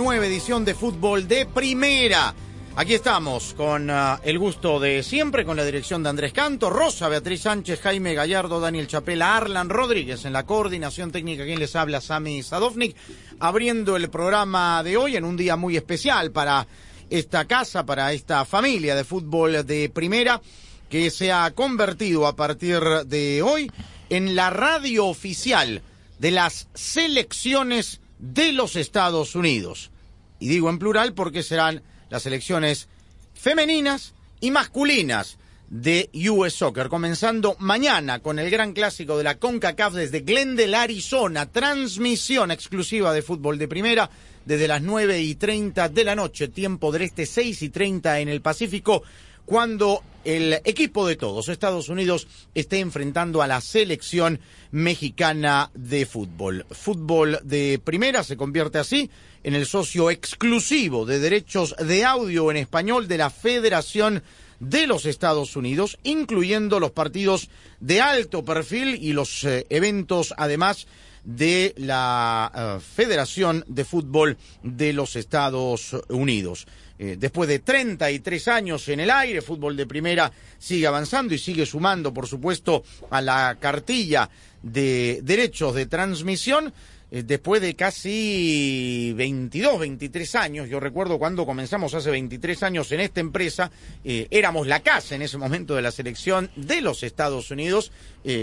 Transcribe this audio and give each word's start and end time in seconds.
Nueva 0.00 0.26
edición 0.26 0.64
de 0.64 0.74
Fútbol 0.74 1.28
de 1.28 1.44
Primera. 1.44 2.34
Aquí 2.74 2.94
estamos 2.94 3.52
con 3.52 3.90
ah, 3.90 4.18
el 4.24 4.38
gusto 4.38 4.80
de 4.80 5.02
siempre, 5.02 5.44
con 5.44 5.58
la 5.58 5.64
dirección 5.64 6.02
de 6.02 6.08
Andrés 6.08 6.32
Canto, 6.32 6.70
Rosa, 6.70 7.10
Beatriz 7.10 7.42
Sánchez, 7.42 7.82
Jaime 7.82 8.14
Gallardo, 8.14 8.60
Daniel 8.60 8.86
Chapela, 8.86 9.36
Arlan 9.36 9.68
Rodríguez 9.68 10.24
en 10.24 10.32
la 10.32 10.46
coordinación 10.46 11.12
técnica, 11.12 11.44
quien 11.44 11.58
les 11.58 11.76
habla, 11.76 12.00
Sami 12.00 12.42
Sadovnik, 12.42 12.96
abriendo 13.40 13.94
el 13.94 14.08
programa 14.08 14.82
de 14.82 14.96
hoy 14.96 15.16
en 15.16 15.24
un 15.26 15.36
día 15.36 15.56
muy 15.56 15.76
especial 15.76 16.30
para 16.30 16.66
esta 17.10 17.44
casa, 17.44 17.84
para 17.84 18.14
esta 18.14 18.46
familia 18.46 18.94
de 18.94 19.04
fútbol 19.04 19.66
de 19.66 19.90
Primera, 19.90 20.40
que 20.88 21.10
se 21.10 21.30
ha 21.30 21.50
convertido 21.50 22.26
a 22.26 22.34
partir 22.34 22.80
de 23.04 23.42
hoy 23.42 23.70
en 24.08 24.34
la 24.34 24.48
radio 24.48 25.08
oficial 25.08 25.82
de 26.18 26.30
las 26.30 26.68
selecciones 26.72 27.99
de 28.20 28.52
los 28.52 28.76
Estados 28.76 29.34
Unidos. 29.34 29.90
Y 30.38 30.48
digo 30.48 30.70
en 30.70 30.78
plural 30.78 31.14
porque 31.14 31.42
serán 31.42 31.82
las 32.08 32.22
selecciones 32.22 32.88
femeninas 33.34 34.14
y 34.40 34.50
masculinas 34.50 35.38
de 35.70 36.10
US 36.28 36.54
Soccer, 36.54 36.88
comenzando 36.88 37.56
mañana 37.60 38.18
con 38.18 38.40
el 38.40 38.50
gran 38.50 38.72
clásico 38.72 39.16
de 39.16 39.24
la 39.24 39.38
CONCACAF 39.38 39.94
desde 39.94 40.20
Glendale, 40.20 40.76
Arizona, 40.76 41.46
transmisión 41.46 42.50
exclusiva 42.50 43.12
de 43.12 43.22
fútbol 43.22 43.56
de 43.56 43.68
primera 43.68 44.10
desde 44.44 44.66
las 44.66 44.82
9 44.82 45.22
y 45.22 45.36
30 45.36 45.88
de 45.90 46.04
la 46.04 46.16
noche, 46.16 46.48
tiempo 46.48 46.90
del 46.90 47.02
este 47.02 47.24
6 47.24 47.62
y 47.62 47.68
30 47.68 48.18
en 48.18 48.28
el 48.28 48.40
Pacífico, 48.40 49.04
cuando 49.50 50.04
el 50.22 50.60
equipo 50.64 51.08
de 51.08 51.16
todos, 51.16 51.48
Estados 51.48 51.88
Unidos, 51.88 52.28
esté 52.54 52.78
enfrentando 52.78 53.42
a 53.42 53.48
la 53.48 53.60
selección 53.60 54.38
mexicana 54.70 55.72
de 55.74 56.06
fútbol. 56.06 56.66
Fútbol 56.70 57.40
de 57.42 57.80
primera 57.82 58.22
se 58.22 58.36
convierte 58.36 58.78
así 58.78 59.10
en 59.42 59.56
el 59.56 59.66
socio 59.66 60.08
exclusivo 60.08 61.04
de 61.04 61.18
derechos 61.18 61.74
de 61.84 62.04
audio 62.04 62.48
en 62.52 62.58
español 62.58 63.08
de 63.08 63.18
la 63.18 63.28
Federación 63.28 64.22
de 64.60 64.86
los 64.86 65.04
Estados 65.04 65.56
Unidos, 65.56 65.98
incluyendo 66.04 66.78
los 66.78 66.92
partidos 66.92 67.50
de 67.80 68.00
alto 68.00 68.44
perfil 68.44 69.02
y 69.02 69.14
los 69.14 69.42
eh, 69.42 69.66
eventos, 69.68 70.32
además, 70.36 70.86
de 71.24 71.74
la 71.76 72.52
eh, 72.54 72.80
Federación 72.80 73.64
de 73.66 73.84
Fútbol 73.84 74.36
de 74.62 74.92
los 74.92 75.16
Estados 75.16 75.96
Unidos. 76.08 76.68
Eh, 77.02 77.16
después 77.18 77.48
de 77.48 77.60
33 77.60 78.48
años 78.48 78.86
en 78.90 79.00
el 79.00 79.10
aire, 79.10 79.40
fútbol 79.40 79.74
de 79.74 79.86
primera 79.86 80.30
sigue 80.58 80.86
avanzando 80.86 81.32
y 81.32 81.38
sigue 81.38 81.64
sumando, 81.64 82.12
por 82.12 82.26
supuesto, 82.26 82.84
a 83.08 83.22
la 83.22 83.56
cartilla 83.58 84.28
de 84.62 85.20
derechos 85.22 85.74
de 85.74 85.86
transmisión. 85.86 86.74
eh, 87.10 87.22
Después 87.22 87.62
de 87.62 87.74
casi 87.74 89.14
22, 89.16 89.80
23 89.80 90.34
años, 90.34 90.68
yo 90.68 90.78
recuerdo 90.78 91.18
cuando 91.18 91.46
comenzamos 91.46 91.94
hace 91.94 92.10
23 92.10 92.62
años 92.64 92.92
en 92.92 93.00
esta 93.00 93.20
empresa, 93.20 93.70
eh, 94.04 94.28
éramos 94.30 94.66
la 94.66 94.80
casa 94.80 95.14
en 95.14 95.22
ese 95.22 95.38
momento 95.38 95.74
de 95.74 95.80
la 95.80 95.92
selección 95.92 96.50
de 96.54 96.82
los 96.82 97.02
Estados 97.02 97.50
Unidos, 97.50 97.92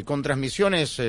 con 0.04 0.24
transmisiones 0.24 1.00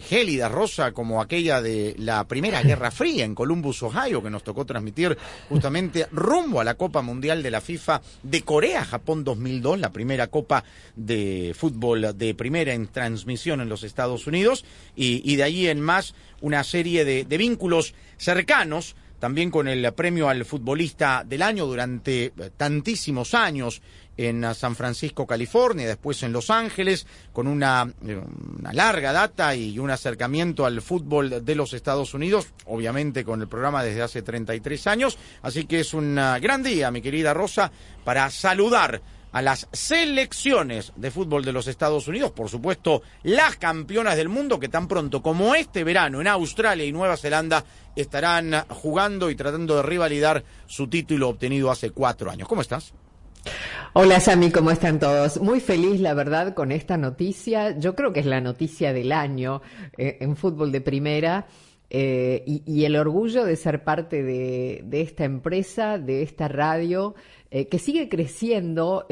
gélidas, 0.00 0.50
rosa, 0.50 0.92
como 0.92 1.20
aquella 1.20 1.60
de 1.60 1.94
la 1.98 2.26
Primera 2.26 2.62
Guerra 2.62 2.90
Fría 2.90 3.24
en 3.24 3.34
Columbus, 3.34 3.82
Ohio, 3.82 4.22
que 4.22 4.30
nos 4.30 4.44
tocó 4.44 4.64
transmitir 4.64 5.16
justamente 5.48 6.06
rumbo 6.12 6.60
a 6.60 6.64
la 6.64 6.74
Copa 6.74 7.02
Mundial 7.02 7.42
de 7.42 7.50
la 7.50 7.60
FIFA 7.60 8.02
de 8.22 8.42
Corea, 8.42 8.84
Japón 8.84 9.24
2002, 9.24 9.80
la 9.80 9.92
primera 9.92 10.28
Copa 10.28 10.64
de 10.94 11.54
fútbol 11.56 12.16
de 12.16 12.34
primera 12.34 12.74
en 12.74 12.86
transmisión 12.88 13.60
en 13.60 13.68
los 13.68 13.82
Estados 13.82 14.26
Unidos, 14.26 14.64
y, 14.94 15.36
de 15.36 15.42
ahí 15.42 15.66
en 15.68 15.80
más 15.80 16.14
una 16.40 16.64
serie 16.64 17.04
de, 17.04 17.24
vínculos 17.36 17.94
cercanos 18.16 18.96
también 19.18 19.50
con 19.50 19.66
el 19.66 19.92
premio 19.94 20.28
al 20.28 20.44
futbolista 20.44 21.24
del 21.26 21.42
año 21.42 21.66
durante 21.66 22.32
tantísimos 22.56 23.34
años 23.34 23.80
en 24.16 24.44
ah, 24.44 24.54
San 24.54 24.74
Francisco, 24.74 25.26
California, 25.26 25.86
después 25.86 26.22
en 26.22 26.32
Los 26.32 26.50
Ángeles, 26.50 27.06
con 27.32 27.46
una, 27.46 27.92
eh, 28.06 28.20
una 28.58 28.72
larga 28.72 29.12
data 29.12 29.54
y 29.54 29.78
un 29.78 29.90
acercamiento 29.90 30.66
al 30.66 30.80
fútbol 30.82 31.44
de 31.44 31.54
los 31.54 31.72
Estados 31.72 32.14
Unidos, 32.14 32.48
obviamente 32.66 33.24
con 33.24 33.40
el 33.40 33.48
programa 33.48 33.82
desde 33.82 34.02
hace 34.02 34.22
33 34.22 34.86
años. 34.86 35.18
Así 35.42 35.66
que 35.66 35.80
es 35.80 35.94
un 35.94 36.18
ah, 36.18 36.38
gran 36.38 36.62
día, 36.62 36.90
mi 36.90 37.02
querida 37.02 37.34
Rosa, 37.34 37.70
para 38.04 38.30
saludar 38.30 39.02
a 39.32 39.42
las 39.42 39.68
selecciones 39.70 40.94
de 40.96 41.10
fútbol 41.10 41.44
de 41.44 41.52
los 41.52 41.66
Estados 41.66 42.08
Unidos, 42.08 42.32
por 42.32 42.48
supuesto, 42.48 43.02
las 43.22 43.56
campeonas 43.56 44.16
del 44.16 44.30
mundo 44.30 44.58
que 44.58 44.70
tan 44.70 44.88
pronto 44.88 45.20
como 45.20 45.54
este 45.54 45.84
verano 45.84 46.22
en 46.22 46.26
Australia 46.28 46.86
y 46.86 46.92
Nueva 46.92 47.18
Zelanda 47.18 47.62
estarán 47.94 48.64
jugando 48.70 49.28
y 49.28 49.36
tratando 49.36 49.76
de 49.76 49.82
rivalidar 49.82 50.42
su 50.66 50.88
título 50.88 51.28
obtenido 51.28 51.70
hace 51.70 51.90
cuatro 51.90 52.30
años. 52.30 52.48
¿Cómo 52.48 52.62
estás? 52.62 52.94
Hola 53.92 54.20
Sami, 54.20 54.50
¿cómo 54.50 54.70
están 54.70 54.98
todos? 54.98 55.40
Muy 55.40 55.60
feliz, 55.60 56.00
la 56.00 56.12
verdad, 56.12 56.54
con 56.54 56.70
esta 56.70 56.98
noticia. 56.98 57.78
Yo 57.78 57.94
creo 57.94 58.12
que 58.12 58.20
es 58.20 58.26
la 58.26 58.42
noticia 58.42 58.92
del 58.92 59.10
año 59.10 59.62
eh, 59.96 60.18
en 60.20 60.36
fútbol 60.36 60.70
de 60.70 60.80
primera. 60.82 61.46
eh, 61.88 62.42
y, 62.46 62.84
el 62.84 62.96
orgullo 62.96 63.44
de 63.44 63.56
ser 63.56 63.84
parte 63.84 64.22
de, 64.22 64.84
esta 64.90 65.24
empresa, 65.24 65.98
de 65.98 66.22
esta 66.22 66.48
radio, 66.48 67.14
eh, 67.50 67.68
que 67.68 67.78
sigue 67.78 68.08
creciendo 68.08 69.06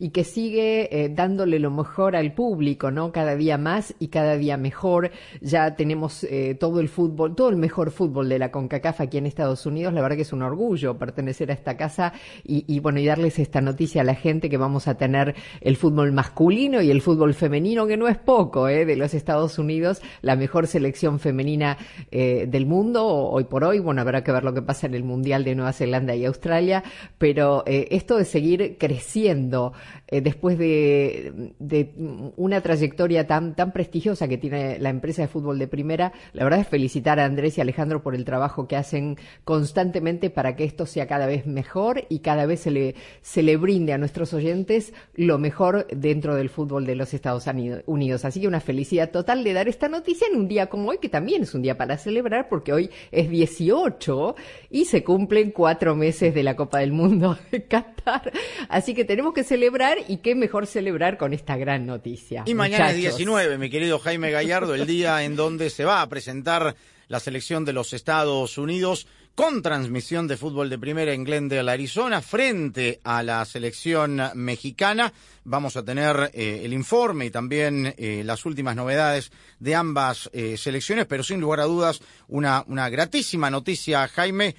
y 0.00 0.10
que 0.10 0.24
sigue 0.24 0.88
eh, 0.90 1.10
dándole 1.10 1.58
lo 1.58 1.70
mejor 1.70 2.16
al 2.16 2.32
público, 2.32 2.90
¿no? 2.90 3.12
Cada 3.12 3.36
día 3.36 3.58
más 3.58 3.94
y 4.00 4.08
cada 4.08 4.36
día 4.36 4.56
mejor. 4.56 5.10
Ya 5.42 5.76
tenemos 5.76 6.24
eh, 6.24 6.56
todo 6.58 6.80
el 6.80 6.88
fútbol, 6.88 7.36
todo 7.36 7.50
el 7.50 7.56
mejor 7.56 7.90
fútbol 7.90 8.28
de 8.30 8.38
la 8.38 8.50
CONCACAF 8.50 9.02
aquí 9.02 9.18
en 9.18 9.26
Estados 9.26 9.66
Unidos. 9.66 9.92
La 9.92 10.00
verdad 10.00 10.16
que 10.16 10.22
es 10.22 10.32
un 10.32 10.42
orgullo 10.42 10.96
pertenecer 10.96 11.50
a 11.50 11.54
esta 11.54 11.76
casa 11.76 12.14
y, 12.42 12.64
y 12.66 12.80
bueno, 12.80 12.98
y 12.98 13.06
darles 13.06 13.38
esta 13.38 13.60
noticia 13.60 14.00
a 14.00 14.04
la 14.04 14.14
gente 14.14 14.48
que 14.48 14.56
vamos 14.56 14.88
a 14.88 14.96
tener 14.96 15.34
el 15.60 15.76
fútbol 15.76 16.12
masculino 16.12 16.80
y 16.80 16.90
el 16.90 17.02
fútbol 17.02 17.34
femenino, 17.34 17.86
que 17.86 17.98
no 17.98 18.08
es 18.08 18.16
poco, 18.16 18.68
¿eh? 18.68 18.86
De 18.86 18.96
los 18.96 19.12
Estados 19.12 19.58
Unidos, 19.58 20.00
la 20.22 20.34
mejor 20.34 20.66
selección 20.66 21.18
femenina 21.18 21.76
eh, 22.10 22.46
del 22.48 22.64
mundo 22.64 23.06
hoy 23.06 23.44
por 23.44 23.64
hoy. 23.64 23.80
Bueno, 23.80 24.00
habrá 24.00 24.24
que 24.24 24.32
ver 24.32 24.44
lo 24.44 24.54
que 24.54 24.62
pasa 24.62 24.86
en 24.86 24.94
el 24.94 25.04
Mundial 25.04 25.44
de 25.44 25.54
Nueva 25.54 25.74
Zelanda 25.74 26.14
y 26.14 26.24
Australia, 26.24 26.82
pero 27.18 27.64
eh, 27.66 27.88
esto 27.90 28.16
de 28.16 28.24
seguir 28.24 28.76
creciendo 28.78 29.74
eh, 30.08 30.20
después 30.20 30.58
de, 30.58 31.52
de 31.58 31.92
una 32.36 32.60
trayectoria 32.60 33.26
tan, 33.26 33.54
tan 33.54 33.72
prestigiosa 33.72 34.28
que 34.28 34.38
tiene 34.38 34.78
la 34.78 34.90
empresa 34.90 35.22
de 35.22 35.28
fútbol 35.28 35.58
de 35.58 35.68
primera, 35.68 36.12
la 36.32 36.44
verdad 36.44 36.60
es 36.60 36.68
felicitar 36.68 37.20
a 37.20 37.24
Andrés 37.24 37.58
y 37.58 37.60
Alejandro 37.60 38.02
por 38.02 38.14
el 38.14 38.24
trabajo 38.24 38.66
que 38.66 38.76
hacen 38.76 39.16
constantemente 39.44 40.30
para 40.30 40.56
que 40.56 40.64
esto 40.64 40.86
sea 40.86 41.06
cada 41.06 41.26
vez 41.26 41.46
mejor 41.46 42.04
y 42.08 42.20
cada 42.20 42.46
vez 42.46 42.60
se 42.60 42.70
le, 42.70 42.94
se 43.22 43.42
le 43.42 43.56
brinde 43.56 43.92
a 43.92 43.98
nuestros 43.98 44.32
oyentes 44.34 44.92
lo 45.14 45.38
mejor 45.38 45.86
dentro 45.88 46.34
del 46.34 46.48
fútbol 46.48 46.86
de 46.86 46.96
los 46.96 47.14
Estados 47.14 47.46
Unidos. 47.86 48.24
Así 48.24 48.40
que 48.40 48.48
una 48.48 48.60
felicidad 48.60 49.10
total 49.10 49.44
de 49.44 49.52
dar 49.52 49.68
esta 49.68 49.88
noticia 49.88 50.26
en 50.30 50.38
un 50.38 50.48
día 50.48 50.66
como 50.66 50.90
hoy, 50.90 50.98
que 50.98 51.08
también 51.08 51.42
es 51.42 51.54
un 51.54 51.62
día 51.62 51.76
para 51.76 51.98
celebrar 51.98 52.48
porque 52.48 52.72
hoy 52.72 52.90
es 53.10 53.28
18 53.28 54.34
y 54.70 54.84
se 54.84 55.04
cumplen 55.04 55.50
cuatro 55.50 55.94
meses 55.96 56.34
de 56.34 56.42
la 56.42 56.56
Copa 56.56 56.78
del 56.78 56.92
Mundo 56.92 57.38
de 57.50 57.64
Qatar. 57.64 58.32
Así 58.68 58.94
que 58.94 59.04
tenemos 59.04 59.32
que 59.34 59.44
celebrar 59.44 59.79
y 60.08 60.18
qué 60.18 60.34
mejor 60.34 60.66
celebrar 60.66 61.16
con 61.16 61.32
esta 61.32 61.56
gran 61.56 61.86
noticia. 61.86 62.44
Y 62.46 62.54
mañana 62.54 62.90
es 62.90 62.96
muchachos. 62.96 63.18
19, 63.18 63.58
mi 63.58 63.70
querido 63.70 63.98
Jaime 63.98 64.30
Gallardo, 64.30 64.74
el 64.74 64.86
día 64.86 65.22
en 65.24 65.36
donde 65.36 65.70
se 65.70 65.84
va 65.84 66.02
a 66.02 66.08
presentar 66.08 66.76
la 67.08 67.18
selección 67.18 67.64
de 67.64 67.72
los 67.72 67.92
Estados 67.92 68.58
Unidos 68.58 69.06
con 69.34 69.62
transmisión 69.62 70.28
de 70.28 70.36
fútbol 70.36 70.68
de 70.68 70.78
primera 70.78 71.14
en 71.14 71.24
Glendale, 71.24 71.70
Arizona, 71.70 72.20
frente 72.20 73.00
a 73.04 73.22
la 73.22 73.42
selección 73.46 74.20
mexicana. 74.34 75.12
Vamos 75.44 75.76
a 75.76 75.82
tener 75.82 76.30
eh, 76.34 76.60
el 76.62 76.74
informe 76.74 77.26
y 77.26 77.30
también 77.30 77.94
eh, 77.96 78.22
las 78.22 78.44
últimas 78.44 78.76
novedades 78.76 79.32
de 79.58 79.74
ambas 79.74 80.28
eh, 80.34 80.58
selecciones, 80.58 81.06
pero 81.06 81.22
sin 81.22 81.40
lugar 81.40 81.60
a 81.60 81.64
dudas, 81.64 82.02
una, 82.28 82.64
una 82.66 82.90
gratísima 82.90 83.48
noticia, 83.48 84.06
Jaime. 84.08 84.54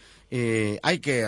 hay 0.82 1.00
que 1.00 1.28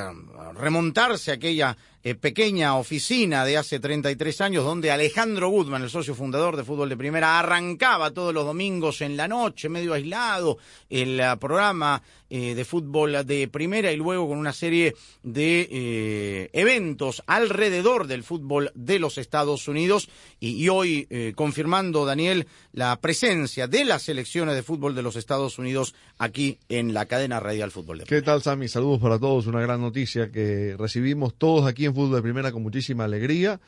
remontarse 0.55 1.31
a 1.31 1.35
aquella 1.35 1.77
eh, 2.05 2.15
pequeña 2.15 2.75
oficina 2.75 3.45
de 3.45 3.57
hace 3.57 3.79
33 3.79 4.41
años 4.41 4.65
donde 4.65 4.91
Alejandro 4.91 5.49
Goodman, 5.49 5.83
el 5.83 5.89
socio 5.89 6.13
fundador 6.13 6.57
de 6.57 6.65
Fútbol 6.65 6.89
de 6.89 6.97
Primera, 6.97 7.39
arrancaba 7.39 8.11
todos 8.11 8.33
los 8.33 8.45
domingos 8.45 9.01
en 9.01 9.15
la 9.15 9.29
noche, 9.29 9.69
medio 9.69 9.93
aislado, 9.93 10.57
el 10.89 11.21
programa 11.39 12.01
eh, 12.29 12.55
de 12.55 12.65
fútbol 12.65 13.25
de 13.25 13.47
primera 13.47 13.91
y 13.91 13.95
luego 13.95 14.27
con 14.27 14.37
una 14.37 14.53
serie 14.53 14.95
de 15.21 15.67
eh, 15.71 16.49
eventos 16.51 17.23
alrededor 17.25 18.07
del 18.07 18.23
fútbol 18.23 18.71
de 18.75 18.99
los 18.99 19.17
Estados 19.17 19.67
Unidos 19.67 20.09
y, 20.39 20.61
y 20.61 20.67
hoy 20.67 21.07
confirmando, 21.35 22.05
Daniel, 22.05 22.47
la 22.73 22.99
presencia 22.99 23.67
de 23.67 23.85
las 23.85 24.01
selecciones 24.03 24.55
de 24.55 24.63
fútbol 24.63 24.95
de 24.95 25.03
los 25.03 25.15
Estados 25.15 25.57
Unidos 25.59 25.95
aquí 26.17 26.57
en 26.69 26.93
la 26.93 27.05
cadena 27.05 27.39
radial 27.39 27.71
Fútbol 27.71 27.99
de 27.99 28.05
Primera. 28.05 28.21
¿Qué 28.21 28.25
tal, 28.25 28.41
Sammy? 28.41 28.67
Saludos 28.67 28.99
para 28.99 29.19
todos. 29.19 29.47
Una 29.47 29.61
gran 29.61 29.79
noticia 29.79 30.31
que 30.31 30.75
recibimos 30.77 31.35
todos 31.35 31.65
aquí 31.67 31.85
en 31.85 31.92
Fútbol 31.93 32.15
de 32.15 32.21
Primera 32.21 32.51
con 32.51 32.63
muchísima 32.63 33.03
alegría. 33.05 33.59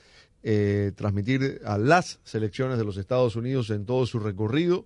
Eh, 0.43 0.91
transmitir 0.95 1.61
a 1.65 1.77
las 1.77 2.19
selecciones 2.23 2.77
de 2.77 2.85
los 2.85 2.97
Estados 2.97 3.35
Unidos 3.35 3.71
en 3.71 3.85
todo 3.85 4.05
su 4.05 4.19
recorrido 4.19 4.85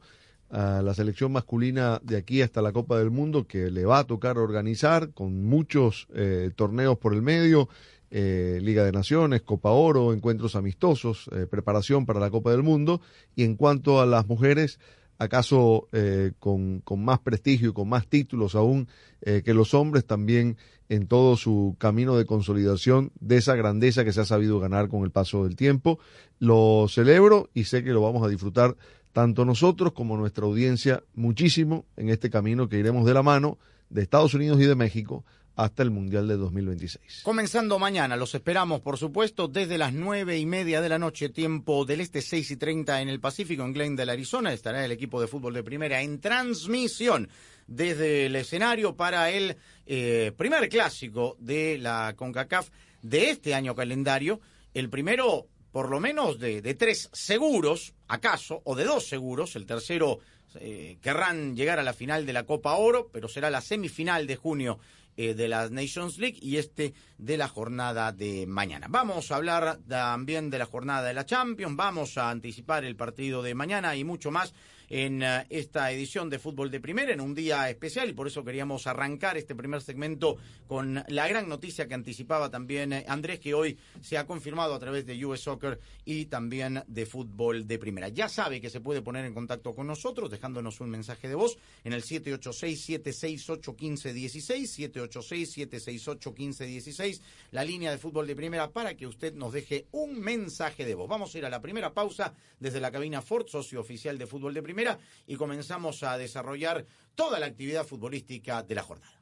a 0.50 0.81
la 0.81 0.94
selección 0.94 1.33
masculina 1.33 2.00
de 2.01 2.15
aquí 2.15 2.41
hasta 2.41 2.62
la 2.62 2.71
Copa 2.71 2.97
del 2.97 3.12
Mundo 3.12 3.45
que 3.45 3.69
le 3.69 3.86
va 3.86 4.00
a 4.00 4.03
tocar 4.06 4.38
organizar 4.38 5.12
con 5.12 5.44
muchos 5.44 6.07
eh, 6.15 6.51
torneos 6.56 6.97
por 6.97 7.13
el 7.13 7.21
medio, 7.21 7.68
eh, 8.09 8.59
Liga 8.62 8.86
de 8.86 8.94
Naciones, 8.94 9.42
Copa 9.42 9.71
Oro, 9.71 10.13
encuentros 10.13 10.56
amistosos, 10.56 11.30
preparación 11.51 12.06
para 12.06 12.21
la 12.21 12.31
Copa 12.31 12.51
del 12.51 12.63
Mundo. 12.63 13.01
Y 13.35 13.44
en 13.44 13.56
cuanto 13.56 14.01
a 14.01 14.06
las 14.06 14.27
mujeres, 14.27 14.80
acaso 15.19 15.88
eh, 15.92 16.31
con, 16.39 16.80
con, 16.80 17.04
más 17.04 17.19
prestigio 17.19 17.69
y 17.69 17.74
con 17.74 17.89
más 17.89 18.07
títulos 18.07 18.56
aún 18.56 18.88
eh, 19.21 19.44
que 19.44 19.54
los 19.54 19.74
hombres, 19.74 20.06
también 20.06 20.57
en 20.88 21.07
todo 21.07 21.36
su 21.36 21.75
camino 21.77 22.18
de 22.18 22.25
consolidación 22.25 23.12
de 23.19 23.38
esa 23.38 23.56
grandeza 23.56 24.04
que 24.04 24.13
se 24.13 24.21
ha 24.21 24.25
sabido 24.25 24.60
ganar 24.60 24.88
con 24.88 25.04
el 25.04 25.12
paso 25.12 25.44
del 25.44 25.56
tiempo. 25.56 26.00
Lo 26.39 26.88
celebro 26.89 27.50
y 27.54 27.66
sé 27.66 27.83
que 27.83 27.92
lo 27.92 28.01
vamos 28.01 28.24
a 28.24 28.30
disfrutar 28.30 28.75
tanto 29.12 29.44
nosotros 29.44 29.92
como 29.92 30.18
nuestra 30.18 30.45
audiencia 30.45 31.04
muchísimo 31.13 31.86
en 31.98 32.10
este 32.10 32.30
camino 32.30 32.69
que 32.69 32.80
iremos 32.80 33.06
de 33.06 33.13
la 33.13 33.21
mano 33.21 33.60
de 33.89 34.01
Estados 34.01 34.33
Unidos 34.33 34.60
y 34.62 34.66
de 34.66 34.75
México 34.75 35.25
hasta 35.59 35.83
el 35.83 35.91
Mundial 35.91 36.25
de 36.27 36.38
2026. 36.38 37.21
Comenzando 37.23 37.79
mañana, 37.79 38.15
los 38.15 38.33
esperamos, 38.33 38.79
por 38.79 38.97
supuesto, 38.97 39.50
desde 39.50 39.77
las 39.77 39.91
nueve 39.94 40.38
y 40.38 40.45
media 40.45 40.79
de 40.79 40.88
la 40.88 40.97
noche, 40.97 41.27
tiempo 41.27 41.83
del 41.83 42.00
este, 42.00 42.21
seis 42.21 42.50
y 42.51 42.56
treinta 42.56 43.01
en 43.01 43.09
el 43.09 43.19
Pacífico, 43.19 43.63
en 43.63 43.73
Glendale, 43.73 44.13
Arizona. 44.13 44.53
Estará 44.53 44.85
el 44.85 44.91
equipo 44.94 45.19
de 45.19 45.27
fútbol 45.27 45.53
de 45.53 45.63
primera 45.63 46.01
en 46.01 46.21
transmisión 46.21 47.27
desde 47.67 48.27
el 48.27 48.38
escenario 48.38 48.95
para 48.95 49.31
el 49.31 49.57
eh, 49.85 50.31
primer 50.38 50.69
clásico 50.69 51.35
de 51.39 51.77
la 51.77 52.13
CONCACAF 52.15 52.69
de 53.01 53.29
este 53.29 53.53
año 53.53 53.75
calendario. 53.75 54.39
El 54.73 54.89
primero 54.89 55.47
por 55.73 55.89
lo 55.89 56.00
menos 56.00 56.39
de, 56.39 56.61
de, 56.61 56.73
tres 56.73 57.09
seguros, 57.11 57.94
acaso, 58.07 58.61
o 58.63 58.75
de 58.75 58.85
dos 58.85 59.07
seguros. 59.07 59.56
El 59.56 59.65
tercero 59.65 60.19
eh, 60.56 60.97
querrán 61.01 61.56
llegar 61.56 61.79
a 61.79 61.83
la 61.83 61.94
final 61.94 62.25
de 62.25 62.33
la 62.33 62.44
Copa 62.44 62.73
Oro, 62.75 63.09
pero 63.11 63.27
será 63.27 63.51
la 63.51 63.61
semifinal 63.61 64.25
de 64.25 64.35
junio 64.35 64.79
eh, 65.21 65.33
de 65.33 65.50
la 65.50 65.69
Nations 65.69 66.18
League 66.18 66.39
y 66.42 66.56
este 66.56 66.94
de 67.18 67.36
la 67.36 67.50
jornada 67.50 68.13
de 68.13 68.48
mañana. 68.48 68.88
Vamos 68.89 69.31
a 69.31 69.36
hablar 69.36 69.80
también 69.86 70.50
de 70.50 70.60
la 70.60 70.66
jornada 70.66 71.06
de 71.06 71.13
la 71.13 71.25
Champions, 71.25 71.75
vamos 71.75 72.18
a 72.18 72.30
anticipar 72.30 72.86
el 72.86 72.95
partido 72.95 73.44
de 73.44 73.54
mañana 73.54 73.98
y 73.98 74.06
mucho 74.06 74.31
más 74.31 74.54
en 74.89 75.21
uh, 75.21 75.44
esta 75.50 75.91
edición 75.91 76.30
de 76.30 76.39
Fútbol 76.39 76.71
de 76.71 76.80
Primera, 76.80 77.12
en 77.13 77.19
un 77.21 77.36
día 77.36 77.69
especial, 77.69 78.09
y 78.09 78.13
por 78.13 78.25
eso 78.27 78.44
queríamos 78.44 78.88
arrancar 78.88 79.38
este 79.38 79.53
primer 79.56 79.81
segmento 79.81 80.38
con 80.68 81.03
la 81.07 81.27
gran 81.27 81.47
noticia 81.47 81.88
que 81.88 81.94
anticipaba 81.94 82.50
también 82.50 82.94
eh, 82.94 83.06
Andrés, 83.07 83.39
que 83.39 83.53
hoy 83.53 83.77
se 84.01 84.18
ha 84.18 84.25
confirmado 84.25 84.74
a 84.74 84.80
través 84.80 85.06
de 85.06 85.24
US 85.25 85.41
Soccer 85.41 85.80
y 86.06 86.25
también 86.25 86.83
de 86.88 87.06
Fútbol 87.06 87.68
de 87.68 87.77
Primera. 87.77 88.07
Ya 88.09 88.27
sabe 88.30 88.59
que 88.59 88.71
se 88.71 88.81
puede 88.81 89.03
poner 89.03 89.25
en 89.25 89.33
contacto 89.33 89.75
con 89.75 89.88
nosotros 89.88 90.31
dejándonos 90.31 90.81
un 90.81 90.89
mensaje 90.89 91.27
de 91.27 91.35
voz 91.35 91.57
en 91.83 91.94
el 91.94 92.01
786-768-1516, 92.03 94.89
786-768-1516, 94.94 97.21
la 97.51 97.63
línea 97.63 97.92
de 97.92 98.00
Fútbol 98.00 98.25
de 98.25 98.35
Primera 98.35 98.71
para 98.71 98.95
que 98.95 99.06
usted 99.07 99.35
nos 99.35 99.53
deje 99.53 99.85
un 99.92 100.19
mensaje 100.19 100.85
de 100.85 100.95
voz. 100.95 101.07
Vamos 101.07 101.33
a 101.33 101.38
ir 101.38 101.45
a 101.45 101.50
la 101.50 101.62
primera 101.62 101.94
pausa 101.94 102.33
desde 102.59 102.80
la 102.80 102.92
cabina 102.92 103.21
Ford, 103.21 103.47
socio 103.47 103.80
oficial 103.80 104.18
de 104.18 104.25
Fútbol 104.25 104.53
de 104.53 104.63
Primera 104.63 104.79
y 105.28 105.36
comenzamos 105.36 106.04
a 106.04 106.18
desarrollar 106.18 106.86
toda 107.16 107.40
la 107.40 107.48
actividad 107.48 107.86
futbolística 107.86 108.64
de 108.64 108.76
la 108.76 108.84
jornada. 108.84 109.19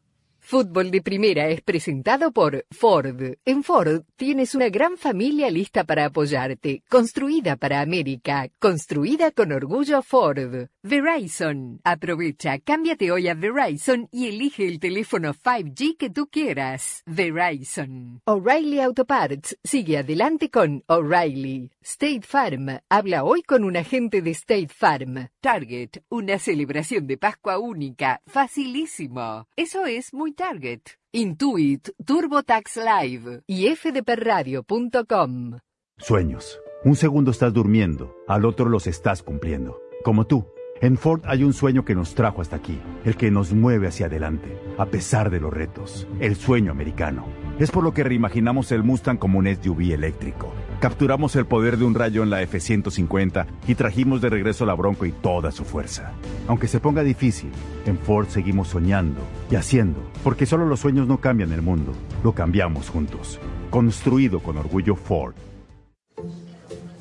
Fútbol 0.50 0.92
de 0.92 1.02
Primera 1.02 1.50
es 1.50 1.62
presentado 1.62 2.32
por 2.32 2.66
Ford. 2.72 3.34
En 3.44 3.64
Ford 3.64 4.04
tienes 4.16 4.56
una 4.56 4.70
gran 4.70 4.96
familia 4.96 5.52
lista 5.52 5.84
para 5.84 6.06
apoyarte, 6.06 6.84
construida 6.88 7.58
para 7.58 7.82
América, 7.82 8.48
construida 8.58 9.32
con 9.32 9.52
orgullo 9.52 10.02
Ford. 10.02 10.70
Verizon. 10.84 11.82
Aprovecha, 11.84 12.60
cámbiate 12.60 13.12
hoy 13.12 13.28
a 13.28 13.34
Verizon 13.34 14.08
y 14.10 14.28
elige 14.28 14.66
el 14.66 14.80
teléfono 14.80 15.34
5G 15.34 15.98
que 15.98 16.10
tú 16.12 16.28
quieras. 16.28 17.04
Verizon. 17.06 18.22
O'Reilly 18.24 18.80
Auto 18.80 19.04
Parts 19.04 19.58
sigue 19.66 19.98
adelante 19.98 20.50
con 20.50 20.82
O'Reilly. 20.88 21.72
State 21.82 22.22
Farm. 22.22 22.80
Habla 22.90 23.26
hoy 23.26 23.44
con 23.44 23.66
un 23.66 23.76
agente 23.76 24.22
de 24.22 24.32
State 24.32 24.70
Farm. 24.70 25.28
Target. 25.42 26.04
Una 26.08 26.40
celebración 26.40 27.06
de 27.06 27.18
Pascua 27.18 27.60
única. 27.60 28.22
Facilísimo. 28.28 29.46
Eso 29.58 29.86
es 29.86 30.14
muy 30.14 30.37
Target. 30.38 30.82
Intuit, 31.14 31.90
TurboTax 32.06 32.78
Live 32.78 33.42
y 33.48 33.76
fdpradio.com. 33.76 35.58
Sueños. 35.98 36.60
Un 36.86 36.96
segundo 36.96 37.32
estás 37.32 37.52
durmiendo, 37.54 38.16
al 38.28 38.46
otro 38.46 38.70
los 38.70 38.86
estás 38.86 39.24
cumpliendo. 39.24 39.82
Como 40.04 40.28
tú. 40.28 40.46
En 40.80 40.96
Ford 40.96 41.22
hay 41.26 41.44
un 41.44 41.54
sueño 41.54 41.84
que 41.84 41.96
nos 41.96 42.14
trajo 42.14 42.40
hasta 42.42 42.56
aquí, 42.56 42.80
el 43.04 43.18
que 43.18 43.32
nos 43.32 43.52
mueve 43.52 43.88
hacia 43.88 44.06
adelante, 44.06 44.56
a 44.78 44.86
pesar 44.86 45.32
de 45.32 45.40
los 45.40 45.52
retos, 45.52 46.08
el 46.20 46.36
sueño 46.36 46.72
americano. 46.72 47.26
Es 47.60 47.72
por 47.72 47.84
lo 47.84 47.92
que 47.92 48.04
reimaginamos 48.04 48.72
el 48.72 48.84
Mustang 48.84 49.18
como 49.18 49.40
un 49.40 49.48
SUV 49.48 49.92
eléctrico. 49.92 50.54
Capturamos 50.80 51.36
el 51.36 51.48
poder 51.48 51.78
de 51.78 51.86
un 51.86 51.96
rayo 51.96 52.22
en 52.22 52.30
la 52.30 52.44
F-150 52.44 53.48
y 53.68 53.74
trajimos 53.74 54.22
de 54.22 54.30
regreso 54.30 54.64
la 54.68 54.76
Bronco 54.76 55.08
y 55.08 55.12
toda 55.12 55.52
su 55.52 55.66
fuerza. 55.66 56.12
Aunque 56.48 56.68
se 56.68 56.80
ponga 56.80 57.02
difícil, 57.02 57.50
en 57.88 57.98
Ford 57.98 58.28
seguimos 58.28 58.68
soñando 58.68 59.22
y 59.50 59.56
haciendo, 59.56 60.00
porque 60.24 60.46
solo 60.46 60.68
los 60.68 60.82
sueños 60.82 61.08
no 61.08 61.20
cambian 61.20 61.52
el 61.52 61.64
mundo, 61.64 61.94
lo 62.24 62.34
cambiamos 62.34 62.90
juntos. 62.90 63.40
Construido 63.72 64.40
con 64.40 64.58
orgullo 64.58 64.96
Ford. 64.96 65.34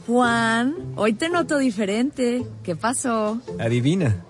Juan, 0.07 0.75
hoy 0.95 1.13
te 1.13 1.29
noto 1.29 1.59
diferente. 1.59 2.47
¿Qué 2.63 2.77
pasó? 2.77 3.41
Adivina. 3.59 4.26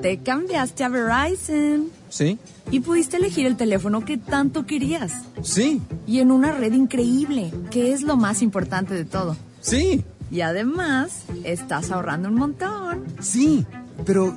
Te 0.00 0.18
cambiaste 0.18 0.84
a 0.84 0.88
Verizon. 0.88 1.88
Sí. 2.08 2.38
Y 2.70 2.80
pudiste 2.80 3.16
elegir 3.16 3.46
el 3.46 3.56
teléfono 3.56 4.04
que 4.04 4.16
tanto 4.16 4.66
querías. 4.66 5.12
Sí. 5.42 5.80
Y 6.06 6.20
en 6.20 6.30
una 6.30 6.52
red 6.52 6.72
increíble, 6.72 7.52
que 7.70 7.92
es 7.92 8.02
lo 8.02 8.16
más 8.16 8.42
importante 8.42 8.94
de 8.94 9.04
todo. 9.04 9.36
Sí. 9.60 10.04
Y 10.30 10.40
además, 10.40 11.24
estás 11.44 11.90
ahorrando 11.90 12.28
un 12.28 12.36
montón. 12.36 13.04
Sí. 13.20 13.66
Pero, 14.04 14.36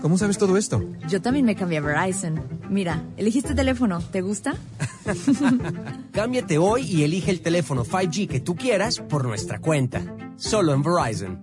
¿cómo 0.00 0.18
sabes 0.18 0.38
todo 0.38 0.56
esto? 0.56 0.82
Yo 1.08 1.22
también 1.22 1.44
me 1.44 1.54
cambié 1.54 1.78
a 1.78 1.82
Verizon. 1.82 2.40
Mira, 2.68 3.02
elegiste 3.16 3.54
teléfono. 3.54 4.00
¿Te 4.00 4.20
gusta? 4.20 4.54
Cámbiate 6.12 6.58
hoy 6.58 6.82
y 6.82 7.04
elige 7.04 7.30
el 7.30 7.40
teléfono 7.40 7.84
5G 7.84 8.28
que 8.28 8.40
tú 8.40 8.56
quieras 8.56 9.00
por 9.00 9.24
nuestra 9.24 9.58
cuenta. 9.58 10.02
Solo 10.36 10.74
en 10.74 10.82
Verizon. 10.82 11.38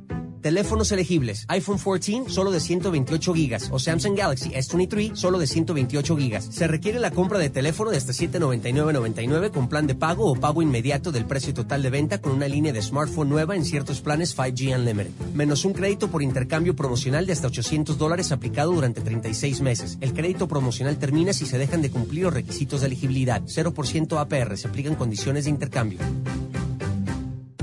Teléfonos 0.46 0.92
elegibles. 0.92 1.44
iPhone 1.48 1.80
14 1.80 2.26
solo 2.30 2.52
de 2.52 2.60
128 2.60 3.34
gigas 3.34 3.68
o 3.72 3.80
Samsung 3.80 4.16
Galaxy 4.16 4.52
S23 4.52 5.16
solo 5.16 5.40
de 5.40 5.48
128 5.48 6.18
gigas. 6.18 6.46
Se 6.52 6.68
requiere 6.68 7.00
la 7.00 7.10
compra 7.10 7.40
de 7.40 7.50
teléfono 7.50 7.90
de 7.90 7.98
hasta 7.98 8.14
799.99 8.14 9.50
con 9.50 9.68
plan 9.68 9.88
de 9.88 9.96
pago 9.96 10.32
o 10.32 10.36
pago 10.36 10.62
inmediato 10.62 11.12
del 11.12 11.26
precio 11.26 11.52
total 11.56 11.82
de 11.82 11.90
venta 11.90 12.22
con 12.22 12.32
una 12.34 12.48
línea 12.48 12.72
de 12.72 12.84
smartphone 12.84 13.28
nueva 13.28 13.56
en 13.56 13.66
ciertos 13.66 14.02
planes 14.02 14.38
5G 14.38 14.78
Unlimited. 14.78 15.10
Menos 15.34 15.66
un 15.66 15.74
crédito 15.74 16.10
por 16.10 16.22
intercambio 16.22 16.76
promocional 16.76 17.26
de 17.26 17.34
hasta 17.34 17.48
800 17.48 17.98
dólares 17.98 18.32
aplicado 18.32 18.72
durante 18.72 19.02
36 19.02 19.62
meses. 19.62 19.98
El 20.00 20.14
crédito 20.14 20.48
promocional 20.48 21.00
termina 21.00 21.34
si 21.34 21.48
se 21.48 21.58
dejan 21.58 21.82
de 21.82 21.90
cumplir 21.90 22.26
los 22.26 22.34
requisitos 22.36 22.82
de 22.82 22.86
elegibilidad. 22.86 23.42
0% 23.42 24.20
APR. 24.20 24.58
Se 24.58 24.68
aplican 24.68 24.94
condiciones 24.94 25.46
de 25.46 25.50
intercambio. 25.50 25.98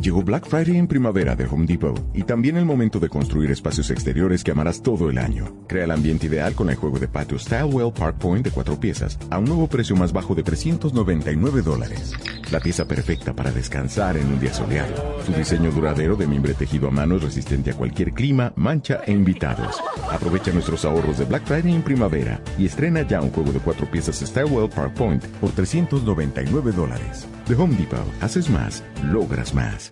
Llegó 0.03 0.25
Black 0.25 0.49
Friday 0.49 0.79
en 0.79 0.89
primavera 0.89 1.37
de 1.37 1.47
Home 1.47 1.65
Depot 1.65 1.97
y 2.13 2.25
también 2.25 2.57
el 2.57 2.65
momento 2.65 2.99
de 2.99 3.09
construir 3.09 3.53
espacios 3.53 3.89
exteriores 3.89 4.43
que 4.43 4.51
amarás 4.51 4.83
todo 4.83 5.09
el 5.09 5.17
año. 5.17 5.65
Crea 5.69 5.85
el 5.85 5.93
ambiente 5.93 6.27
ideal 6.27 6.57
con 6.57 6.69
el 6.71 6.75
juego 6.75 6.99
de 6.99 7.07
patio 7.07 7.39
Stylewell 7.39 7.93
Park 7.93 8.19
Point 8.19 8.45
de 8.45 8.51
cuatro 8.51 8.81
piezas 8.81 9.17
a 9.31 9.39
un 9.39 9.45
nuevo 9.45 9.69
precio 9.69 9.95
más 9.95 10.13
bajo 10.13 10.35
de 10.35 10.43
399 10.43 11.63
dólares. 11.63 12.15
La 12.51 12.59
pieza 12.59 12.85
perfecta 12.85 13.33
para 13.33 13.53
descansar 13.53 14.17
en 14.17 14.27
un 14.27 14.41
día 14.41 14.53
soleado. 14.53 15.23
Su 15.25 15.33
diseño 15.35 15.71
duradero 15.71 16.17
de 16.17 16.27
mimbre 16.27 16.55
tejido 16.55 16.89
a 16.89 16.91
mano 16.91 17.15
es 17.15 17.23
resistente 17.23 17.71
a 17.71 17.75
cualquier 17.75 18.13
clima, 18.13 18.53
mancha 18.57 19.03
e 19.07 19.13
invitados. 19.13 19.81
Aprovecha 20.11 20.53
nuestros 20.53 20.85
ahorros 20.85 21.19
de 21.19 21.27
Black 21.27 21.47
Friday 21.47 21.77
en 21.77 21.83
primavera 21.83 22.41
y 22.59 22.67
estrena 22.67 23.03
ya 23.07 23.21
un 23.21 23.31
juego 23.31 23.53
de 23.53 23.61
cuatro 23.61 23.89
piezas 23.89 24.17
Stylewell 24.17 24.69
Park 24.69 24.95
Point 24.95 25.25
por 25.41 25.53
399 25.53 26.73
dólares. 26.73 27.29
De 27.49 27.55
Home 27.55 27.77
Depot, 27.77 28.05
haces 28.21 28.51
más, 28.51 28.83
logras 29.05 29.55
más. 29.55 29.92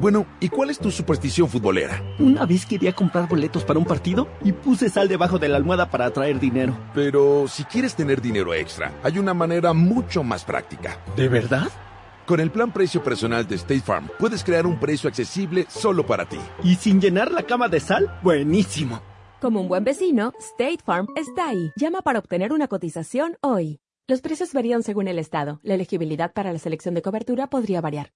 Bueno, 0.00 0.26
¿y 0.38 0.48
cuál 0.48 0.70
es 0.70 0.78
tu 0.78 0.92
superstición 0.92 1.48
futbolera? 1.48 2.00
Una 2.20 2.46
vez 2.46 2.64
quería 2.64 2.92
comprar 2.92 3.28
boletos 3.28 3.64
para 3.64 3.80
un 3.80 3.84
partido 3.84 4.28
y 4.44 4.52
puse 4.52 4.88
sal 4.88 5.08
debajo 5.08 5.40
de 5.40 5.48
la 5.48 5.56
almohada 5.56 5.90
para 5.90 6.06
atraer 6.06 6.38
dinero. 6.38 6.78
Pero 6.94 7.48
si 7.48 7.64
quieres 7.64 7.96
tener 7.96 8.22
dinero 8.22 8.54
extra, 8.54 8.92
hay 9.02 9.18
una 9.18 9.34
manera 9.34 9.72
mucho 9.72 10.22
más 10.22 10.44
práctica. 10.44 11.00
¿De 11.16 11.28
verdad? 11.28 11.68
Con 12.26 12.38
el 12.38 12.52
plan 12.52 12.72
precio 12.72 13.02
personal 13.02 13.48
de 13.48 13.56
State 13.56 13.80
Farm, 13.80 14.08
puedes 14.20 14.44
crear 14.44 14.66
un 14.66 14.78
precio 14.78 15.08
accesible 15.08 15.66
solo 15.68 16.06
para 16.06 16.28
ti. 16.28 16.38
¿Y 16.62 16.76
sin 16.76 17.00
llenar 17.00 17.32
la 17.32 17.42
cama 17.42 17.68
de 17.68 17.80
sal? 17.80 18.20
Buenísimo. 18.22 19.00
Como 19.40 19.60
un 19.60 19.68
buen 19.68 19.82
vecino, 19.82 20.32
State 20.38 20.78
Farm 20.84 21.08
está 21.16 21.48
ahí. 21.48 21.72
Llama 21.74 22.02
para 22.02 22.20
obtener 22.20 22.52
una 22.52 22.68
cotización 22.68 23.36
hoy. 23.40 23.80
Los 24.06 24.20
precios 24.20 24.52
varían 24.52 24.84
según 24.84 25.08
el 25.08 25.18
estado. 25.18 25.58
La 25.64 25.74
elegibilidad 25.74 26.32
para 26.32 26.52
la 26.52 26.58
selección 26.60 26.94
de 26.94 27.02
cobertura 27.02 27.48
podría 27.48 27.80
variar. 27.80 28.12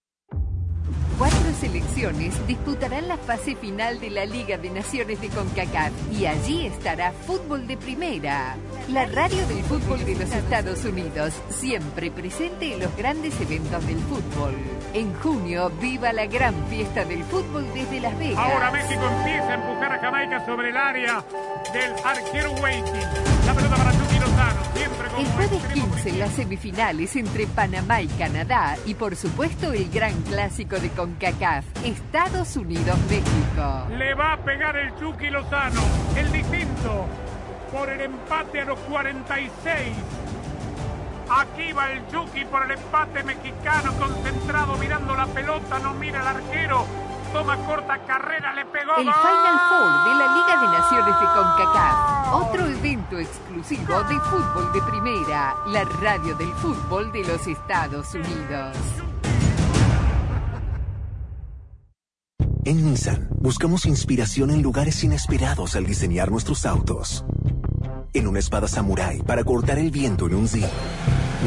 Cuatro 1.23 1.53
selecciones 1.61 2.35
disputarán 2.49 3.07
la 3.07 3.17
fase 3.17 3.55
final 3.55 4.01
de 4.01 4.11
la 4.11 4.27
Liga 4.27 4.59
de 4.59 4.71
Naciones 4.71 5.21
de 5.21 5.29
CONCACAF 5.29 5.93
y 6.11 6.27
allí 6.27 6.67
estará 6.67 7.13
Fútbol 7.13 7.69
de 7.69 7.77
Primera, 7.77 8.57
la 8.89 9.07
radio 9.07 9.47
del 9.47 9.63
fútbol 9.63 10.05
de 10.05 10.17
los 10.17 10.33
Estados 10.33 10.85
Unidos, 10.85 11.33
siempre 11.49 12.11
presente 12.11 12.73
en 12.73 12.81
los 12.81 12.97
grandes 12.97 13.41
eventos 13.41 13.87
del 13.87 14.01
fútbol. 14.01 14.57
En 14.95 15.15
junio, 15.15 15.71
viva 15.81 16.13
la 16.13 16.27
gran 16.27 16.57
fiesta 16.67 17.05
del 17.05 17.23
fútbol 17.23 17.73
desde 17.73 18.01
Las 18.01 18.19
Vegas. 18.19 18.39
Ahora 18.39 18.73
México 18.73 19.03
empieza 19.19 19.49
a 19.49 19.55
empujar 19.55 19.93
a 19.93 19.99
Jamaica 20.01 20.45
sobre 20.45 20.71
el 20.71 20.77
área 20.77 21.25
del 21.73 21.93
arquero 22.05 22.51
Waiting. 22.61 23.47
La 23.47 23.55
pelota 23.55 23.77
para 23.77 23.93
Chucky 23.93 24.22
El 25.19 25.27
jueves 25.27 25.63
15, 25.75 26.13
las 26.13 26.33
semifinales 26.33 27.15
entre 27.17 27.47
Panamá 27.47 28.01
y 28.01 28.09
Canadá 28.09 28.77
y 28.87 28.95
por 28.95 29.15
supuesto 29.15 29.73
el 29.73 29.91
gran 29.91 30.15
clásico 30.23 30.81
de 30.81 30.89
CONCACAF, 30.91 31.65
Estados 31.85 32.57
Unidos-México. 32.57 33.87
Le 33.97 34.15
va 34.15 34.33
a 34.33 34.37
pegar 34.39 34.77
el 34.77 34.95
Chucky 34.97 35.29
Lozano, 35.31 35.83
el 36.17 36.33
distinto, 36.33 37.07
por 37.71 37.91
el 37.91 38.01
empate 38.01 38.63
a 38.63 38.65
los 38.65 38.79
46. 38.81 39.79
Aquí 41.31 41.73
va 41.73 41.93
el 41.93 42.07
Chucky 42.09 42.45
por 42.47 42.65
el 42.65 42.73
empate 42.73 43.23
mexicano, 43.23 43.93
concentrado, 43.99 44.77
mirando 44.79 45.15
la 45.15 45.27
pelota, 45.27 45.79
no 45.79 45.95
mira 45.95 46.21
al 46.21 46.37
arquero. 46.37 47.12
Toma 47.33 47.57
corta 47.67 47.99
carrera, 48.07 48.53
le 48.55 48.65
pegó. 48.67 48.97
El. 48.99 49.05
Final 49.05 49.61
Four 49.69 50.05
de 50.05 50.15
la 50.19 50.35
Liga 50.35 50.61
de 50.61 50.79
Naciones 50.79 51.21
de 51.21 51.27
CONCACAF, 51.27 52.35
otro 52.35 52.67
evento 52.67 53.19
exclusivo 53.19 54.03
de 54.05 54.21
fútbol 54.21 54.73
de 54.73 54.83
primera, 54.83 55.57
la 55.67 55.85
radio 55.85 56.35
del 56.37 56.53
fútbol 56.55 57.11
de 57.11 57.25
los 57.25 57.47
Estados 57.47 58.15
Unidos. 58.15 58.77
En 62.65 62.85
Nissan 62.85 63.29
buscamos 63.41 63.87
inspiración 63.87 64.51
en 64.51 64.63
lugares 64.63 65.03
inesperados 65.03 65.75
al 65.75 65.87
diseñar 65.87 66.31
nuestros 66.31 66.67
autos. 66.67 67.25
En 68.13 68.29
una 68.29 68.41
espada 68.41 68.69
samurái 68.69 69.23
para 69.23 69.43
cortar 69.43 69.79
el 69.79 69.91
viento 69.91 70.27
en 70.27 70.35
un 70.35 70.47
Jeep. 70.47 70.69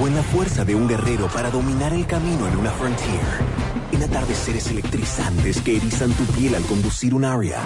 O 0.01 0.07
en 0.07 0.15
la 0.15 0.23
fuerza 0.23 0.65
de 0.65 0.75
un 0.75 0.89
guerrero 0.89 1.27
para 1.27 1.51
dominar 1.51 1.93
el 1.93 2.05
camino 2.05 2.47
en 2.47 2.57
una 2.57 2.71
Frontier. 2.71 3.64
En 3.91 4.03
atardeceres 4.03 4.67
electrizantes 4.71 5.61
que 5.61 5.77
erizan 5.77 6.11
tu 6.13 6.25
piel 6.25 6.55
al 6.55 6.63
conducir 6.63 7.13
un 7.13 7.25
Aria. 7.25 7.59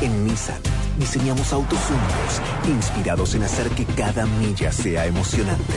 En 0.00 0.26
Nissan 0.26 0.60
diseñamos 0.98 1.52
autos 1.52 1.78
únicos, 1.90 2.40
inspirados 2.68 3.34
en 3.34 3.42
hacer 3.42 3.68
que 3.70 3.84
cada 3.84 4.26
milla 4.26 4.72
sea 4.72 5.06
emocionante. 5.06 5.74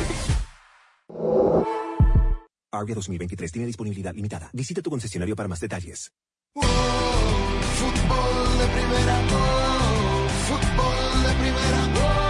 Aria 2.72 2.96
2023 2.96 3.52
tiene 3.52 3.68
disponibilidad 3.68 4.14
limitada. 4.14 4.50
Visita 4.54 4.82
tu 4.82 4.90
concesionario 4.90 5.36
para 5.36 5.50
más 5.50 5.60
detalles. 5.60 6.12
Fútbol 7.82 8.58
de 8.60 8.68
primera, 8.68 9.22
oh, 9.34 10.28
fútbol 10.48 11.24
de 11.24 11.34
primera, 11.42 11.82
oh, 11.96 12.18
oh, 12.18 12.21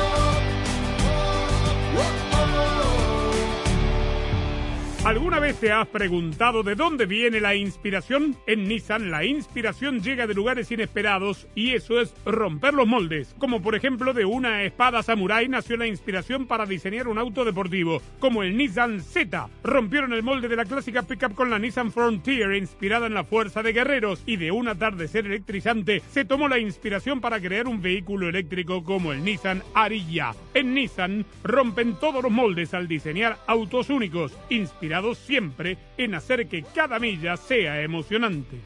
¿Alguna 5.04 5.40
vez 5.40 5.60
te 5.60 5.72
has 5.72 5.88
preguntado 5.88 6.62
de 6.62 6.76
dónde 6.76 7.08
viene 7.08 7.42
la 7.42 7.56
inspiración? 7.56 8.38
En 8.46 8.68
Nissan 8.68 9.10
la 9.10 9.26
inspiración 9.26 10.00
llega 10.00 10.28
de 10.28 10.36
lugares 10.36 10.72
inesperados 10.72 11.48
y 11.56 11.72
eso 11.72 12.00
es 12.00 12.14
romper 12.24 12.76
los 12.76 12.86
moldes. 12.86 13.34
Como 13.40 13.64
por 13.64 13.74
ejemplo 13.74 14.14
de 14.14 14.26
una 14.26 14.62
espada 14.62 15.02
samurái 15.02 15.50
nació 15.50 15.78
la 15.78 15.88
inspiración 15.88 16.46
para 16.46 16.68
diseñar 16.68 17.08
un 17.08 17.18
auto 17.18 17.44
deportivo, 17.44 18.00
como 18.20 18.44
el 18.44 18.56
Nissan 18.56 19.02
Z. 19.02 19.50
Rompieron 19.64 20.14
el 20.14 20.22
molde 20.22 20.48
de 20.48 20.56
la 20.56 20.66
clásica 20.66 21.02
pickup 21.02 21.34
con 21.34 21.50
la 21.50 21.58
Nissan 21.58 21.92
Frontier 21.92 22.54
inspirada 22.54 23.08
en 23.08 23.16
la 23.16 23.24
fuerza 23.24 23.64
de 23.64 23.74
guerreros 23.74 24.22
y 24.28 24.36
de 24.36 24.52
un 24.52 24.68
atardecer 24.68 25.26
electrizante 25.26 26.04
se 26.12 26.26
tomó 26.26 26.48
la 26.48 26.60
inspiración 26.60 27.22
para 27.22 27.42
crear 27.42 27.68
un 27.68 27.82
vehículo 27.82 28.30
eléctrico 28.30 28.84
como 28.84 29.14
el 29.14 29.24
Nissan 29.24 29.64
Ariya. 29.74 30.36
En 30.54 30.76
Nissan 30.76 31.26
rompen 31.44 31.96
todos 31.96 32.22
los 32.22 32.32
moldes 32.32 32.76
al 32.76 32.88
diseñar 32.88 33.40
autos 33.48 33.90
únicos, 33.90 34.38
inspirados 34.50 34.91
siempre 35.16 35.78
en 35.98 36.16
hacer 36.16 36.48
que 36.48 36.64
cada 36.64 37.00
milla 37.00 37.38
sea 37.38 37.82
emocionante. 37.82 38.58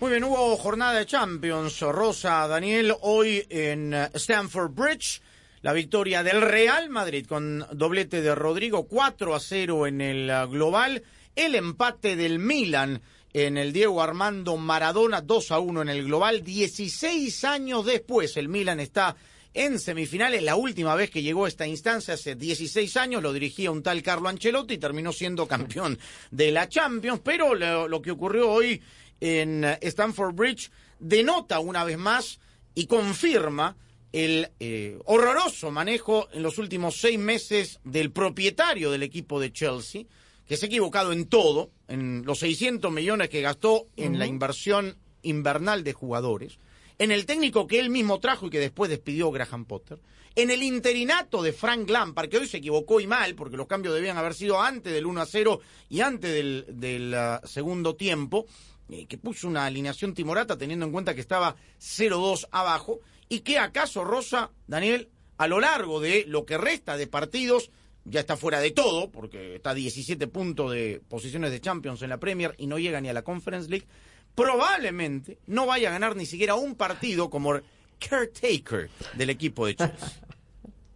Muy 0.00 0.10
bien, 0.10 0.24
hubo 0.24 0.56
jornada 0.56 0.98
de 0.98 1.06
Champions. 1.06 1.80
Rosa, 1.80 2.46
Daniel, 2.48 2.94
hoy 3.02 3.46
en 3.48 3.94
eh, 3.94 4.08
Stamford 4.14 4.72
Bridge. 4.72 5.20
La 5.62 5.72
victoria 5.72 6.22
del 6.22 6.42
Real 6.42 6.90
Madrid 6.90 7.26
con 7.26 7.64
doblete 7.72 8.20
de 8.20 8.34
Rodrigo, 8.34 8.86
4 8.86 9.34
a 9.34 9.40
0 9.40 9.86
en 9.86 10.00
el 10.00 10.30
eh, 10.30 10.46
global. 10.46 11.02
El 11.36 11.54
empate 11.54 12.16
del 12.16 12.38
Milan 12.38 13.00
en 13.32 13.56
el 13.56 13.72
Diego 13.72 14.02
Armando 14.02 14.56
Maradona, 14.56 15.20
2 15.20 15.50
a 15.52 15.58
1 15.58 15.82
en 15.82 15.88
el 15.88 16.04
global. 16.04 16.42
16 16.42 17.44
años 17.44 17.84
después, 17.84 18.36
el 18.36 18.48
Milan 18.48 18.80
está 18.80 19.16
en 19.54 19.78
semifinales. 19.78 20.42
La 20.42 20.56
última 20.56 20.94
vez 20.94 21.10
que 21.10 21.22
llegó 21.22 21.46
a 21.46 21.48
esta 21.48 21.66
instancia, 21.66 22.14
hace 22.14 22.34
16 22.34 22.96
años, 22.96 23.22
lo 23.22 23.32
dirigía 23.32 23.70
un 23.70 23.82
tal 23.82 24.02
Carlo 24.02 24.28
Ancelotti 24.28 24.74
y 24.74 24.78
terminó 24.78 25.12
siendo 25.12 25.48
campeón 25.48 25.98
de 26.30 26.52
la 26.52 26.68
Champions. 26.68 27.20
Pero 27.24 27.54
lo, 27.54 27.88
lo 27.88 28.02
que 28.02 28.10
ocurrió 28.10 28.50
hoy 28.50 28.82
en 29.20 29.64
Stamford 29.80 30.34
Bridge 30.34 30.70
denota 30.98 31.60
una 31.60 31.84
vez 31.84 31.96
más 31.96 32.40
y 32.74 32.86
confirma 32.86 33.76
el 34.14 34.52
eh, 34.60 34.96
horroroso 35.06 35.72
manejo 35.72 36.28
en 36.32 36.44
los 36.44 36.58
últimos 36.58 37.00
seis 37.00 37.18
meses 37.18 37.80
del 37.82 38.12
propietario 38.12 38.92
del 38.92 39.02
equipo 39.02 39.40
de 39.40 39.52
Chelsea, 39.52 40.04
que 40.46 40.56
se 40.56 40.66
ha 40.66 40.68
equivocado 40.68 41.12
en 41.12 41.26
todo, 41.26 41.72
en 41.88 42.24
los 42.24 42.38
600 42.38 42.92
millones 42.92 43.28
que 43.28 43.40
gastó 43.40 43.88
en 43.96 44.20
la 44.20 44.26
inversión 44.26 44.96
invernal 45.22 45.82
de 45.82 45.94
jugadores, 45.94 46.60
en 46.98 47.10
el 47.10 47.26
técnico 47.26 47.66
que 47.66 47.80
él 47.80 47.90
mismo 47.90 48.20
trajo 48.20 48.46
y 48.46 48.50
que 48.50 48.60
después 48.60 48.90
despidió 48.90 49.30
Graham 49.30 49.64
Potter, 49.64 50.00
en 50.36 50.50
el 50.50 50.62
interinato 50.62 51.42
de 51.42 51.52
Frank 51.52 51.88
Lampard, 51.88 52.28
que 52.28 52.38
hoy 52.38 52.48
se 52.48 52.56
equivocó 52.56 53.00
y 53.00 53.06
mal, 53.06 53.34
porque 53.34 53.56
los 53.56 53.66
cambios 53.66 53.94
debían 53.94 54.16
haber 54.16 54.34
sido 54.34 54.60
antes 54.60 54.92
del 54.92 55.06
1 55.06 55.20
a 55.20 55.26
0 55.26 55.60
y 55.88 56.00
antes 56.00 56.66
del, 56.66 57.14
ah, 57.14 57.40
segundo 57.44 57.94
tiempo, 57.94 58.46
eh, 58.88 59.06
que 59.06 59.16
puso 59.16 59.46
una 59.46 59.66
alineación 59.66 60.12
timorata 60.12 60.58
teniendo 60.58 60.86
en 60.86 60.92
cuenta 60.92 61.14
que 61.14 61.20
estaba 61.20 61.54
0-2 61.78 62.48
abajo, 62.50 63.00
y 63.28 63.40
que 63.40 63.58
acaso 63.58 64.04
Rosa, 64.04 64.50
Daniel, 64.66 65.08
a 65.38 65.48
lo 65.48 65.60
largo 65.60 66.00
de 66.00 66.24
lo 66.26 66.44
que 66.44 66.58
resta 66.58 66.96
de 66.96 67.06
partidos, 67.06 67.70
ya 68.04 68.20
está 68.20 68.36
fuera 68.36 68.60
de 68.60 68.70
todo, 68.70 69.10
porque 69.10 69.56
está 69.56 69.70
a 69.70 69.74
17 69.74 70.26
puntos 70.28 70.72
de 70.72 71.00
posiciones 71.08 71.50
de 71.50 71.60
Champions 71.60 72.02
en 72.02 72.10
la 72.10 72.18
Premier 72.18 72.54
y 72.58 72.66
no 72.66 72.78
llega 72.78 73.00
ni 73.00 73.08
a 73.08 73.14
la 73.14 73.22
Conference 73.22 73.70
League, 73.70 73.86
probablemente 74.34 75.38
no 75.46 75.66
vaya 75.66 75.88
a 75.88 75.92
ganar 75.92 76.16
ni 76.16 76.26
siquiera 76.26 76.54
un 76.54 76.74
partido 76.74 77.30
como 77.30 77.54
caretaker 77.98 78.90
del 79.14 79.30
equipo 79.30 79.66
de 79.66 79.76
Chelsea. 79.76 80.24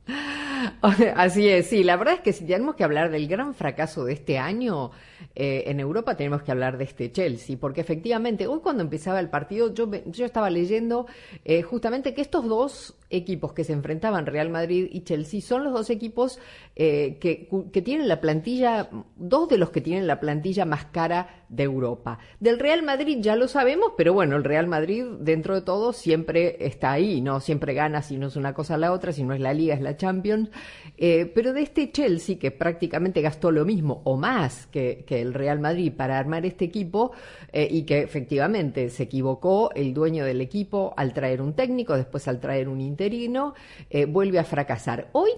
Así 1.17 1.49
es, 1.49 1.67
sí, 1.67 1.85
la 1.85 1.97
verdad 1.97 2.15
es 2.15 2.21
que 2.21 2.33
si 2.33 2.47
tenemos 2.47 2.75
que 2.75 2.85
hablar 2.85 3.11
del 3.11 3.29
gran 3.29 3.55
fracaso 3.55 4.05
de 4.05 4.15
este 4.15 4.39
año, 4.39 4.91
eh, 5.35 5.65
en 5.67 5.81
Europa 5.81 6.17
tenemos 6.17 6.43
que 6.43 6.51
hablar 6.51 6.79
de 6.79 6.85
este 6.85 7.13
Chelsea, 7.13 7.59
porque 7.61 7.81
efectivamente 7.81 8.47
hoy 8.47 8.61
cuando 8.61 8.83
empezaba 8.83 9.21
el 9.21 9.29
partido 9.29 9.73
yo, 9.75 9.91
yo 10.07 10.25
estaba 10.25 10.51
leyendo 10.51 11.07
eh, 11.45 11.63
justamente 11.63 12.15
que 12.15 12.23
estos 12.23 12.49
dos 12.49 12.97
equipos 13.11 13.53
que 13.53 13.65
se 13.65 13.73
enfrentaban, 13.73 14.27
Real 14.27 14.51
Madrid 14.51 14.89
y 14.91 15.03
Chelsea, 15.03 15.41
son 15.41 15.65
los 15.65 15.73
dos 15.73 15.91
equipos 15.91 16.39
eh, 16.75 17.19
que, 17.21 17.49
que 17.73 17.83
tienen 17.83 18.09
la 18.09 18.21
plantilla, 18.21 18.89
dos 19.17 19.49
de 19.49 19.59
los 19.59 19.71
que 19.71 19.81
tienen 19.81 20.07
la 20.07 20.21
plantilla 20.21 20.65
más 20.65 20.87
cara 20.87 21.45
de 21.49 21.63
Europa. 21.63 22.19
Del 22.41 22.59
Real 22.59 22.83
Madrid 22.83 23.19
ya 23.21 23.37
lo 23.37 23.49
sabemos, 23.49 23.93
pero 23.97 24.13
bueno, 24.13 24.37
el 24.37 24.45
Real 24.45 24.67
Madrid 24.67 25.05
dentro 25.21 25.55
de 25.55 25.63
todo 25.63 25.93
siempre 25.93 26.57
está 26.61 26.93
ahí, 26.93 27.21
no 27.21 27.41
siempre 27.41 27.75
gana 27.75 28.03
si 28.03 28.19
no 28.19 28.29
es 28.29 28.37
una 28.37 28.55
cosa 28.55 28.77
la 28.77 28.93
otra, 28.93 29.13
si 29.13 29.25
no 29.25 29.35
es 29.35 29.41
la 29.41 29.55
Liga 29.55 29.75
es 29.75 29.81
la 29.81 29.97
Champions. 29.97 30.51
Eh, 30.97 31.31
pero 31.35 31.53
de 31.53 31.63
este 31.63 31.91
Chelsea, 31.93 32.39
que 32.39 32.51
prácticamente 32.51 33.21
gastó 33.21 33.51
lo 33.51 33.65
mismo 33.65 34.03
o 34.05 34.17
más 34.17 34.67
que, 34.67 35.05
el 35.09 35.35
Real 35.35 35.59
Madrid 35.59 35.93
para 35.97 36.19
armar 36.19 36.45
este 36.47 36.65
equipo 36.65 37.13
eh, 37.53 37.67
y 37.71 37.83
que 37.83 38.01
efectivamente 38.01 38.91
se 38.91 39.05
equivocó 39.05 39.71
el 39.75 39.95
dueño 39.95 40.25
del 40.25 40.41
equipo 40.41 40.95
al 40.97 41.13
traer 41.13 41.41
un 41.41 41.55
técnico, 41.55 41.97
después 41.97 42.29
al 42.29 42.41
traer 42.41 42.69
un 42.69 42.81
interino, 42.81 43.55
eh, 43.91 44.05
vuelve 44.05 44.39
a 44.39 44.45
fracasar. 44.45 45.09
Hoy 45.13 45.31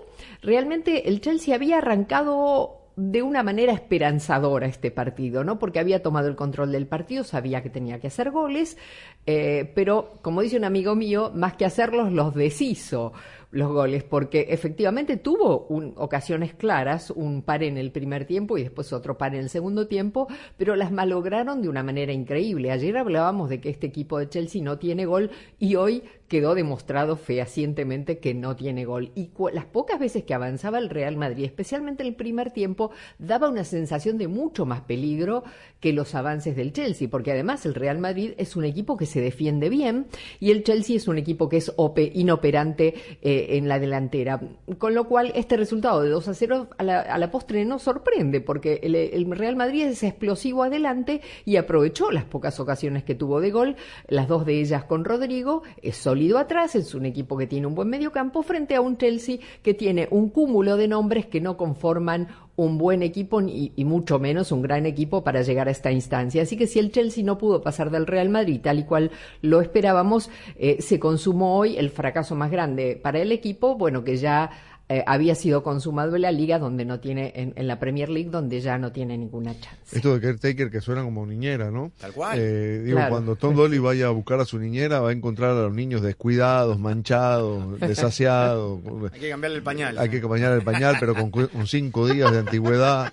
realmente 0.43 1.09
el 1.09 1.21
Chelsea 1.21 1.55
había 1.55 1.79
arrancado 1.79 2.80
de 3.01 3.23
una 3.23 3.43
manera 3.43 3.73
esperanzadora 3.73 4.67
este 4.67 4.91
partido, 4.91 5.43
¿no? 5.43 5.59
Porque 5.59 5.79
había 5.79 6.03
tomado 6.03 6.29
el 6.29 6.37
control 6.37 6.71
del 6.71 6.87
partido, 6.87 7.25
sabía 7.25 7.63
que 7.63 7.71
tenía 7.71 7.99
que 7.99 8.09
hacer 8.09 8.31
goles, 8.31 8.77
eh, 9.25 9.73
pero 9.75 10.19
como 10.21 10.43
dice 10.43 10.59
un 10.59 10.65
amigo 10.65 10.95
mío, 10.95 11.33
más 11.35 11.55
que 11.55 11.65
hacerlos, 11.65 12.13
los 12.13 12.35
deshizo 12.35 13.15
los 13.51 13.69
goles, 13.73 14.05
porque 14.05 14.47
efectivamente 14.51 15.17
tuvo 15.17 15.67
ocasiones 15.97 16.55
claras, 16.55 17.11
un 17.11 17.43
par 17.43 17.63
en 17.63 17.79
el 17.79 17.91
primer 17.91 18.25
tiempo 18.25 18.59
y 18.59 18.63
después 18.63 18.93
otro 18.93 19.19
par 19.19 19.35
en 19.35 19.41
el 19.41 19.51
segundo 19.51 19.89
tiempo, 19.89 20.29
pero 20.57 20.77
las 20.77 20.93
malograron 20.93 21.61
de 21.63 21.69
una 21.69 21.83
manera 21.83 22.13
increíble. 22.13 22.71
Ayer 22.71 22.97
hablábamos 22.97 23.51
de 23.51 23.61
que 23.61 23.71
este 23.71 23.89
equipo 23.89 24.19
de 24.19 24.29
Chelsea 24.29 24.63
no 24.63 24.79
tiene 24.79 25.07
gol 25.07 25.31
y 25.59 25.75
hoy 25.75 26.05
quedó 26.31 26.55
demostrado 26.55 27.17
fehacientemente 27.17 28.19
que 28.21 28.35
no 28.35 28.55
tiene 28.55 28.85
gol. 28.85 29.11
Y 29.17 29.31
las 29.53 29.65
pocas 29.65 29.99
veces 29.99 30.23
que 30.23 30.33
avanzaba 30.33 30.79
el 30.79 30.89
Real 30.89 31.17
Madrid, 31.17 31.45
especialmente 31.45 32.05
en 32.05 32.11
el 32.11 32.15
primer 32.15 32.53
tiempo, 32.53 32.93
daba 33.19 33.49
una 33.49 33.65
sensación 33.65 34.17
de 34.17 34.29
mucho 34.29 34.65
más 34.65 34.83
peligro 34.83 35.43
que 35.81 35.93
los 35.93 36.15
avances 36.15 36.55
del 36.55 36.73
Chelsea, 36.73 37.09
porque 37.11 37.33
además 37.33 37.67
el 37.67 37.75
Real 37.75 37.99
Madrid 37.99 38.35
es 38.39 38.55
un 38.55 38.65
equipo 38.65 38.97
que 38.97 39.07
se 39.07 39.21
defiende 39.21 39.69
bien 39.69 40.07
y 40.39 40.53
el 40.53 40.63
Chelsea 40.63 40.97
es 40.97 41.09
un 41.09 41.19
equipo 41.19 41.49
que 41.49 41.57
es 41.57 41.73
inoperante 42.15 42.95
eh, 43.23 43.40
en 43.57 43.69
la 43.69 43.79
delantera. 43.79 44.41
Con 44.79 44.95
lo 44.95 45.05
cual, 45.05 45.33
este 45.35 45.57
resultado 45.57 46.03
de 46.03 46.11
2 46.11 46.29
a 46.29 46.35
0 46.35 46.69
a 46.79 46.85
la, 46.85 47.31
postre 47.31 47.65
no 47.65 47.79
sorprende, 47.79 48.41
porque 48.41 48.81
el, 48.83 48.95
el 48.95 49.31
Real 49.37 49.57
Madrid 49.57 49.85
es 49.85 50.03
explosivo 50.03 50.63
adelante 50.63 51.21
y 51.45 51.57
aprovechó 51.57 52.11
las 52.11 52.25
pocas 52.25 52.59
ocasiones 52.61 53.05
que 53.05 53.15
tuvo 53.15 53.41
de 53.41 53.51
gol, 53.51 53.77
las 54.09 54.29
dos 54.29 54.45
de 54.45 54.61
ellas 54.61 54.85
con 54.85 55.05
Rodrigo, 55.05 55.63
es 55.83 55.97
sólido 55.97 56.39
atrás, 56.39 56.75
es 56.75 56.95
un 56.95 57.07
equipo 57.07 57.37
que 57.37 57.47
tiene 57.47 57.67
un 57.67 57.75
buen 57.75 57.89
mediocampo 57.89 58.43
frente 58.43 58.75
a 58.75 58.81
un 58.81 58.97
Chelsea 58.97 59.39
que 59.63 59.75
tiene 59.75 60.09
un 60.11 60.31
cúmulo 60.31 60.77
de 60.77 60.89
nombres 60.89 61.27
que 61.27 61.41
no 61.41 61.57
conforman 61.57 62.29
un 62.65 62.79
buen 62.79 63.03
equipo 63.03 63.41
y, 63.41 63.73
y, 63.75 63.85
mucho 63.85 64.19
menos 64.19 64.53
un 64.53 64.63
gran 64.63 64.85
equipo 64.87 65.25
para 65.25 65.43
llegar 65.43 65.69
a 65.69 65.71
esta 65.71 65.91
instancia. 65.93 66.43
Así 66.43 66.57
que 66.57 66.67
si 66.67 66.79
el 66.79 66.93
Chelsea 66.93 67.25
no 67.25 67.39
pudo 67.39 67.63
pasar 67.63 67.91
del 67.91 68.07
Real 68.07 68.29
Madrid 68.29 68.61
tal 68.63 68.79
y 68.79 68.85
cual 68.85 69.11
lo 69.41 69.61
esperábamos, 69.61 70.31
eh, 70.57 70.77
se 70.81 70.99
consumó 70.99 71.57
hoy 71.57 71.77
el 71.79 71.91
fracaso 71.91 72.35
más 72.35 72.51
grande 72.51 73.01
para 73.03 73.21
el 73.21 73.33
equipo, 73.33 73.77
bueno, 73.77 74.05
que 74.05 74.17
ya 74.17 74.51
eh, 74.91 75.05
había 75.07 75.35
sido 75.35 75.63
consumado 75.63 76.17
en 76.17 76.23
la 76.23 76.33
liga 76.33 76.59
donde 76.59 76.85
no 76.85 76.99
tiene, 77.01 77.33
en, 77.37 77.53
en, 77.57 77.67
la 77.69 77.79
Premier 77.79 78.09
League 78.11 78.29
donde 78.29 78.61
ya 78.61 78.77
no 78.77 78.91
tiene 78.93 79.17
ninguna 79.17 79.53
chance. 79.59 79.97
Esto 79.97 80.15
de 80.15 80.21
caretaker 80.21 80.69
que 80.71 80.81
suena 80.81 81.03
como 81.05 81.25
niñera, 81.25 81.71
¿no? 81.71 81.93
Tal 81.99 82.13
cual. 82.13 82.37
Eh, 82.39 82.83
digo, 82.85 82.97
Claro. 82.97 83.11
cuando 83.13 83.37
Tom 83.37 83.55
Dolly 83.55 83.79
vaya 83.79 84.09
a 84.09 84.11
buscar 84.11 84.41
a 84.41 84.45
su 84.45 84.59
niñera 84.59 85.01
va 85.01 85.11
a 85.11 85.13
encontrar 85.13 85.53
a 85.53 85.63
los 85.63 85.73
niños 85.73 86.03
descuidados, 86.03 86.79
manchados, 86.79 87.79
desasiados. 87.81 88.81
Hay 89.13 89.21
que 89.21 89.31
cambiarle 89.31 89.57
el 89.59 89.63
pañal. 89.63 89.97
Hay 89.99 90.09
que 90.11 90.21
bañar 90.21 90.53
el 90.53 90.63
pañal, 90.63 90.97
pero 90.99 91.15
con, 91.15 91.31
cu- 91.31 91.49
con 91.49 91.67
cinco 91.67 92.09
días 92.09 92.33
de 92.33 92.39
antigüedad. 92.41 93.13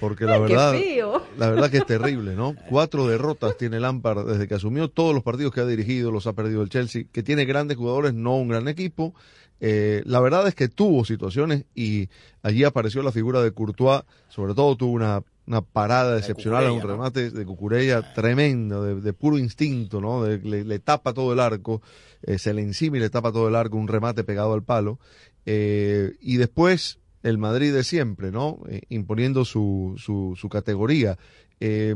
Porque 0.00 0.24
la 0.24 0.34
Ay, 0.34 0.40
verdad, 0.42 0.74
la 1.38 1.50
verdad 1.50 1.70
que 1.70 1.76
es 1.76 1.86
terrible, 1.86 2.34
¿no? 2.34 2.56
Cuatro 2.68 3.06
derrotas 3.06 3.56
tiene 3.56 3.78
Lampard 3.78 4.26
desde 4.26 4.48
que 4.48 4.54
asumió 4.54 4.88
todos 4.88 5.14
los 5.14 5.22
partidos 5.22 5.52
que 5.54 5.60
ha 5.60 5.64
dirigido, 5.66 6.10
los 6.10 6.26
ha 6.26 6.32
perdido 6.32 6.62
el 6.62 6.70
Chelsea, 6.70 7.04
que 7.12 7.22
tiene 7.22 7.44
grandes 7.44 7.76
jugadores, 7.76 8.12
no 8.12 8.34
un 8.36 8.48
gran 8.48 8.66
equipo. 8.66 9.14
Eh, 9.64 10.02
la 10.06 10.18
verdad 10.18 10.48
es 10.48 10.56
que 10.56 10.66
tuvo 10.66 11.04
situaciones 11.04 11.66
y 11.72 12.08
allí 12.42 12.64
apareció 12.64 13.00
la 13.04 13.12
figura 13.12 13.40
de 13.42 13.52
Courtois, 13.52 14.02
sobre 14.28 14.54
todo 14.54 14.74
tuvo 14.76 14.90
una, 14.90 15.22
una 15.46 15.60
parada 15.60 16.18
excepcional, 16.18 16.64
un 16.72 16.80
remate 16.90 17.30
de 17.30 17.44
Cucurella 17.46 18.12
tremendo, 18.12 18.82
de, 18.82 19.00
de 19.00 19.12
puro 19.12 19.38
instinto, 19.38 20.00
¿no? 20.00 20.24
De- 20.24 20.38
le, 20.38 20.64
le 20.64 20.78
tapa 20.80 21.12
todo 21.12 21.32
el 21.32 21.38
arco, 21.38 21.80
eh, 22.22 22.38
se 22.38 22.52
le 22.52 22.62
encima 22.62 22.96
y 22.96 23.00
le 23.00 23.08
tapa 23.10 23.30
todo 23.30 23.46
el 23.46 23.54
arco, 23.54 23.76
un 23.76 23.86
remate 23.86 24.24
pegado 24.24 24.52
al 24.52 24.64
palo. 24.64 24.98
Eh, 25.46 26.16
y 26.20 26.38
después 26.38 26.98
el 27.22 27.38
Madrid 27.38 27.72
de 27.72 27.84
siempre, 27.84 28.32
¿no? 28.32 28.58
Eh, 28.68 28.80
imponiendo 28.88 29.44
su, 29.44 29.94
su, 29.96 30.34
su 30.36 30.48
categoría. 30.48 31.18
Eh, 31.60 31.94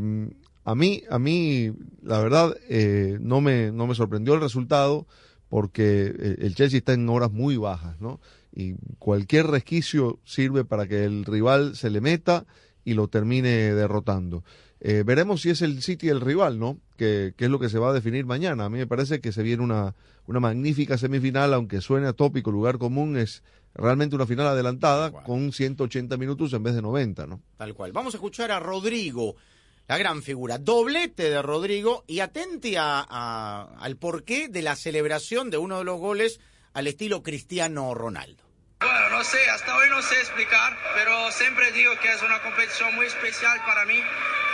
a 0.64 0.74
mí, 0.76 1.02
a 1.10 1.18
mí, 1.18 1.72
la 2.02 2.20
verdad, 2.20 2.56
eh, 2.68 3.18
no 3.20 3.40
me, 3.40 3.72
no 3.72 3.88
me 3.88 3.96
sorprendió 3.96 4.34
el 4.34 4.40
resultado 4.40 5.06
porque 5.48 6.14
eh, 6.18 6.36
el 6.40 6.54
Chelsea 6.54 6.78
está 6.78 6.92
en 6.92 7.08
horas 7.08 7.32
muy 7.32 7.56
bajas, 7.56 8.00
¿no? 8.00 8.20
Y 8.52 8.74
cualquier 8.98 9.46
resquicio 9.46 10.18
sirve 10.24 10.64
para 10.64 10.86
que 10.86 11.04
el 11.04 11.24
rival 11.24 11.76
se 11.76 11.90
le 11.90 12.00
meta 12.00 12.46
y 12.84 12.94
lo 12.94 13.08
termine 13.08 13.74
derrotando. 13.74 14.44
Eh, 14.80 15.02
veremos 15.04 15.42
si 15.42 15.50
es 15.50 15.62
el 15.62 15.82
City 15.82 16.08
el 16.08 16.20
rival, 16.20 16.58
¿no? 16.58 16.78
Que, 16.96 17.34
que 17.36 17.46
es 17.46 17.50
lo 17.50 17.58
que 17.58 17.68
se 17.68 17.78
va 17.78 17.90
a 17.90 17.92
definir 17.92 18.26
mañana. 18.26 18.64
A 18.66 18.68
mí 18.68 18.78
me 18.78 18.86
parece 18.86 19.20
que 19.20 19.32
se 19.32 19.42
viene 19.42 19.62
una, 19.62 19.94
una 20.26 20.40
magnífica 20.40 20.98
semifinal, 20.98 21.54
aunque 21.54 21.80
suene 21.80 22.06
atópico, 22.06 22.50
lugar 22.50 22.78
común, 22.78 23.16
es 23.16 23.42
realmente 23.74 24.16
una 24.16 24.26
final 24.26 24.46
adelantada 24.46 25.10
con 25.10 25.52
180 25.52 26.16
minutos 26.16 26.52
en 26.52 26.62
vez 26.62 26.74
de 26.74 26.82
90, 26.82 27.26
¿no? 27.26 27.42
Tal 27.56 27.74
cual. 27.74 27.92
Vamos 27.92 28.14
a 28.14 28.18
escuchar 28.18 28.50
a 28.50 28.60
Rodrigo, 28.60 29.36
la 29.88 29.98
gran 29.98 30.22
figura. 30.22 30.58
Doblete 30.58 31.30
de 31.30 31.42
Rodrigo 31.42 32.04
y 32.06 32.20
atente 32.20 32.78
a, 32.78 33.04
a- 33.08 33.76
al 33.78 33.96
porqué 33.96 34.48
de 34.48 34.62
la 34.62 34.76
celebración 34.76 35.50
de 35.50 35.58
uno 35.58 35.78
de 35.78 35.84
los 35.84 35.98
goles 36.00 36.40
al 36.72 36.86
estilo 36.86 37.22
Cristiano 37.22 37.94
Ronaldo. 37.94 38.45
Bueno, 38.78 39.08
no 39.08 39.24
sé, 39.24 39.48
hasta 39.48 39.74
hoy 39.74 39.88
no 39.88 40.02
sé 40.02 40.16
explicar, 40.16 40.76
pero 40.94 41.32
siempre 41.32 41.72
digo 41.72 41.98
que 41.98 42.10
es 42.10 42.20
una 42.20 42.40
competición 42.42 42.94
muy 42.94 43.06
especial 43.06 43.58
para 43.64 43.86
mí. 43.86 44.02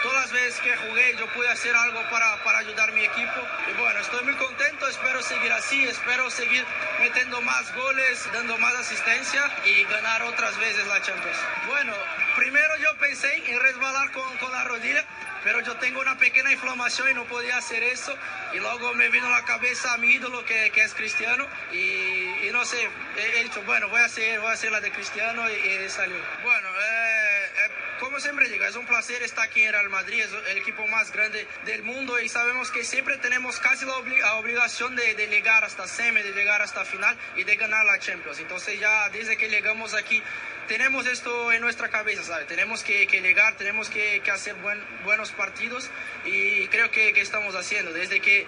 Todas 0.04 0.22
las 0.22 0.32
veces 0.32 0.60
que 0.60 0.76
jugué 0.76 1.16
yo 1.18 1.26
pude 1.32 1.48
hacer 1.48 1.74
algo 1.74 2.00
para, 2.08 2.42
para 2.44 2.58
ayudar 2.58 2.90
a 2.90 2.92
mi 2.92 3.04
equipo. 3.04 3.40
Y 3.68 3.80
bueno, 3.80 3.98
estoy 3.98 4.22
muy 4.24 4.34
contento, 4.34 4.86
espero 4.86 5.22
seguir 5.22 5.52
así, 5.52 5.84
espero 5.84 6.30
seguir 6.30 6.64
metiendo 7.00 7.40
más 7.42 7.74
goles, 7.74 8.28
dando 8.32 8.56
más 8.58 8.74
asistencia 8.74 9.50
y 9.64 9.82
ganar 9.84 10.22
otras 10.22 10.56
veces 10.58 10.86
la 10.86 11.02
Champions. 11.02 11.38
Bueno, 11.66 11.92
primero 12.36 12.76
yo 12.76 12.96
pensé 12.98 13.42
en 13.50 13.60
resbalar 13.60 14.12
con, 14.12 14.36
con 14.38 14.52
la 14.52 14.62
rodilla, 14.64 15.04
pero 15.44 15.60
yo 15.60 15.76
tengo 15.76 16.00
una 16.00 16.16
pequeña 16.18 16.52
inflamación 16.52 17.10
y 17.10 17.14
no 17.14 17.24
podía 17.24 17.56
hacer 17.56 17.82
eso. 17.82 18.14
Y 18.54 18.58
luego 18.58 18.94
me 18.94 19.08
vino 19.08 19.26
a 19.26 19.30
la 19.30 19.44
cabeza 19.44 19.94
a 19.94 19.98
mi 19.98 20.12
ídolo 20.12 20.44
que, 20.44 20.70
que 20.70 20.82
es 20.82 20.94
Cristiano 20.94 21.46
y, 21.72 21.76
y 21.76 22.50
no 22.52 22.64
sé, 22.64 22.88
he, 23.16 23.42
dicho, 23.42 23.62
bueno, 23.62 23.88
voy 23.88 24.00
a 24.00 24.04
hacer, 24.04 24.40
voy 24.40 24.50
a 24.50 24.52
hacer 24.52 24.70
la 24.70 24.80
de 24.80 24.90
Cristiano 24.90 25.48
y, 25.48 25.52
y 25.52 25.88
salió. 25.88 26.16
Bueno, 26.42 26.68
eh, 26.68 27.44
eh, 27.44 27.70
como 28.00 28.20
siempre 28.20 28.48
digo, 28.48 28.64
es 28.64 28.76
un 28.76 28.86
placer 28.86 29.22
estar 29.22 29.44
aquí 29.44 29.62
en 29.62 29.72
Real 29.72 29.88
Madrid, 29.88 30.22
es 30.22 30.32
el 30.50 30.58
equipo 30.58 30.86
más 30.86 31.12
grande 31.12 31.46
del 31.64 31.82
mundo 31.82 32.18
y 32.20 32.28
sabemos 32.28 32.70
que 32.70 32.84
siempre 32.84 33.16
tenemos 33.18 33.58
casi 33.60 33.84
la, 33.86 33.94
la 34.20 34.34
obligación 34.34 34.96
de, 34.96 35.14
de 35.14 35.26
llegar 35.28 35.64
hasta 35.64 35.86
semi, 35.86 36.22
de 36.22 36.32
llegar 36.32 36.62
hasta 36.62 36.84
final 36.84 37.16
y 37.36 37.44
de 37.44 37.56
ganar 37.56 37.84
la 37.84 37.98
Champions. 37.98 38.38
Entonces 38.40 38.78
ya 38.78 39.08
desde 39.10 39.36
que 39.36 39.48
llegamos 39.48 39.94
aquí 39.94 40.22
tenemos 40.68 41.06
esto 41.06 41.52
en 41.52 41.60
nuestra 41.60 41.88
cabeza, 41.88 42.22
¿sabes? 42.22 42.46
Tenemos 42.46 42.82
que, 42.82 43.06
llegar, 43.06 43.56
tenemos 43.56 43.88
que, 43.88 44.22
hacer 44.32 44.54
buen- 44.56 44.82
buenos 45.04 45.30
partidos 45.32 45.90
y 46.24 46.66
creo 46.68 46.90
que, 46.90 47.08
estamos 47.20 47.54
haciendo. 47.54 47.92
Desde 47.92 48.20
que 48.20 48.46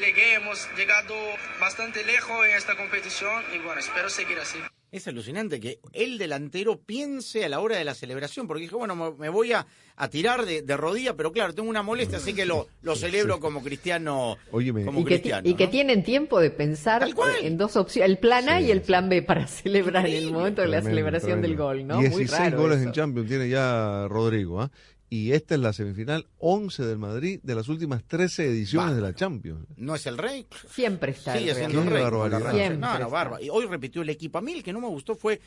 llegué 0.00 0.34
hemos 0.34 0.68
llegado 0.76 1.14
bastante 1.60 2.04
lejos 2.04 2.46
en 2.46 2.54
esta 2.56 2.76
competición 2.76 3.44
y 3.54 3.58
bueno, 3.58 3.80
espero 3.80 4.08
seguir 4.10 4.38
así. 4.38 4.62
Es 4.90 5.06
alucinante 5.06 5.60
que 5.60 5.80
el 5.92 6.16
delantero 6.16 6.78
piense 6.80 7.44
a 7.44 7.48
la 7.50 7.60
hora 7.60 7.76
de 7.76 7.84
la 7.84 7.94
celebración, 7.94 8.46
porque 8.48 8.62
dijo, 8.62 8.78
bueno, 8.78 9.14
me- 9.18 9.28
voy 9.28 9.52
a, 9.52 9.66
a 9.96 10.08
tirar 10.08 10.46
de, 10.46 10.62
de 10.62 10.76
rodilla, 10.78 11.14
pero 11.14 11.30
claro, 11.30 11.54
tengo 11.54 11.68
una 11.68 11.82
molestia, 11.82 12.16
así 12.16 12.32
que 12.32 12.46
lo, 12.46 12.68
lo 12.80 12.96
celebro 12.96 13.38
como 13.38 13.62
cristiano. 13.62 14.38
Óyeme, 14.50 14.86
como 14.86 15.00
Y 15.00 15.04
que, 15.04 15.08
cristiano. 15.20 15.46
y 15.46 15.54
que 15.54 15.66
tienen 15.66 16.02
tiempo 16.02 16.40
de 16.40 16.50
pensar 16.50 17.06
en 17.42 17.58
dos 17.58 17.76
opciones, 17.76 18.10
el 18.12 18.18
plan 18.18 18.48
A 18.48 18.62
y 18.62 18.70
el 18.70 18.80
plan 18.80 19.10
B 19.10 19.20
para 19.22 19.46
celebrar 19.46 20.06
en 20.06 20.16
el 20.16 20.32
momento 20.32 20.62
de 20.62 20.68
la 20.68 20.80
Tremendo, 20.80 20.96
celebración 20.96 21.42
del 21.42 21.56
gol, 21.56 21.86
¿no? 21.86 21.98
16 22.00 22.30
Muy 22.30 22.38
raro 22.38 22.58
goles 22.62 22.78
eso. 22.78 22.86
en 22.88 22.92
Champions 22.94 23.28
tiene 23.28 23.48
ya 23.50 24.06
Rodrigo, 24.08 24.62
¿ah? 24.62 24.70
Y 25.10 25.32
esta 25.32 25.54
es 25.54 25.60
la 25.60 25.72
semifinal 25.72 26.26
11 26.38 26.84
del 26.84 26.98
Madrid 26.98 27.40
de 27.42 27.54
las 27.54 27.68
últimas 27.68 28.04
13 28.04 28.46
ediciones 28.46 28.94
de 28.94 29.00
la 29.00 29.14
Champions. 29.14 29.66
¿No 29.76 29.94
es 29.94 30.06
el 30.06 30.18
rey? 30.18 30.46
Siempre 30.70 31.12
está 31.12 31.36
Sigue 31.36 31.50
el 31.50 31.56
Real 31.56 31.70
siendo 31.70 31.94
el 32.26 32.42
rey. 32.42 32.52
Siempre 32.52 32.78
No, 32.78 32.98
no. 32.98 33.40
Y 33.40 33.48
hoy 33.48 33.66
repitió 33.66 34.02
el 34.02 34.10
equipo. 34.10 34.38
A 34.38 34.42
mí 34.42 34.52
el 34.52 34.62
que 34.62 34.72
no 34.72 34.80
me 34.80 34.88
gustó 34.88 35.14
fue 35.14 35.40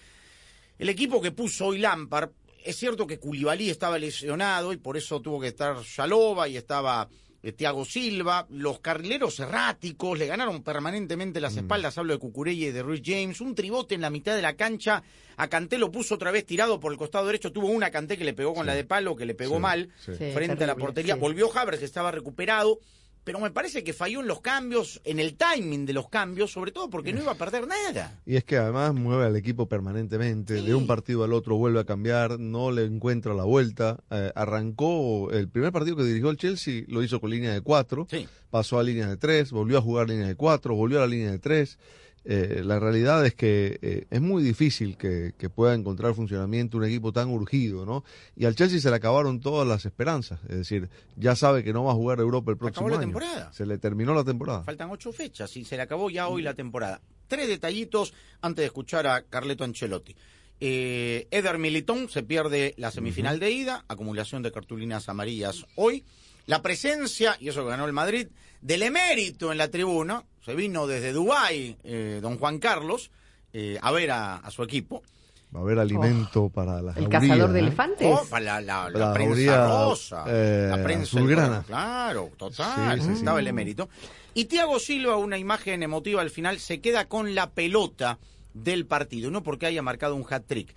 el 0.80 0.90
equipo 0.90 1.22
que 1.22 1.32
puso 1.32 1.68
hoy 1.68 1.78
Lampard. 1.78 2.32
Es 2.64 2.76
cierto 2.76 3.06
que 3.06 3.20
Culibalí 3.20 3.70
estaba 3.70 3.98
lesionado 4.00 4.74
y 4.74 4.78
por 4.78 4.98
eso 4.98 5.22
tuvo 5.22 5.40
que 5.40 5.48
estar 5.48 5.80
Yaloba 5.82 6.48
y 6.48 6.58
estaba 6.58 7.08
eh, 7.44 7.52
Thiago 7.52 7.86
Silva. 7.86 8.46
Los 8.50 8.80
carrileros 8.80 9.40
erráticos 9.40 10.18
le 10.18 10.28
ganaron 10.28 10.64
permanentemente 10.64 11.40
Mm. 11.40 11.44
las 11.44 11.58
espaldas. 11.58 11.98
Hablo 11.98 12.14
de 12.14 12.20
Cucurella 12.20 12.68
y 12.68 12.72
de 12.72 12.84
Ruiz 12.84 13.02
James. 13.04 13.42
Un 13.42 13.56
tribote 13.56 13.96
en 13.96 14.02
la 14.02 14.10
mitad 14.10 14.36
de 14.36 14.42
la 14.42 14.56
cancha. 14.56 15.04
A 15.38 15.48
Canté 15.48 15.78
lo 15.78 15.92
puso 15.92 16.16
otra 16.16 16.30
vez 16.32 16.46
tirado 16.46 16.80
por 16.80 16.92
el 16.92 16.98
costado 16.98 17.26
derecho. 17.26 17.52
Tuvo 17.52 17.68
una 17.68 17.90
Canté 17.90 18.18
que 18.18 18.24
le 18.24 18.34
pegó 18.34 18.54
con 18.54 18.66
la 18.66 18.76
de 18.76 18.84
palo, 18.84 19.16
que 19.16 19.26
le 19.26 19.34
pegó 19.34 19.56
Sí, 19.56 19.62
mal 19.62 19.90
sí. 20.06 20.12
Sí, 20.18 20.32
frente 20.34 20.64
a 20.64 20.68
la 20.68 20.76
portería. 20.76 21.16
sí. 21.16 21.20
Volvió 21.20 21.50
Havertz, 21.58 21.80
que 21.80 21.86
estaba 21.86 22.12
recuperado. 22.12 22.80
Pero 23.24 23.40
me 23.40 23.52
parece 23.52 23.84
que 23.84 23.94
falló 23.94 24.22
en 24.22 24.28
los 24.28 24.42
cambios, 24.42 25.00
en 25.04 25.20
el 25.20 25.36
timing 25.36 25.86
de 25.86 25.94
los 25.94 26.10
cambios, 26.10 26.52
sobre 26.52 26.72
todo 26.72 26.90
porque 26.90 27.14
no 27.14 27.22
iba 27.22 27.34
a 27.34 27.36
perder 27.36 27.68
nada. 27.68 28.20
Y 28.26 28.36
es 28.36 28.44
que 28.44 28.58
además 28.58 28.96
mueve 28.96 29.26
al 29.26 29.36
equipo 29.36 29.68
permanentemente, 29.68 30.62
de 30.62 30.74
un 30.74 30.88
partido 30.88 31.24
al 31.24 31.34
otro 31.34 31.56
vuelve 31.56 31.80
a 31.80 31.86
cambiar, 31.86 32.40
no 32.40 32.72
le 32.72 32.84
encuentra 32.86 33.36
la 33.36 33.44
vuelta. 33.44 34.00
Eh, 34.10 34.32
arrancó 34.34 35.30
el 35.32 35.48
primer 35.50 35.72
partido 35.72 35.96
que 35.98 36.04
dirigió 36.04 36.32
el 36.32 36.38
Chelsea, 36.38 36.84
lo 36.88 37.04
hizo 37.04 37.20
con 37.22 37.30
línea 37.30 37.54
de 37.54 37.62
cuatro, 37.62 38.08
Sí. 38.10 38.28
pasó 38.50 38.80
a 38.80 38.84
línea 38.84 39.08
de 39.08 39.18
tres, 39.18 39.52
volvió 39.52 39.78
a 39.78 39.82
jugar 39.82 40.10
línea 40.10 40.28
de 40.28 40.36
cuatro, 40.36 40.74
volvió 40.76 40.98
a 40.98 41.02
la 41.02 41.08
línea 41.08 41.32
de 41.32 41.40
tres. 41.40 41.78
Eh, 42.24 42.62
la 42.64 42.80
realidad 42.80 43.26
es 43.26 43.34
que 43.34 43.80
eh, 43.82 44.06
es 44.12 44.22
muy 44.22 44.44
difícil 44.44 44.96
que, 44.96 45.34
que 45.38 45.50
pueda 45.50 45.74
encontrar 45.74 46.14
funcionamiento 46.14 46.78
un 46.78 46.84
equipo 46.84 47.12
tan 47.12 47.30
urgido, 47.30 47.84
¿no? 47.86 48.04
Y 48.36 48.46
al 48.46 48.56
Chelsea 48.56 48.80
se 48.80 48.90
le 48.92 48.96
acabaron 48.98 49.40
todas 49.40 49.68
las 49.68 49.86
esperanzas, 49.86 50.40
es 50.48 50.58
decir, 50.58 50.90
ya 51.16 51.36
sabe 51.36 51.64
que 51.64 51.74
no 51.74 51.84
va 51.84 51.94
a 51.94 51.96
jugar 51.96 52.20
Europa 52.20 52.52
el 52.52 52.58
próximo 52.58 52.90
la 52.90 52.96
año. 52.98 53.06
temporada. 53.06 53.52
Se 53.54 53.66
le 53.66 53.80
terminó 53.80 54.14
la 54.14 54.24
temporada. 54.24 54.64
Faltan 54.64 54.92
ocho 54.92 55.12
fechas 55.12 55.56
y 55.58 55.66
se 55.66 55.76
le 55.78 55.82
acabó 55.82 56.12
ya 56.12 56.28
hoy 56.28 56.44
la 56.44 56.54
temporada. 56.54 57.02
Tres 57.28 57.48
detallitos 57.48 58.14
antes 58.42 58.62
de 58.64 58.68
escuchar 58.68 59.08
a 59.08 59.24
Carleto 59.24 59.64
Ancelotti. 59.64 60.16
Eh, 60.60 61.28
Eder 61.32 61.58
Militón 61.58 62.08
se 62.08 62.22
pierde 62.22 62.76
la 62.78 62.92
semifinal 62.92 63.40
de 63.40 63.50
ida, 63.50 63.84
acumulación 63.88 64.44
de 64.44 64.52
cartulinas 64.52 65.10
amarillas 65.10 65.66
hoy. 65.76 66.04
La 66.46 66.62
presencia, 66.62 67.36
y 67.40 67.50
eso 67.50 67.64
que 67.64 67.70
ganó 67.70 67.86
el 67.86 67.94
Madrid, 67.94 68.28
del 68.62 68.84
emérito 68.84 69.52
en 69.52 69.58
la 69.58 69.70
tribuna, 69.70 70.24
se 70.42 70.56
vino 70.56 70.88
desde 70.88 71.14
Dubái, 71.14 71.78
eh, 71.84 72.20
don 72.22 72.38
Juan 72.38 72.60
Carlos, 72.60 73.12
eh, 73.54 73.78
a 73.82 73.92
ver 73.92 74.12
a, 74.12 74.38
a 74.38 74.52
su 74.52 74.64
equipo. 74.64 75.04
Va 75.54 75.60
a 75.60 75.64
haber 75.64 75.80
alimento 75.80 76.48
para 76.50 76.82
las 76.82 76.96
¿El 76.96 77.10
cazador 77.10 77.52
de 77.52 77.62
¿no? 77.62 77.68
elefantes? 77.68 78.08
Oh, 78.10 78.26
para 78.30 78.62
la, 78.62 78.62
la- 78.62 78.90
la 78.90 79.00
La 79.08 79.14
prensa 79.14 79.28
jauría, 79.36 79.68
rosa, 79.68 80.24
eh, 80.28 80.68
la 80.72 80.82
prensa 80.84 81.04
azulgrana. 81.18 81.64
Claro, 81.68 82.32
total, 82.38 83.00
Sí, 83.02 83.06
sí, 83.08 83.12
sí. 83.14 83.20
estaba 83.20 83.40
el 83.40 83.48
emérito. 83.48 83.90
Y 84.34 84.46
Thiago 84.46 84.80
Silva, 84.80 85.18
una 85.18 85.38
imagen 85.38 85.84
emotiva 85.84 86.22
al 86.22 86.30
final, 86.30 86.60
se 86.60 86.80
queda 86.80 87.10
con 87.10 87.36
la 87.36 87.50
pelota 87.52 88.18
del 88.54 88.86
partido, 88.86 89.30
no 89.30 89.44
porque 89.44 89.66
haya 89.66 89.82
marcado 89.82 90.16
un 90.16 90.26
hat-trick. 90.30 90.74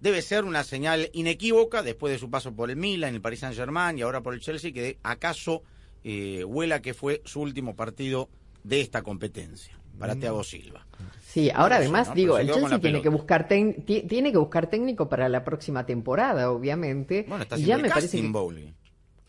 Debe 0.00 0.20
ser 0.22 0.44
una 0.44 0.64
señal 0.64 1.08
inequívoca 1.12 1.82
después 1.84 2.12
de 2.12 2.18
su 2.18 2.28
paso 2.28 2.52
por 2.52 2.68
el 2.70 2.76
Milan, 2.76 3.14
el 3.14 3.20
Paris 3.20 3.40
Saint-Germain 3.40 3.96
y 3.96 4.02
ahora 4.02 4.22
por 4.22 4.34
el 4.34 4.40
Chelsea, 4.40 4.72
que 4.72 4.98
acaso 5.04 5.62
eh, 6.02 6.42
huela 6.44 6.82
que 6.82 6.94
fue 6.94 7.22
su 7.24 7.40
último 7.40 7.76
partido 7.76 8.28
de 8.66 8.80
esta 8.80 9.02
competencia 9.02 9.76
para 9.98 10.14
Mm. 10.14 10.20
Thiago 10.20 10.44
Silva. 10.44 10.86
Sí, 11.26 11.50
ahora 11.54 11.76
además 11.76 12.08
¿no? 12.08 12.14
digo, 12.14 12.38
el 12.38 12.50
Chelsea 12.50 12.78
tiene 12.78 13.02
que 13.02 13.08
buscar 13.08 13.46
tiene 13.48 14.32
que 14.32 14.38
buscar 14.38 14.68
técnico 14.68 15.08
para 15.08 15.28
la 15.28 15.44
próxima 15.44 15.84
temporada, 15.84 16.50
obviamente. 16.50 17.24
Bueno, 17.28 17.42
está 17.42 17.58
y 17.58 17.64
ya 17.64 17.76
el 17.76 17.82
me 17.82 17.88
parece 17.88 18.22
casting, 18.22 18.72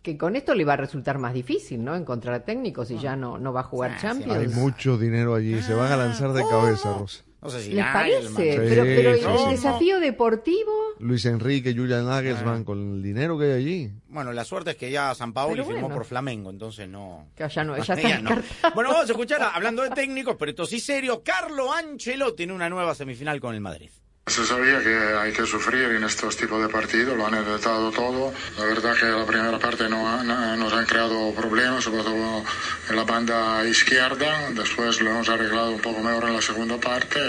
que, 0.02 0.18
con 0.18 0.36
esto 0.38 0.56
le 0.56 0.64
va 0.64 0.74
a 0.74 0.78
resultar 0.78 1.18
más 1.20 1.34
difícil, 1.34 1.84
¿no? 1.84 1.96
Encontrar 1.96 2.46
técnicos 2.46 2.92
y 2.92 2.98
ya 2.98 3.16
no, 3.18 3.38
no 3.38 3.52
va 3.52 3.60
a 3.60 3.64
jugar 3.64 3.96
Sí, 3.96 4.02
Champions. 4.04 4.38
Hay 4.38 4.48
mucho 4.48 4.98
dinero 4.98 5.36
allí, 5.36 5.62
se 5.62 5.74
van 5.74 5.92
a 5.92 5.98
lanzar 5.98 6.32
de 6.32 6.44
cabeza, 6.48 6.98
Rosa. 6.98 7.24
No 7.48 7.52
sé 7.54 7.64
si 7.64 7.72
¿Les 7.72 7.84
Nagelsmann. 7.86 8.34
parece? 8.36 8.52
Sí, 8.52 8.58
pero 8.70 8.84
pero 8.84 9.14
sí, 9.16 9.22
el 9.26 9.38
sí. 9.38 9.50
desafío 9.52 10.00
deportivo, 10.02 10.72
Luis 11.00 11.26
Enrique, 11.26 11.74
Julian 11.74 12.02
Ah. 12.08 12.16
Nagelsmann, 12.16 12.64
con 12.66 12.96
el 12.96 13.02
dinero 13.04 13.38
que 13.40 13.46
hay 13.46 13.52
allí. 13.54 13.92
Bueno, 14.10 14.34
la 14.34 14.44
suerte 14.44 14.72
es 14.72 14.76
que 14.78 14.92
ya 14.92 15.16
San 15.16 15.32
Paoli 15.32 15.62
Pero 15.62 15.68
firmó 15.68 15.90
por 15.90 16.04
Flamengo, 16.06 16.50
entonces 16.50 16.90
no. 16.90 17.28
que 17.36 17.48
ya 17.48 17.64
no, 17.64 17.76
ya 17.78 17.82
está 17.94 17.96
Ya 17.96 18.20
no. 18.22 18.30
descartado. 18.36 18.76
Bueno, 18.76 18.90
vamos 18.92 19.08
a 19.10 19.12
escuchar, 19.14 19.42
hablando 19.54 19.82
de 19.84 19.90
técnicos, 19.92 20.36
pero 20.38 20.50
esto 20.52 20.66
sí 20.66 20.80
serio, 20.80 21.24
Carlo 21.24 21.72
Ancelotti 21.74 22.44
en 22.44 22.52
una 22.52 22.70
nueva 22.70 22.94
semifinal 22.96 23.40
con 23.40 23.56
el 23.56 23.62
Madrid. 23.62 23.90
Se 24.28 24.46
sabía 24.46 24.82
que 24.82 24.94
hay 24.94 25.32
que 25.32 25.46
sufrir 25.46 25.86
en 25.92 26.04
estos 26.04 26.36
tipos 26.36 26.62
de 26.62 26.68
partidos, 26.68 27.16
lo 27.18 27.26
han 27.28 27.36
intentado 27.36 27.90
todo. 27.92 28.34
La 28.58 28.66
verdad 28.66 28.94
que 28.94 29.06
la 29.06 29.26
primera 29.26 29.58
parte 29.58 29.88
no, 29.88 30.22
no- 30.22 30.56
nos 30.58 30.74
han 30.74 30.86
creado 30.86 31.34
problemas, 31.34 31.86
sobre 31.86 32.04
todo 32.04 32.44
en 32.90 32.96
la 32.96 33.04
banda 33.04 33.66
izquierda. 33.66 34.50
Después 34.52 35.00
lo 35.00 35.12
hemos 35.12 35.30
arreglado 35.30 35.72
un 35.72 35.80
poco 35.80 36.02
mejor 36.04 36.26
en 36.26 36.34
la 36.36 36.42
segunda 36.42 36.78
parte. 36.78 37.20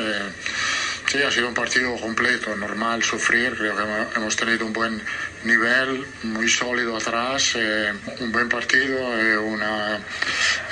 Sí, 1.06 1.22
ha 1.22 1.30
sido 1.30 1.48
un 1.48 1.54
partido 1.54 1.94
completo, 1.96 2.54
normal 2.56 3.02
sufrir. 3.04 3.54
Creo 3.56 3.76
que 3.76 3.82
hemos- 4.18 4.36
tenido 4.36 4.66
un 4.66 4.72
buen 4.72 5.00
nivel, 5.44 6.04
muy 6.24 6.48
sólido 6.48 6.96
atrás, 6.96 7.52
eh, 7.54 7.92
un 8.20 8.32
buen 8.32 8.48
partido, 8.48 9.16
eh, 9.18 9.38
una 9.38 9.98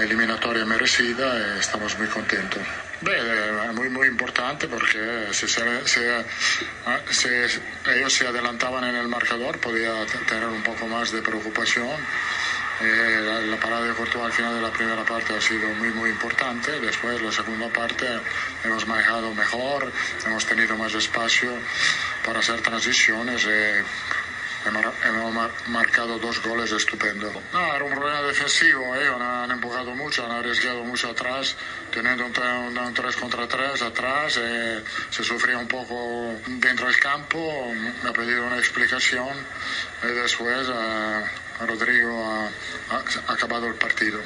eliminatoria 0.00 0.64
merecida 0.66 1.38
y 1.56 1.60
estamos 1.60 1.96
muy 1.98 2.08
contentos. 2.08 2.62
Beh, 3.00 3.14
è 3.68 3.72
muy, 3.72 3.90
muy 3.90 4.06
importante 4.06 4.68
porque 4.68 5.28
si, 5.32 5.46
se- 5.46 5.86
se- 5.86 6.24
ah, 6.86 7.00
se 7.10 7.46
ellos 7.94 8.12
se 8.12 8.26
adelantaban 8.26 8.84
en 8.84 8.96
el 8.96 9.06
marcador 9.06 9.58
podía 9.58 9.92
tener 10.26 10.46
un 10.48 10.62
poco 10.62 10.86
más 10.86 11.12
de 11.12 11.20
preocupación. 11.20 11.88
Eh, 12.80 13.20
la, 13.24 13.40
la 13.40 13.56
parada 13.56 13.86
de 13.86 13.94
Courtois 13.94 14.26
al 14.26 14.32
final 14.32 14.54
de 14.54 14.60
la 14.60 14.70
primera 14.70 15.02
parte 15.04 15.34
ha 15.34 15.40
sido 15.40 15.68
muy 15.74 15.90
muy 15.90 16.10
importante. 16.10 16.78
Después 16.80 17.20
la 17.22 17.32
segunda 17.32 17.68
parte 17.68 18.06
hemos 18.64 18.86
manejado 18.86 19.32
mejor, 19.34 19.92
hemos 20.26 20.44
tenido 20.46 20.76
más 20.76 20.94
espacio 20.94 21.50
para 22.24 22.40
hacer 22.40 22.60
transiciones. 22.62 23.44
eh, 23.46 23.82
Hemos, 24.66 24.84
hemos 25.04 25.32
mar- 25.32 25.50
marcado 25.68 26.18
dos 26.18 26.42
goles 26.42 26.72
estupendos. 26.72 27.32
No, 27.52 27.74
era 27.74 27.84
un 27.84 27.90
problema 27.92 28.22
defensivo, 28.22 28.94
ellos 28.96 29.20
han 29.20 29.50
empujado 29.52 29.94
mucho, 29.94 30.24
han 30.24 30.32
arriesgado 30.32 30.82
mucho 30.82 31.10
atrás, 31.10 31.56
teniendo 31.92 32.26
un, 32.26 32.32
tre- 32.32 32.68
un, 32.68 32.76
un 32.76 32.94
3 32.94 33.16
contra 33.16 33.46
3 33.46 33.80
atrás, 33.82 34.38
eh, 34.42 34.82
se 35.10 35.22
sufría 35.22 35.58
un 35.58 35.68
poco 35.68 36.34
dentro 36.60 36.86
del 36.86 36.98
campo, 36.98 37.38
me 38.02 38.08
ha 38.10 38.12
pedido 38.12 38.44
una 38.46 38.58
explicación 38.58 39.28
y 40.02 40.06
después 40.08 40.66
eh, 40.68 41.24
Rodrigo 41.66 42.24
ha, 42.90 43.32
acabado 43.32 43.66
el 43.68 43.74
partido. 43.74 44.18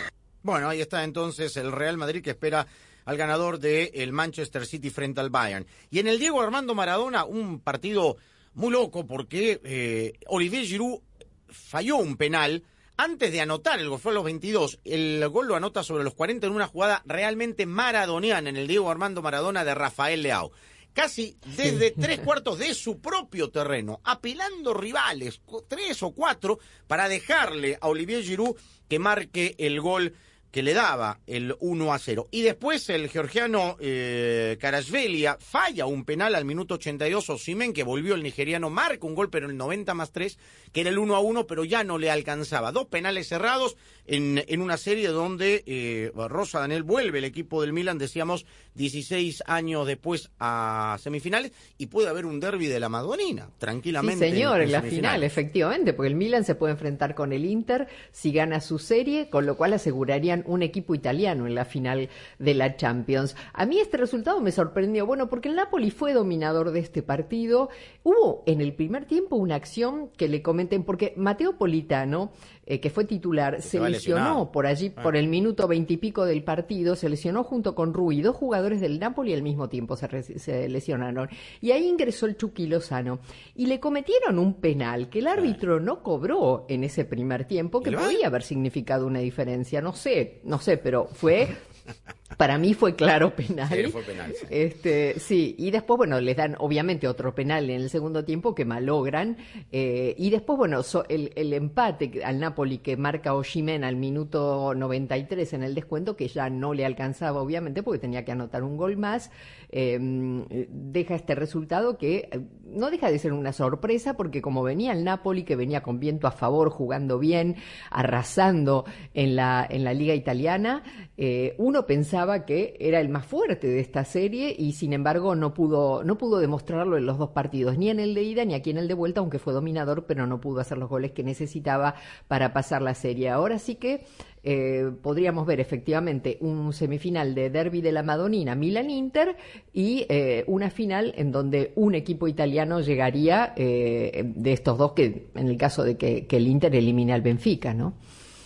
Bueno, 0.43 0.71
ahí 0.71 0.81
está 0.81 1.05
entonces 1.05 1.57
el 1.59 1.71
Real 1.71 1.99
Madrid 1.99 2.23
que 2.23 2.31
espera 2.31 2.67
al 3.05 3.17
ganador 3.19 3.59
del 3.59 4.13
Manchester 4.13 4.65
City 4.65 4.89
frente 4.91 5.21
al 5.21 5.29
Bayern. 5.29 5.67
Y 5.91 5.99
en 5.99 6.07
el 6.09 6.19
Diego 6.19 6.41
Armando 6.41 6.75
Maradona, 6.75 7.25
un 7.25 7.61
partido 7.61 8.17
muy 8.55 8.71
loco 8.73 9.07
porque 9.07 9.61
eh, 9.65 10.13
Olivier 10.27 10.65
Giroud 10.65 11.01
falló 11.49 11.97
un 11.97 12.17
penal 12.17 12.65
antes 12.97 13.33
de 13.33 13.41
anotar 13.41 13.81
el 13.81 13.89
gol, 13.89 13.99
fue 13.99 14.13
a 14.13 14.17
los 14.17 14.25
22. 14.25 14.81
El 14.85 15.27
gol 15.31 15.49
lo 15.49 15.57
anota 15.57 15.83
sobre 15.83 16.05
los 16.05 16.13
40 16.15 16.47
en 16.47 16.53
una 16.53 16.67
jugada 16.67 17.03
realmente 17.07 17.65
maradoniana 17.65 18.51
en 18.51 18.59
el 18.59 18.67
Diego 18.67 18.91
Armando 18.91 19.23
Maradona 19.23 19.65
de 19.65 19.75
Rafael 19.75 20.23
Leao. 20.23 20.53
Casi 20.93 21.39
desde 21.57 21.93
tres 21.93 22.21
cuartos 22.25 22.59
de 22.59 22.75
su 22.75 23.01
propio 23.01 23.51
terreno, 23.51 24.01
apelando 24.05 24.75
rivales, 24.75 25.41
tres 25.67 26.03
o 26.03 26.11
cuatro, 26.11 26.59
para 26.87 27.09
dejarle 27.09 27.79
a 27.81 27.89
Olivier 27.89 28.23
Giroud 28.23 28.57
que 28.87 28.99
marque 28.99 29.55
el 29.57 29.81
gol 29.81 30.15
que 30.51 30.63
le 30.63 30.75
daba 30.75 31.21
el 31.27 31.55
1 31.61 31.93
a 31.93 31.99
0. 31.99 32.29
Y 32.31 32.43
después 32.43 32.89
el 32.91 33.09
georgiano 33.09 33.77
eh, 33.81 34.57
Karasvelia 34.61 35.37
falla 35.41 35.87
un 35.87 36.05
penal 36.05 36.35
al 36.35 36.45
minuto 36.45 36.75
82. 36.75 37.31
Osimen, 37.31 37.73
que 37.73 37.85
volvió 37.85 38.15
el 38.15 38.23
nigeriano, 38.23 38.69
marca 38.71 39.07
un 39.07 39.15
gol, 39.15 39.31
pero 39.31 39.47
en 39.47 39.53
el 39.53 39.57
90 39.57 39.95
más 39.95 40.11
3, 40.13 40.39
que 40.73 40.81
era 40.81 40.91
el 40.91 40.99
1 40.99 41.15
a 41.15 41.21
1, 41.21 41.47
pero 41.47 41.65
ya 41.65 41.85
no 41.85 41.99
le 41.99 42.11
alcanzaba. 42.11 42.73
Dos 42.73 42.87
penales 42.87 43.29
cerrados 43.29 43.77
en, 44.07 44.43
en 44.49 44.61
una 44.61 44.77
serie 44.77 45.09
donde 45.09 45.63
eh, 45.67 46.11
Rosa 46.15 46.61
Daniel 46.61 46.83
vuelve 46.83 47.19
el 47.19 47.25
equipo 47.25 47.61
del 47.63 47.73
Milan, 47.73 47.99
decíamos, 47.99 48.45
16 48.75 49.45
años 49.47 49.87
después 49.87 50.31
a 50.41 50.97
semifinales, 51.01 51.53
y 51.79 51.87
puede 51.87 52.09
haber 52.09 52.27
un 52.27 52.41
derby 52.41 52.67
de 52.67 52.81
la 52.81 52.89
Madonina, 52.89 53.47
Sí, 53.47 53.53
tranquilamente. 53.59 54.31
señor, 54.31 54.61
en 54.63 54.73
la 54.73 54.79
semifinales. 54.81 54.91
final, 55.11 55.23
efectivamente, 55.25 55.93
porque 55.93 56.09
el 56.09 56.15
Milan 56.17 56.45
se 56.45 56.55
puede 56.55 56.73
enfrentar 56.73 57.15
con 57.15 57.33
el 57.33 57.45
Inter 57.45 57.87
si 58.11 58.33
gana 58.33 58.61
su 58.61 58.79
serie, 58.79 59.29
con 59.31 59.47
lo 59.47 59.57
cual 59.57 59.75
asegurarían 59.75 60.40
un 60.47 60.63
equipo 60.63 60.95
italiano 60.95 61.47
en 61.47 61.55
la 61.55 61.65
final 61.65 62.09
de 62.39 62.55
la 62.55 62.77
Champions. 62.77 63.37
A 63.53 63.67
mí 63.67 63.79
este 63.79 63.97
resultado 63.97 64.41
me 64.41 64.53
sorprendió, 64.53 65.07
bueno, 65.07 65.29
porque 65.29 65.49
el 65.49 65.57
Napoli 65.57 65.91
fue 65.91 66.13
dominador 66.13 66.71
de 66.73 66.81
este 66.81 67.03
partido. 67.03 67.69
Hubo 68.03 68.43
en 68.47 68.61
el 68.61 68.75
primer 68.75 69.05
tiempo 69.05 69.37
una 69.37 69.55
acción 69.55 70.09
que 70.17 70.29
le 70.29 70.43
comenten, 70.43 70.85
porque 70.85 71.15
Mateo 71.17 71.59
Politano 71.59 72.33
eh, 72.71 72.79
que 72.79 72.89
fue 72.89 73.05
titular, 73.05 73.61
se 73.63 73.81
lesionó 73.81 74.53
por 74.53 74.65
allí, 74.65 74.93
ah. 74.95 75.03
por 75.03 75.17
el 75.17 75.27
minuto 75.27 75.67
veintipico 75.67 76.25
del 76.25 76.45
partido, 76.45 76.95
se 76.95 77.09
lesionó 77.09 77.43
junto 77.43 77.75
con 77.75 77.93
Rui, 77.93 78.23
dos 78.23 78.37
jugadores 78.37 78.81
del 78.81 79.01
Napoli 79.01 79.35
al 79.35 79.43
mismo 79.43 79.69
tiempo 79.69 79.97
se, 79.97 80.69
lesionaron. 80.69 81.29
Y 81.61 81.73
ahí 81.73 81.89
ingresó 81.89 82.27
el 82.27 82.37
Chucky 82.37 82.69
Lozano. 82.69 83.19
Y 83.57 83.67
le 83.67 83.81
cometieron 83.81 84.39
un 84.39 84.55
penal 84.55 85.09
que 85.09 85.19
el 85.19 85.27
árbitro 85.27 85.81
no 85.81 86.05
cobró 86.05 86.67
en 86.69 86.85
ese 86.85 87.05
primer 87.05 87.45
tiempo, 87.45 87.83
que 87.83 87.91
podía 87.91 88.29
haber 88.29 88.45
significado 88.45 89.05
una 89.05 89.19
diferencia. 89.19 89.81
No 89.81 89.93
sé, 89.93 90.41
no 90.45 90.61
sé, 90.61 90.77
pero 90.77 91.09
fue 91.09 91.49
Para 92.37 92.59
mí 92.59 92.75
fue 92.75 92.95
claro 92.95 93.35
penal. 93.35 93.69
Sí, 93.69 93.85
fue 93.91 94.03
penal. 94.03 94.33
Sí. 94.39 94.47
Este, 94.51 95.19
sí, 95.19 95.55
y 95.59 95.71
después, 95.71 95.99
bueno, 95.99 96.21
les 96.21 96.37
dan 96.37 96.57
obviamente 96.59 97.09
otro 97.09 97.35
penal 97.35 97.69
en 97.69 97.81
el 97.83 97.91
segundo 97.91 98.25
tiempo 98.25 98.55
que 98.55 98.65
malogran. 98.65 99.37
Eh, 99.73 100.15
y 100.17 100.31
después, 100.31 100.57
bueno, 100.57 100.81
el, 101.09 101.33
el, 101.35 101.53
empate 101.53 102.23
al 102.25 102.39
Napoli 102.39 102.79
que 102.79 102.97
marca 102.97 103.35
Oshimen 103.35 103.85
al 103.85 103.97
minuto 103.97 104.75
93 104.75 105.53
en 105.55 105.63
el 105.65 105.75
descuento, 105.75 106.17
que 106.17 106.29
ya 106.29 106.49
no 106.49 106.73
le 106.73 106.87
alcanzaba, 106.87 107.43
obviamente, 107.43 107.83
porque 107.83 107.99
tenía 107.99 108.25
que 108.25 108.33
anotar 108.33 108.63
un 108.63 108.77
gol 108.77 108.97
más, 108.97 109.31
em, 109.71 110.47
deja 110.49 111.15
este 111.15 111.35
resultado 111.35 111.99
que 111.99 112.29
eh, 112.31 112.41
no 112.65 112.91
deja 112.91 113.11
de 113.11 113.19
ser 113.19 113.33
una 113.33 113.53
sorpresa, 113.53 114.15
porque 114.15 114.41
como 114.41 114.63
venía 114.63 114.93
el 114.93 115.05
Napoli, 115.05 115.43
que 115.43 115.57
venía 115.57 115.83
con 115.83 115.99
viento 115.99 116.27
a 116.27 116.31
favor, 116.33 116.71
jugando 116.71 117.19
bien, 117.19 117.57
arrasando 117.91 118.85
en 119.15 119.37
la, 119.37 119.67
en 119.69 119.85
la 119.85 119.93
Liga 119.93 120.15
Italiana, 120.15 120.83
eh, 121.17 121.55
uno 121.59 121.87
pensaba 121.87 122.20
que 122.45 122.77
era 122.81 123.01
el 123.01 123.09
más 123.09 123.27
fuerte 123.27 123.67
de 123.67 123.81
esta 123.81 124.05
serie 124.05 124.55
y 124.57 124.73
sin 124.73 124.93
embargo 124.93 125.35
no 125.35 125.55
pudo, 125.55 126.05
no 126.05 126.19
pudo 126.19 126.39
demostrarlo 126.39 126.97
en 126.97 127.07
los 127.07 127.19
dos 127.19 127.31
partidos, 127.31 127.79
ni 127.79 127.89
en 127.89 127.99
el 127.99 128.15
de 128.15 128.23
ida 128.23 128.45
ni 128.45 128.55
aquí 128.55 128.71
en 128.71 128.79
el 128.79 128.89
de 128.89 128.95
vuelta, 128.95 129.21
aunque 129.21 129.39
fue 129.39 129.53
dominador, 129.53 130.05
pero 130.07 130.27
no 130.27 130.41
pudo 130.41 130.61
hacer 130.61 130.79
los 130.79 130.89
goles 130.89 131.13
que 131.13 131.23
necesitaba 131.23 131.95
para 132.29 132.53
pasar 132.53 132.83
la 132.83 132.95
serie. 132.95 133.31
Ahora 133.31 133.59
sí 133.59 133.77
que 133.77 134.05
eh, 134.43 134.91
podríamos 135.03 135.47
ver 135.47 135.61
efectivamente 135.61 136.39
un 136.41 136.73
semifinal 136.73 137.35
de 137.35 137.51
derby 137.51 137.81
de 137.81 137.93
la 137.93 138.03
Madonina, 138.03 138.55
Milan-Inter, 138.55 139.37
y 139.73 140.07
eh, 140.09 140.45
una 140.47 140.71
final 140.71 141.15
en 141.17 141.33
donde 141.33 141.73
un 141.77 141.95
equipo 141.95 142.29
italiano 142.29 142.81
llegaría 142.81 143.55
de 143.57 144.53
estos 144.53 144.79
dos, 144.79 144.93
que 144.93 145.31
en 145.35 145.49
el 145.49 145.57
caso 145.57 145.85
de 145.85 145.97
que 145.97 146.27
el 146.31 146.47
Inter 146.47 146.75
elimine 146.75 147.13
al 147.13 147.23
Benfica, 147.23 147.75
¿no? 147.75 147.95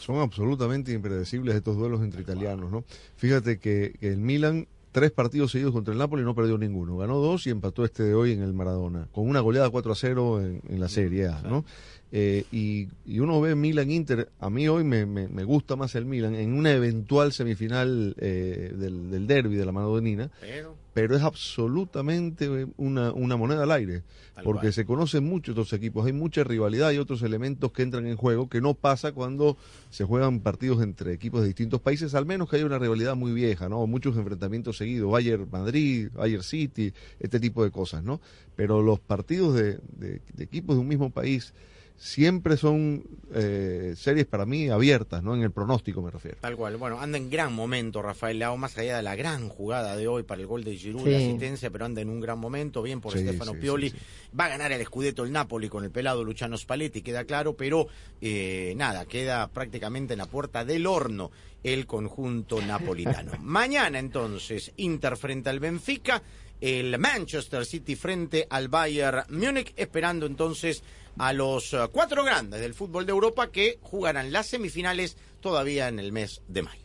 Son 0.04 0.16
absolutamente 0.18 0.92
impredecibles 0.92 1.54
estos 1.54 1.76
duelos 1.76 2.02
entre 2.02 2.20
italianos, 2.20 2.70
¿no? 2.70 2.84
Fíjate 3.16 3.58
que, 3.58 3.94
el 4.00 4.18
Milan 4.18 4.68
tres 4.92 5.10
partidos 5.10 5.50
seguidos 5.50 5.72
contra 5.72 5.92
el 5.92 5.98
Napoli 5.98 6.22
y 6.22 6.24
no 6.24 6.34
perdió 6.34 6.56
ninguno. 6.56 6.96
Ganó 6.98 7.18
dos 7.18 7.46
y 7.46 7.50
empató 7.50 7.84
este 7.84 8.04
de 8.04 8.14
hoy 8.14 8.32
en 8.32 8.42
el 8.42 8.52
Maradona, 8.52 9.08
con 9.12 9.28
una 9.28 9.40
goleada 9.40 9.70
4 9.70 9.92
a 9.92 9.94
0 9.96 10.42
en, 10.42 10.80
la 10.80 10.88
Serie 10.88 11.26
A, 11.26 11.42
¿no? 11.42 11.64
Eh, 12.12 12.44
y, 12.52 12.88
uno 13.18 13.40
ve 13.40 13.56
Milan 13.56 13.90
Inter, 13.90 14.28
a 14.38 14.50
mí 14.50 14.68
hoy 14.68 14.84
me, 14.84 15.44
gusta 15.44 15.74
más 15.74 15.94
el 15.96 16.04
Milan 16.04 16.34
en 16.36 16.52
una 16.52 16.72
eventual 16.72 17.32
semifinal 17.32 18.14
eh, 18.18 18.72
del, 18.76 19.10
del 19.10 19.26
derby 19.26 19.56
de 19.56 19.66
la 19.66 19.72
Madonina. 19.72 20.30
Pero 20.40 20.84
pero 20.94 21.16
es 21.16 21.22
absolutamente 21.22 22.68
una, 22.76 23.12
una 23.12 23.37
moneda 23.37 23.64
al 23.64 23.72
aire, 23.72 24.04
porque 24.44 24.70
se 24.70 24.87
conocen 24.87 25.24
mucho 25.24 25.50
estos 25.50 25.72
equipos, 25.72 26.07
hay 26.07 26.12
mucha 26.12 26.44
rivalidad 26.44 26.92
y 26.92 26.98
otros 26.98 27.22
elementos 27.22 27.72
que 27.72 27.83
entran 27.83 28.07
en 28.07 28.16
juego 28.16 28.48
que 28.48 28.61
no 28.61 28.74
pasa 28.74 29.11
cuando 29.11 29.57
se 29.90 30.04
juegan 30.04 30.38
partidos 30.38 30.83
entre 30.83 31.12
equipos 31.12 31.40
de 31.40 31.48
distintos 31.48 31.80
países, 31.80 32.14
al 32.14 32.26
menos 32.26 32.48
que 32.48 32.57
haya 32.57 32.64
una 32.64 32.78
rivalidad 32.78 33.16
muy 33.16 33.33
vieja, 33.33 33.68
¿no? 33.68 33.85
Muchos 33.88 34.16
enfrentamientos 34.16 34.76
seguidos, 34.76 35.11
Bayern 35.11 35.48
Madrid, 35.50 36.11
Bayern 36.14 36.44
City, 36.44 36.94
este 37.18 37.40
tipo 37.40 37.64
de 37.64 37.72
cosas, 37.72 38.04
¿no? 38.04 38.20
Pero 38.54 38.80
los 38.80 39.00
partidos 39.00 39.57
de, 39.57 39.80
de 39.98 40.20
equipos 40.38 40.76
de 40.76 40.80
un 40.80 40.88
mismo 40.88 41.11
país 41.11 41.54
siempre 41.96 42.57
son 42.57 43.04
eh, 43.33 43.94
series 43.96 44.26
para 44.26 44.46
mí 44.46 44.68
abiertas, 44.68 45.22
¿no? 45.22 45.35
En 45.35 45.42
el 45.42 45.50
pronóstico 45.50 46.02
me 46.02 46.11
refiero. 46.11 46.38
Tal 46.40 46.57
cual. 46.57 46.76
Bueno, 46.76 47.00
anda 47.00 47.18
en 47.18 47.30
gran 47.30 47.52
momento 47.52 48.02
Rafael 48.02 48.38
Lao, 48.38 48.57
más 48.57 48.76
allá 48.76 48.96
de 48.96 49.02
la 49.02 49.16
gran 49.16 49.48
jugada 49.48 49.96
de 49.96 50.09
hoy 50.09 50.22
para 50.22 50.40
el 50.40 50.46
gol 50.46 50.64
de 50.64 50.76
Giroud, 50.76 51.07
la 51.07 51.18
asistencia, 51.18 51.70
pero 51.70 51.85
anda 51.85 52.00
en 52.00 52.11
un 52.11 52.20
gran 52.20 52.38
momento, 52.38 52.83
bien 52.83 53.00
por 53.00 53.16
Stefano 53.16 53.54
Pioli. 53.54 53.92
Va 54.38 54.46
a 54.46 54.48
ganar 54.48 54.72
el 54.72 54.85
Scudetto 54.85 55.24
el 55.24 55.33
Napoli 55.33 55.68
con 55.68 55.85
el 55.85 55.90
pelado 55.90 56.24
Luciano 56.24 56.57
Spalletti, 56.57 57.02
queda 57.02 57.24
claro, 57.24 57.57
pero 57.57 57.87
eh, 58.20 58.74
nada, 58.76 59.07
queda 59.07 59.48
prácticamente 59.48 60.14
en 60.14 60.18
la 60.18 60.26
puerta 60.26 60.64
del 60.64 60.87
horno 60.87 61.30
el 61.62 61.87
conjunto 61.87 62.61
napolitano. 62.61 63.33
Mañana 63.40 63.98
entonces, 63.98 64.72
Inter 64.76 65.16
frente 65.16 65.48
al 65.48 65.61
Benfica, 65.61 66.22
el 66.64 66.98
Manchester 66.98 67.66
City 67.66 67.94
frente 67.94 68.46
al 68.48 68.68
Bayern 68.68 69.24
Múnich, 69.29 69.74
esperando 69.77 70.24
entonces 70.24 70.83
a 71.18 71.35
los 71.35 71.74
eh, 71.74 71.88
cuatro 71.92 72.24
grandes 72.24 72.59
del 72.59 72.72
fútbol 72.72 73.05
de 73.05 73.12
Europa 73.12 73.50
que 73.50 73.79
jugarán 73.83 74.33
las 74.33 74.46
semifinales 74.46 75.18
todavía 75.42 75.88
en 75.88 75.98
el 75.98 76.11
mes 76.11 76.40
de 76.48 76.62
mayo. 76.62 76.84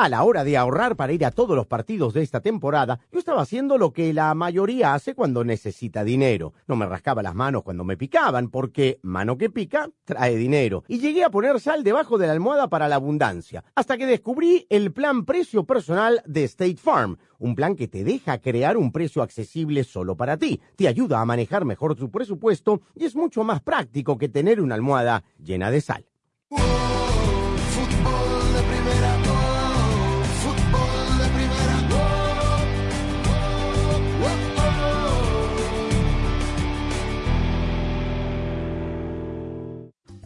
A 0.00 0.08
la 0.08 0.22
hora 0.22 0.44
de 0.44 0.56
ahorrar 0.56 0.94
para 0.94 1.12
ir 1.12 1.24
a 1.24 1.32
todos 1.32 1.56
los 1.56 1.66
partidos 1.66 2.14
de 2.14 2.22
esta 2.22 2.38
temporada, 2.38 3.00
yo 3.10 3.18
estaba 3.18 3.42
haciendo 3.42 3.78
lo 3.78 3.92
que 3.92 4.12
la 4.14 4.32
mayoría 4.32 4.94
hace 4.94 5.12
cuando 5.12 5.42
necesita 5.42 6.04
dinero. 6.04 6.52
No 6.68 6.76
me 6.76 6.86
rascaba 6.86 7.20
las 7.20 7.34
manos 7.34 7.64
cuando 7.64 7.82
me 7.82 7.96
picaban, 7.96 8.48
porque 8.48 9.00
mano 9.02 9.36
que 9.36 9.50
pica 9.50 9.90
trae 10.04 10.36
dinero. 10.36 10.84
Y 10.86 11.00
llegué 11.00 11.24
a 11.24 11.30
poner 11.30 11.58
sal 11.58 11.82
debajo 11.82 12.16
de 12.16 12.28
la 12.28 12.32
almohada 12.34 12.68
para 12.68 12.86
la 12.86 12.94
abundancia, 12.94 13.64
hasta 13.74 13.98
que 13.98 14.06
descubrí 14.06 14.68
el 14.70 14.92
plan 14.92 15.24
precio 15.24 15.64
personal 15.64 16.22
de 16.24 16.44
State 16.44 16.76
Farm, 16.76 17.18
un 17.40 17.56
plan 17.56 17.74
que 17.74 17.88
te 17.88 18.04
deja 18.04 18.38
crear 18.38 18.76
un 18.76 18.92
precio 18.92 19.20
accesible 19.20 19.82
solo 19.82 20.16
para 20.16 20.36
ti, 20.36 20.60
te 20.76 20.86
ayuda 20.86 21.20
a 21.20 21.24
manejar 21.24 21.64
mejor 21.64 21.96
tu 21.96 22.08
presupuesto 22.08 22.82
y 22.94 23.04
es 23.04 23.16
mucho 23.16 23.42
más 23.42 23.62
práctico 23.62 24.16
que 24.16 24.28
tener 24.28 24.60
una 24.60 24.76
almohada 24.76 25.24
llena 25.42 25.72
de 25.72 25.80
sal. 25.80 26.06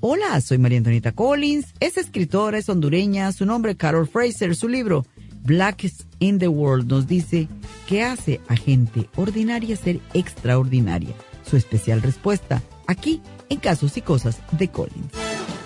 Hola, 0.05 0.41
soy 0.41 0.59
María 0.59 0.79
Antonita 0.79 1.13
Collins, 1.13 1.75
es 1.79 1.97
escritora, 1.97 2.59
es 2.59 2.69
hondureña, 2.69 3.31
su 3.31 3.47
nombre 3.47 3.77
Carol 3.77 4.09
Fraser, 4.09 4.57
su 4.57 4.69
libro 4.69 5.07
Blackest 5.45 6.01
in 6.19 6.41
the 6.41 6.49
World 6.49 6.91
nos 6.91 7.07
dice 7.07 7.47
que 7.87 8.03
hace 8.03 8.41
a 8.49 8.57
gente 8.57 9.09
ordinaria 9.15 9.77
ser 9.77 10.01
extraordinaria. 10.13 11.15
Su 11.49 11.57
especial 11.57 12.03
respuesta 12.03 12.61
aquí 12.89 13.23
en 13.49 13.61
Casos 13.61 13.97
y 13.97 14.01
Cosas 14.01 14.41
de 14.51 14.67
Collins. 14.67 15.13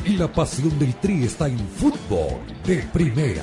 Y 0.04 0.18
la 0.18 0.30
pasión 0.30 0.78
del 0.78 0.94
Tri 0.96 1.24
está 1.24 1.48
en 1.48 1.58
fútbol 1.58 2.38
de 2.66 2.82
primera, 2.92 3.42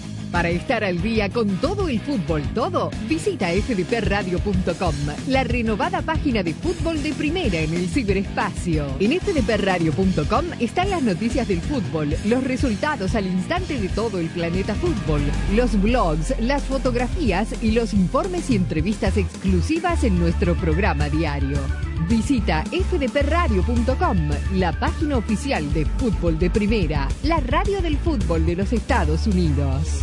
Para 0.31 0.49
estar 0.49 0.83
al 0.85 1.01
día 1.01 1.29
con 1.29 1.57
todo 1.57 1.89
el 1.89 1.99
fútbol, 1.99 2.41
todo, 2.55 2.89
visita 3.09 3.49
fdpradio.com, 3.49 4.95
la 5.27 5.43
renovada 5.43 6.01
página 6.01 6.41
de 6.41 6.53
fútbol 6.53 7.03
de 7.03 7.13
primera 7.13 7.59
en 7.59 7.73
el 7.73 7.89
ciberespacio. 7.89 8.85
En 9.01 9.19
fdpradio.com 9.19 10.45
están 10.61 10.89
las 10.89 11.03
noticias 11.03 11.49
del 11.49 11.59
fútbol, 11.59 12.15
los 12.25 12.45
resultados 12.45 13.13
al 13.15 13.27
instante 13.27 13.77
de 13.77 13.89
todo 13.89 14.19
el 14.19 14.27
planeta 14.29 14.73
fútbol, 14.75 15.21
los 15.53 15.79
blogs, 15.81 16.33
las 16.39 16.63
fotografías 16.63 17.49
y 17.61 17.71
los 17.71 17.93
informes 17.93 18.49
y 18.49 18.55
entrevistas 18.55 19.17
exclusivas 19.17 20.05
en 20.05 20.17
nuestro 20.17 20.55
programa 20.55 21.09
diario. 21.09 21.59
Visita 22.07 22.63
fdpradio.com, 22.63 24.29
la 24.53 24.71
página 24.79 25.17
oficial 25.17 25.73
de 25.73 25.85
fútbol 25.85 26.39
de 26.39 26.49
primera, 26.49 27.09
la 27.23 27.41
radio 27.41 27.81
del 27.81 27.97
fútbol 27.97 28.45
de 28.45 28.55
los 28.55 28.71
Estados 28.71 29.27
Unidos. 29.27 30.01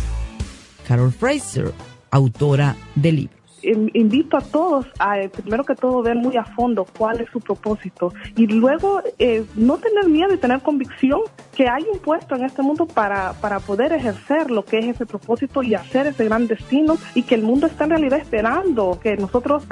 Carol 0.89 1.11
Fraser, 1.11 1.71
autora 2.09 2.75
de 2.95 3.11
libros. 3.11 3.38
In- 3.63 3.91
invito 3.93 4.37
a 4.37 4.41
todos 4.41 4.85
a, 4.99 5.19
eh, 5.19 5.29
primero 5.29 5.63
que 5.63 5.75
todo, 5.75 6.01
ver 6.01 6.15
muy 6.15 6.37
a 6.37 6.43
fondo 6.43 6.85
cuál 6.97 7.21
es 7.21 7.29
su 7.31 7.39
propósito 7.39 8.13
y 8.35 8.47
luego 8.47 9.01
eh, 9.17 9.45
no 9.55 9.77
tener 9.77 10.07
miedo 10.07 10.33
y 10.33 10.37
tener 10.37 10.61
convicción 10.61 11.21
que 11.55 11.67
hay 11.67 11.83
un 11.91 11.99
puesto 11.99 12.35
en 12.35 12.45
este 12.45 12.61
mundo 12.61 12.85
para, 12.85 13.33
para 13.33 13.59
poder 13.59 13.91
ejercer 13.91 14.49
lo 14.49 14.63
que 14.63 14.79
es 14.79 14.87
ese 14.87 15.05
propósito 15.05 15.61
y 15.61 15.75
hacer 15.75 16.07
ese 16.07 16.23
gran 16.25 16.47
destino 16.47 16.97
y 17.15 17.23
que 17.23 17.35
el 17.35 17.41
mundo 17.43 17.67
está 17.67 17.83
en 17.83 17.89
realidad 17.91 18.19
esperando 18.19 18.97
que 19.01 19.17
nosotros 19.17 19.65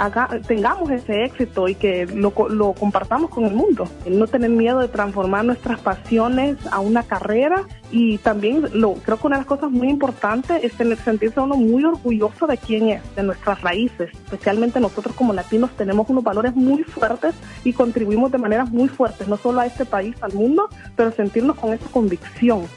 tengamos 0.48 0.90
ese 0.92 1.24
éxito 1.24 1.68
y 1.68 1.76
que 1.76 2.06
lo, 2.06 2.34
lo 2.50 2.74
compartamos 2.74 3.30
con 3.30 3.46
el 3.46 3.54
mundo. 3.54 3.86
No 4.06 4.28
tener 4.28 4.50
miedo 4.50 4.80
de 4.80 4.90
transformar 4.90 5.46
nuestras 5.46 5.80
pasiones 5.80 6.58
a 6.72 6.80
una 6.80 7.04
carrera 7.04 7.64
y 7.92 8.18
también 8.18 8.66
lo, 8.74 8.96
creo 8.96 9.18
que 9.18 9.28
una 9.28 9.38
de 9.38 9.42
las 9.42 9.48
cosas 9.48 9.72
muy 9.72 9.90
importantes 9.90 10.64
es 10.64 10.74
tener, 10.74 10.98
sentirse 10.98 11.40
uno 11.40 11.56
muy 11.56 11.86
orgulloso 11.86 12.48
de 12.48 12.58
quién 12.58 12.90
es, 12.90 13.16
de 13.16 13.24
nuestras 13.24 13.62
raíces. 13.62 13.77
Especialmente 13.86 14.80
nosotros 14.80 15.16
como 15.16 15.34
latinos 15.34 15.72
tenemos 15.78 16.10
unos 16.10 16.24
valores 16.24 16.56
muy 16.56 16.84
fuertes 16.84 17.36
y 17.64 17.74
contribuimos 17.74 18.32
de 18.32 18.38
maneras 18.38 18.70
muy 18.72 18.88
fuertes, 18.88 19.28
no 19.28 19.38
solo 19.38 19.60
a 19.60 19.66
este 19.66 19.86
país, 19.86 20.16
al 20.22 20.34
mundo, 20.34 20.70
pero 20.96 21.12
sentirnos 21.12 21.58
con 21.58 21.74
esa 21.74 21.88
convicción. 21.90 22.68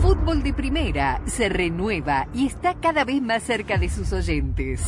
Fútbol 0.00 0.42
de 0.42 0.52
Primera 0.52 1.22
se 1.26 1.48
renueva 1.48 2.28
y 2.34 2.46
está 2.46 2.74
cada 2.74 3.04
vez 3.04 3.22
más 3.22 3.42
cerca 3.42 3.78
de 3.78 3.88
sus 3.88 4.12
oyentes. 4.12 4.82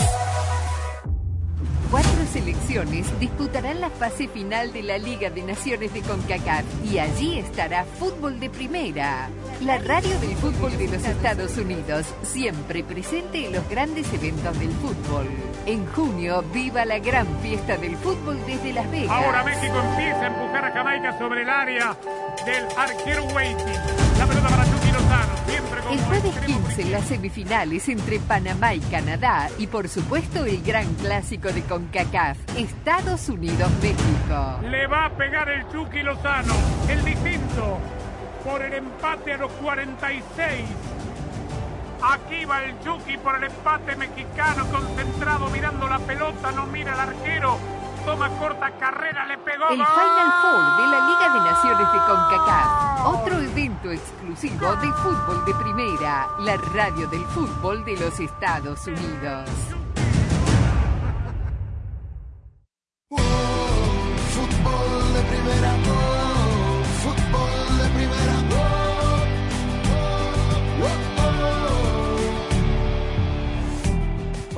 Cuatro 1.91 2.25
selecciones 2.33 3.19
disputarán 3.19 3.81
la 3.81 3.91
fase 3.91 4.29
final 4.29 4.73
de 4.73 4.85
la 4.85 4.97
Liga 4.97 5.29
de 5.29 5.43
Naciones 5.43 5.93
de 5.93 6.03
CONCACAF 6.03 6.65
y 6.85 7.01
allí 7.01 7.41
estará 7.41 7.85
Fútbol 7.85 8.39
de 8.39 8.49
Primera, 8.49 9.29
la 9.61 9.77
radio 9.79 10.17
del 10.21 10.37
fútbol 10.37 10.79
de 10.79 10.87
los 10.87 11.05
Estados 11.05 11.57
Unidos, 11.59 12.07
siempre 12.23 12.85
presente 12.85 13.45
en 13.45 13.55
los 13.55 13.69
grandes 13.69 14.07
eventos 14.13 14.57
del 14.61 14.71
fútbol. 14.71 15.27
En 15.67 15.85
junio, 15.89 16.45
viva 16.55 16.85
la 16.85 17.01
gran 17.01 17.27
fiesta 17.41 17.77
del 17.77 17.97
fútbol 17.97 18.39
desde 18.47 18.73
Las 18.73 18.89
Vegas. 18.93 19.11
Ahora 19.11 19.43
México 19.43 19.75
empieza 19.91 20.21
a 20.21 20.27
empujar 20.29 20.65
a 20.67 20.71
Jamaica 20.71 21.19
sobre 21.19 21.43
el 21.43 21.49
área 21.49 21.97
del 22.47 22.67
arquero 22.77 23.25
Waiting. 23.35 23.67
La 24.17 24.27
pelota 24.27 24.49
para 24.49 24.60
El 25.91 25.99
jueves 26.03 26.39
15, 26.47 26.85
las 26.85 27.05
semifinales 27.05 27.89
entre 27.89 28.21
Panamá 28.21 28.75
y 28.75 28.79
Canadá 28.79 29.49
y 29.59 29.67
por 29.67 29.89
supuesto 29.89 30.45
el 30.45 30.63
gran 30.63 30.87
clásico 30.95 31.49
de 31.49 31.63
CONCACAF, 31.63 32.39
Estados 32.57 33.29
Unidos-México. 33.29 34.61
Le 34.71 34.87
va 34.87 35.07
a 35.07 35.11
pegar 35.17 35.49
el 35.49 35.69
Chucky 35.69 36.03
Lozano, 36.05 36.55
el 36.89 37.05
distinto, 37.05 37.79
por 38.45 38.63
el 38.63 38.73
empate 38.75 39.33
a 39.33 39.39
los 39.39 39.51
46. 39.51 40.65
Aquí 42.03 42.45
va 42.45 42.63
el 42.63 42.79
Chucky 42.85 43.19
por 43.19 43.35
el 43.35 43.45
empate 43.51 43.97
mexicano, 43.97 44.67
concentrado, 44.71 45.51
mirando 45.51 45.89
la 45.89 45.99
pelota, 45.99 46.53
no 46.53 46.67
mira 46.67 46.93
al 46.93 47.01
arquero. 47.01 47.59
Toma 48.05 48.29
corta 48.39 48.71
carrera, 48.79 49.27
le 49.27 49.39
pegó. 49.39 49.69
El 49.69 49.79
¡Gol! 49.79 49.87
Final 49.87 50.33
Four 50.43 50.77
de 50.77 50.87
la 50.89 51.01
Liga 51.07 51.35
de 51.35 51.41
Naciones 51.51 51.93
de 51.93 51.99
CONCACAF. 51.99 53.07
Otro 53.07 53.41
evento 53.41 53.91
exclusivo 53.91 54.77
de 54.77 54.93
fútbol 54.93 55.45
de 55.45 55.55
primera, 55.55 56.29
la 56.41 56.57
radio 56.75 57.07
del 57.09 57.25
fútbol 57.27 57.85
de 57.85 57.97
los 57.97 58.19
Estados 58.21 58.87
Unidos. 58.87 59.49
Fútbol 64.31 65.13
de 65.15 65.23
primera, 65.23 66.20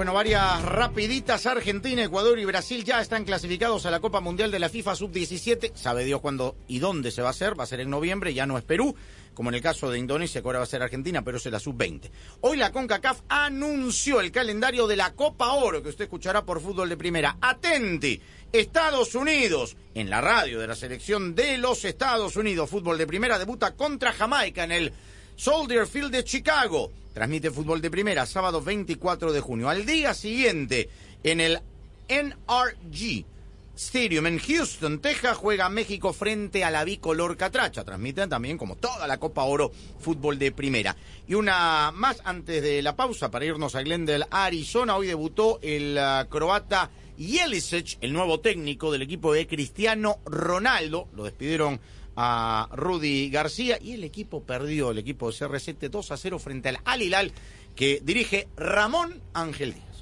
Bueno, 0.03 0.15
varias 0.15 0.63
rapiditas. 0.65 1.47
Argentina, 1.47 2.03
Ecuador 2.03 2.37
y 2.37 2.45
Brasil 2.45 2.83
ya 2.83 3.01
están 3.01 3.25
clasificados 3.25 3.87
a 3.87 3.91
la 3.93 4.01
Copa 4.01 4.19
Mundial 4.21 4.51
de 4.51 4.59
la 4.59 4.69
FIFA 4.69 4.97
Sub-17. 4.97 5.77
Sabe 5.77 6.05
Dios 6.05 6.21
cuándo 6.21 6.57
y 6.67 6.81
dónde 6.81 7.13
se 7.13 7.23
va 7.23 7.29
a 7.29 7.31
hacer. 7.31 7.57
Va 7.57 7.63
a 7.63 7.69
ser 7.69 7.79
en 7.79 7.91
noviembre, 7.91 8.35
ya 8.35 8.45
no 8.45 8.59
es 8.59 8.65
Perú, 8.65 8.97
como 9.33 9.51
en 9.51 9.55
el 9.55 9.63
caso 9.63 9.93
de 9.93 10.01
Indonesia, 10.01 10.43
que 10.43 10.49
ahora 10.49 10.59
va 10.59 10.65
a 10.65 10.67
ser 10.67 10.83
Argentina, 10.83 11.23
pero 11.23 11.37
es 11.37 11.47
la 11.47 11.61
Sub-20. 11.61 12.11
Hoy 12.41 12.57
la 12.57 12.73
CONCACAF 12.73 13.21
anunció 13.29 14.21
el 14.21 14.33
calendario 14.33 14.89
de 14.89 14.97
la 14.97 15.13
Copa 15.13 15.53
Oro, 15.53 15.85
que 15.85 15.91
usted 15.91 16.07
escuchará 16.07 16.45
por 16.45 16.61
fútbol 16.61 16.89
de 16.89 16.97
primera. 16.97 17.37
Atenti, 17.41 18.21
Estados 18.53 19.15
Unidos, 19.15 19.77
en 19.95 20.11
la 20.11 20.21
radio 20.21 20.59
de 20.59 20.67
la 20.67 20.75
selección 20.75 21.37
de 21.37 21.59
los 21.59 21.85
Estados 21.85 22.35
Unidos, 22.35 22.69
fútbol 22.69 22.99
de 22.99 23.07
primera, 23.07 23.39
debuta 23.39 23.77
contra 23.77 24.13
Jamaica 24.13 24.65
en 24.65 24.73
el 24.73 24.93
Soldier 25.37 25.87
Field 25.87 26.11
de 26.11 26.25
Chicago. 26.25 26.91
Transmite 27.13 27.51
fútbol 27.51 27.81
de 27.81 27.91
primera, 27.91 28.25
sábado 28.27 28.63
24 28.63 29.33
de 29.33 29.41
junio. 29.41 29.69
Al 29.69 29.85
día 29.85 30.15
siguiente, 30.15 30.89
en 31.23 31.41
el 31.41 31.61
NRG 32.09 33.27
Stadium 33.77 34.27
en 34.27 34.39
Houston, 34.39 35.01
Texas, 35.01 35.37
juega 35.37 35.69
México 35.69 36.13
frente 36.13 36.63
a 36.63 36.71
la 36.71 36.85
bicolor 36.85 37.37
Catracha. 37.37 37.85
Transmiten 37.85 38.29
también, 38.29 38.59
como 38.59 38.77
toda 38.77 39.07
la 39.07 39.19
Copa 39.19 39.45
Oro, 39.45 39.73
fútbol 39.99 40.39
de 40.39 40.53
primera. 40.53 40.97
Y 41.27 41.35
una 41.35 41.91
más 41.93 42.21
antes 42.25 42.63
de 42.63 42.83
la 42.83 42.97
pausa 42.97 43.31
para 43.31 43.45
irnos 43.45 43.75
a 43.75 43.83
Glendale, 43.83 44.27
Arizona. 44.31 44.97
Hoy 44.97 45.07
debutó 45.07 45.59
el 45.63 45.97
ah, 45.99 46.27
croata 46.31 46.91
Jelisic, 47.19 47.99
el 48.01 48.13
nuevo 48.13 48.41
técnico 48.41 48.93
del 48.93 49.03
equipo 49.03 49.33
de 49.33 49.47
Cristiano 49.47 50.19
Ronaldo. 50.27 51.09
Lo 51.15 51.25
despidieron 51.25 51.81
a 52.17 52.69
Rudy 52.73 53.31
García 53.31 53.79
y 53.81 53.93
el 53.93 54.05
equipo 54.05 54.45
perdió, 54.45 54.91
el 54.91 54.99
equipo 54.99 55.31
de 55.31 55.37
CR7 55.37 55.89
2 55.89 56.13
a 56.13 56.17
0 56.17 56.39
frente 56.39 56.69
al 56.69 56.79
Al 56.85 57.03
Hilal 57.03 57.33
que 57.75 58.01
dirige 58.03 58.49
Ramón 58.57 59.23
Ángel 59.33 59.75
Díaz. 59.75 59.93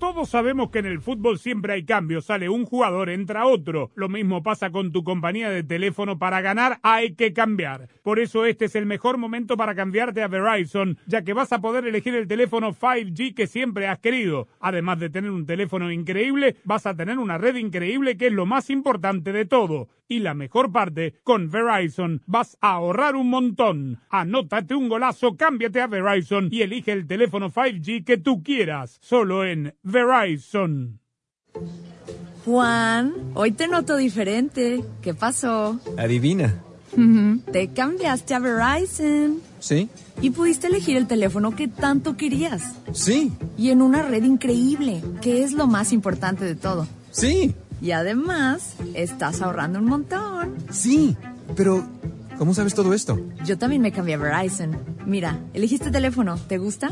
Todos 0.00 0.30
sabemos 0.30 0.70
que 0.70 0.78
en 0.78 0.86
el 0.86 1.02
fútbol 1.02 1.38
siempre 1.38 1.74
hay 1.74 1.84
cambios, 1.84 2.24
sale 2.24 2.48
un 2.48 2.64
jugador, 2.64 3.10
entra 3.10 3.44
otro. 3.44 3.90
Lo 3.94 4.08
mismo 4.08 4.42
pasa 4.42 4.70
con 4.70 4.92
tu 4.92 5.04
compañía 5.04 5.50
de 5.50 5.62
teléfono, 5.62 6.18
para 6.18 6.40
ganar 6.40 6.80
hay 6.82 7.14
que 7.14 7.34
cambiar. 7.34 7.86
Por 8.02 8.18
eso 8.18 8.46
este 8.46 8.64
es 8.64 8.76
el 8.76 8.86
mejor 8.86 9.18
momento 9.18 9.58
para 9.58 9.74
cambiarte 9.74 10.22
a 10.22 10.28
Verizon, 10.28 10.96
ya 11.06 11.20
que 11.20 11.34
vas 11.34 11.52
a 11.52 11.60
poder 11.60 11.86
elegir 11.86 12.14
el 12.14 12.26
teléfono 12.26 12.72
5G 12.72 13.34
que 13.34 13.46
siempre 13.46 13.88
has 13.88 13.98
querido. 13.98 14.48
Además 14.58 15.00
de 15.00 15.10
tener 15.10 15.30
un 15.30 15.44
teléfono 15.44 15.92
increíble, 15.92 16.56
vas 16.64 16.86
a 16.86 16.96
tener 16.96 17.18
una 17.18 17.36
red 17.36 17.56
increíble 17.56 18.16
que 18.16 18.28
es 18.28 18.32
lo 18.32 18.46
más 18.46 18.70
importante 18.70 19.34
de 19.34 19.44
todo. 19.44 19.88
Y 20.10 20.18
la 20.18 20.34
mejor 20.34 20.72
parte, 20.72 21.14
con 21.22 21.52
Verizon 21.52 22.20
vas 22.26 22.58
a 22.60 22.72
ahorrar 22.72 23.14
un 23.14 23.30
montón. 23.30 24.00
Anótate 24.10 24.74
un 24.74 24.88
golazo, 24.88 25.36
cámbiate 25.36 25.80
a 25.80 25.86
Verizon 25.86 26.48
y 26.50 26.62
elige 26.62 26.90
el 26.90 27.06
teléfono 27.06 27.48
5G 27.48 28.04
que 28.04 28.18
tú 28.18 28.42
quieras, 28.42 28.98
solo 29.00 29.44
en 29.44 29.72
Verizon. 29.84 30.98
Juan, 32.44 33.14
hoy 33.34 33.52
te 33.52 33.68
noto 33.68 33.96
diferente. 33.96 34.82
¿Qué 35.00 35.14
pasó? 35.14 35.78
Adivina. 35.96 36.60
Te 37.52 37.68
cambiaste 37.68 38.34
a 38.34 38.40
Verizon 38.40 39.40
¿Sí? 39.60 39.88
y 40.20 40.30
pudiste 40.30 40.66
elegir 40.66 40.96
el 40.96 41.06
teléfono 41.06 41.54
que 41.54 41.68
tanto 41.68 42.16
querías. 42.16 42.74
Sí. 42.92 43.30
Y 43.56 43.70
en 43.70 43.80
una 43.80 44.02
red 44.02 44.24
increíble, 44.24 45.02
que 45.22 45.44
es 45.44 45.52
lo 45.52 45.68
más 45.68 45.92
importante 45.92 46.44
de 46.44 46.56
todo. 46.56 46.88
Sí. 47.12 47.54
Y 47.80 47.92
además, 47.92 48.74
estás 48.94 49.40
ahorrando 49.40 49.78
un 49.78 49.86
montón. 49.86 50.56
Sí. 50.70 51.16
Pero, 51.56 51.84
¿cómo 52.38 52.54
sabes 52.54 52.74
todo 52.74 52.92
esto? 52.92 53.18
Yo 53.44 53.58
también 53.58 53.82
me 53.82 53.92
cambié 53.92 54.14
a 54.14 54.18
Verizon. 54.18 54.76
Mira, 55.06 55.38
elegiste 55.54 55.90
teléfono. 55.90 56.36
¿Te 56.36 56.58
gusta? 56.58 56.90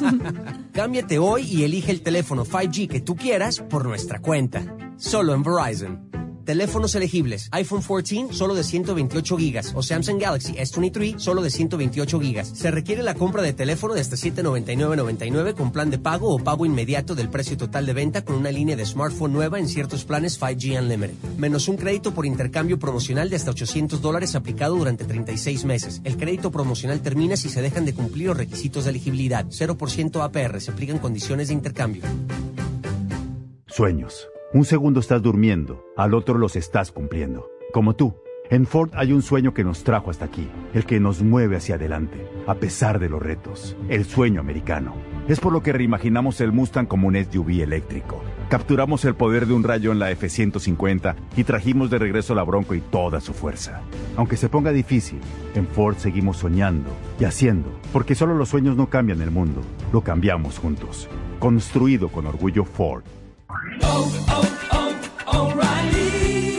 Cámbiate 0.72 1.18
hoy 1.18 1.42
y 1.42 1.64
elige 1.64 1.90
el 1.90 2.02
teléfono 2.02 2.44
5G 2.44 2.88
que 2.88 3.00
tú 3.00 3.16
quieras 3.16 3.60
por 3.60 3.86
nuestra 3.86 4.20
cuenta. 4.20 4.62
Solo 4.96 5.34
en 5.34 5.42
Verizon. 5.42 6.10
Teléfonos 6.44 6.94
elegibles. 6.94 7.48
iPhone 7.52 7.80
14 7.80 8.32
solo 8.32 8.54
de 8.54 8.62
128 8.62 9.36
gigas 9.38 9.72
o 9.74 9.82
Samsung 9.82 10.20
Galaxy 10.20 10.52
S23 10.52 11.18
solo 11.18 11.42
de 11.42 11.50
128 11.50 12.20
gigas. 12.20 12.48
Se 12.48 12.70
requiere 12.70 13.02
la 13.02 13.14
compra 13.14 13.42
de 13.42 13.52
teléfono 13.52 13.94
de 13.94 14.00
hasta 14.00 14.16
799.99 14.16 15.54
con 15.54 15.72
plan 15.72 15.90
de 15.90 15.98
pago 15.98 16.34
o 16.34 16.38
pago 16.38 16.66
inmediato 16.66 17.14
del 17.14 17.30
precio 17.30 17.56
total 17.56 17.86
de 17.86 17.94
venta 17.94 18.24
con 18.24 18.36
una 18.36 18.50
línea 18.50 18.76
de 18.76 18.84
smartphone 18.84 19.32
nueva 19.32 19.58
en 19.58 19.68
ciertos 19.68 20.04
planes 20.04 20.38
5G 20.40 20.80
Unlimited. 20.80 21.14
Menos 21.38 21.68
un 21.68 21.76
crédito 21.76 22.12
por 22.12 22.26
intercambio 22.26 22.78
promocional 22.78 23.30
de 23.30 23.36
hasta 23.36 23.50
800 23.50 24.02
dólares 24.02 24.34
aplicado 24.34 24.76
durante 24.76 25.04
36 25.04 25.64
meses. 25.64 26.00
El 26.04 26.16
crédito 26.16 26.50
promocional 26.50 27.00
termina 27.00 27.36
si 27.36 27.48
se 27.48 27.62
dejan 27.62 27.84
de 27.84 27.94
cumplir 27.94 28.28
los 28.28 28.36
requisitos 28.36 28.84
de 28.84 28.90
elegibilidad. 28.90 29.46
0% 29.46 30.22
APR. 30.22 30.60
Se 30.60 30.70
aplican 30.70 30.98
condiciones 30.98 31.48
de 31.48 31.54
intercambio. 31.54 32.02
Sueños. 33.66 34.28
Un 34.54 34.64
segundo 34.64 35.00
estás 35.00 35.20
durmiendo, 35.20 35.84
al 35.96 36.14
otro 36.14 36.38
los 36.38 36.54
estás 36.54 36.92
cumpliendo. 36.92 37.50
Como 37.72 37.96
tú. 37.96 38.14
En 38.50 38.66
Ford 38.66 38.90
hay 38.94 39.12
un 39.12 39.20
sueño 39.20 39.52
que 39.52 39.64
nos 39.64 39.82
trajo 39.82 40.12
hasta 40.12 40.26
aquí, 40.26 40.46
el 40.74 40.86
que 40.86 41.00
nos 41.00 41.24
mueve 41.24 41.56
hacia 41.56 41.74
adelante, 41.74 42.24
a 42.46 42.54
pesar 42.54 43.00
de 43.00 43.08
los 43.08 43.20
retos, 43.20 43.76
el 43.88 44.04
sueño 44.04 44.40
americano. 44.40 44.94
Es 45.26 45.40
por 45.40 45.52
lo 45.52 45.60
que 45.60 45.72
reimaginamos 45.72 46.40
el 46.40 46.52
Mustang 46.52 46.86
como 46.86 47.08
un 47.08 47.16
SUV 47.16 47.62
eléctrico. 47.62 48.22
Capturamos 48.48 49.04
el 49.04 49.16
poder 49.16 49.46
de 49.46 49.54
un 49.54 49.64
rayo 49.64 49.90
en 49.90 49.98
la 49.98 50.12
F-150 50.12 51.16
y 51.36 51.42
trajimos 51.42 51.90
de 51.90 51.98
regreso 51.98 52.36
la 52.36 52.44
Bronco 52.44 52.76
y 52.76 52.80
toda 52.80 53.20
su 53.20 53.32
fuerza. 53.32 53.80
Aunque 54.16 54.36
se 54.36 54.48
ponga 54.48 54.70
difícil, 54.70 55.18
en 55.56 55.66
Ford 55.66 55.96
seguimos 55.96 56.36
soñando 56.36 56.90
y 57.18 57.24
haciendo, 57.24 57.72
porque 57.92 58.14
solo 58.14 58.36
los 58.36 58.50
sueños 58.50 58.76
no 58.76 58.88
cambian 58.88 59.20
el 59.20 59.32
mundo, 59.32 59.62
lo 59.92 60.02
cambiamos 60.02 60.60
juntos. 60.60 61.08
Construido 61.40 62.08
con 62.08 62.28
orgullo 62.28 62.64
Ford. 62.64 63.02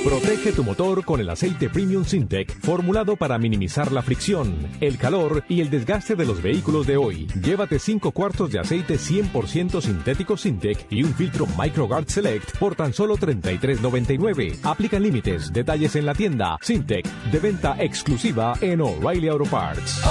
Protege 0.05 0.53
tu 0.53 0.63
motor 0.63 1.03
con 1.03 1.19
el 1.19 1.29
aceite 1.29 1.69
Premium 1.69 2.05
Sintec, 2.05 2.59
formulado 2.61 3.15
para 3.15 3.37
minimizar 3.37 3.91
la 3.91 4.01
fricción, 4.01 4.55
el 4.79 4.97
calor 4.97 5.43
y 5.49 5.61
el 5.61 5.69
desgaste 5.69 6.15
de 6.15 6.25
los 6.25 6.41
vehículos 6.41 6.87
de 6.87 6.95
hoy. 6.95 7.27
Llévate 7.41 7.79
5 7.79 8.11
cuartos 8.11 8.51
de 8.51 8.59
aceite 8.59 8.95
100% 8.95 9.81
sintético 9.81 10.37
Sintec 10.37 10.85
y 10.89 11.03
un 11.03 11.13
filtro 11.13 11.47
MicroGuard 11.57 12.07
Select 12.07 12.57
por 12.57 12.75
tan 12.75 12.93
solo 12.93 13.17
$33.99. 13.17 14.59
Aplican 14.63 15.03
límites, 15.03 15.51
detalles 15.51 15.95
en 15.95 16.05
la 16.05 16.13
tienda. 16.13 16.57
Sintec, 16.61 17.05
de 17.31 17.39
venta 17.39 17.75
exclusiva 17.79 18.53
en 18.61 18.81
O'Reilly 18.81 19.27
Auto 19.27 19.45
Parts. 19.45 20.01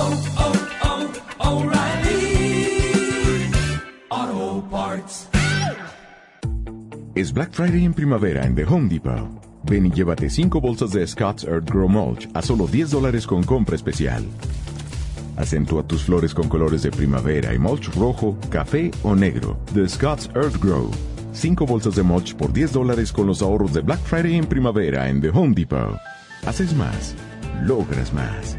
Auto 4.10 4.68
Parts. 4.70 5.33
Es 7.14 7.32
Black 7.32 7.52
Friday 7.52 7.84
en 7.84 7.94
primavera 7.94 8.44
en 8.44 8.56
The 8.56 8.64
Home 8.64 8.88
Depot. 8.88 9.28
Ven 9.62 9.86
y 9.86 9.90
llévate 9.92 10.28
5 10.28 10.60
bolsas 10.60 10.90
de 10.90 11.06
Scott's 11.06 11.44
Earth 11.44 11.70
Grow 11.70 11.88
Mulch 11.88 12.28
a 12.34 12.42
solo 12.42 12.66
10 12.66 12.90
dólares 12.90 13.24
con 13.24 13.44
compra 13.44 13.76
especial. 13.76 14.24
Acentúa 15.36 15.86
tus 15.86 16.02
flores 16.02 16.34
con 16.34 16.48
colores 16.48 16.82
de 16.82 16.90
primavera 16.90 17.54
y 17.54 17.58
mulch 17.60 17.94
rojo, 17.94 18.36
café 18.50 18.90
o 19.04 19.14
negro. 19.14 19.56
The 19.74 19.88
Scott's 19.88 20.28
Earth 20.34 20.60
Grow. 20.60 20.90
5 21.32 21.64
bolsas 21.64 21.94
de 21.94 22.02
mulch 22.02 22.34
por 22.34 22.52
10 22.52 22.72
dólares 22.72 23.12
con 23.12 23.28
los 23.28 23.42
ahorros 23.42 23.72
de 23.72 23.82
Black 23.82 24.00
Friday 24.00 24.34
en 24.34 24.46
primavera 24.46 25.08
en 25.08 25.20
The 25.20 25.28
Home 25.28 25.54
Depot. 25.54 25.96
Haces 26.44 26.74
más, 26.74 27.14
logras 27.62 28.12
más. 28.12 28.58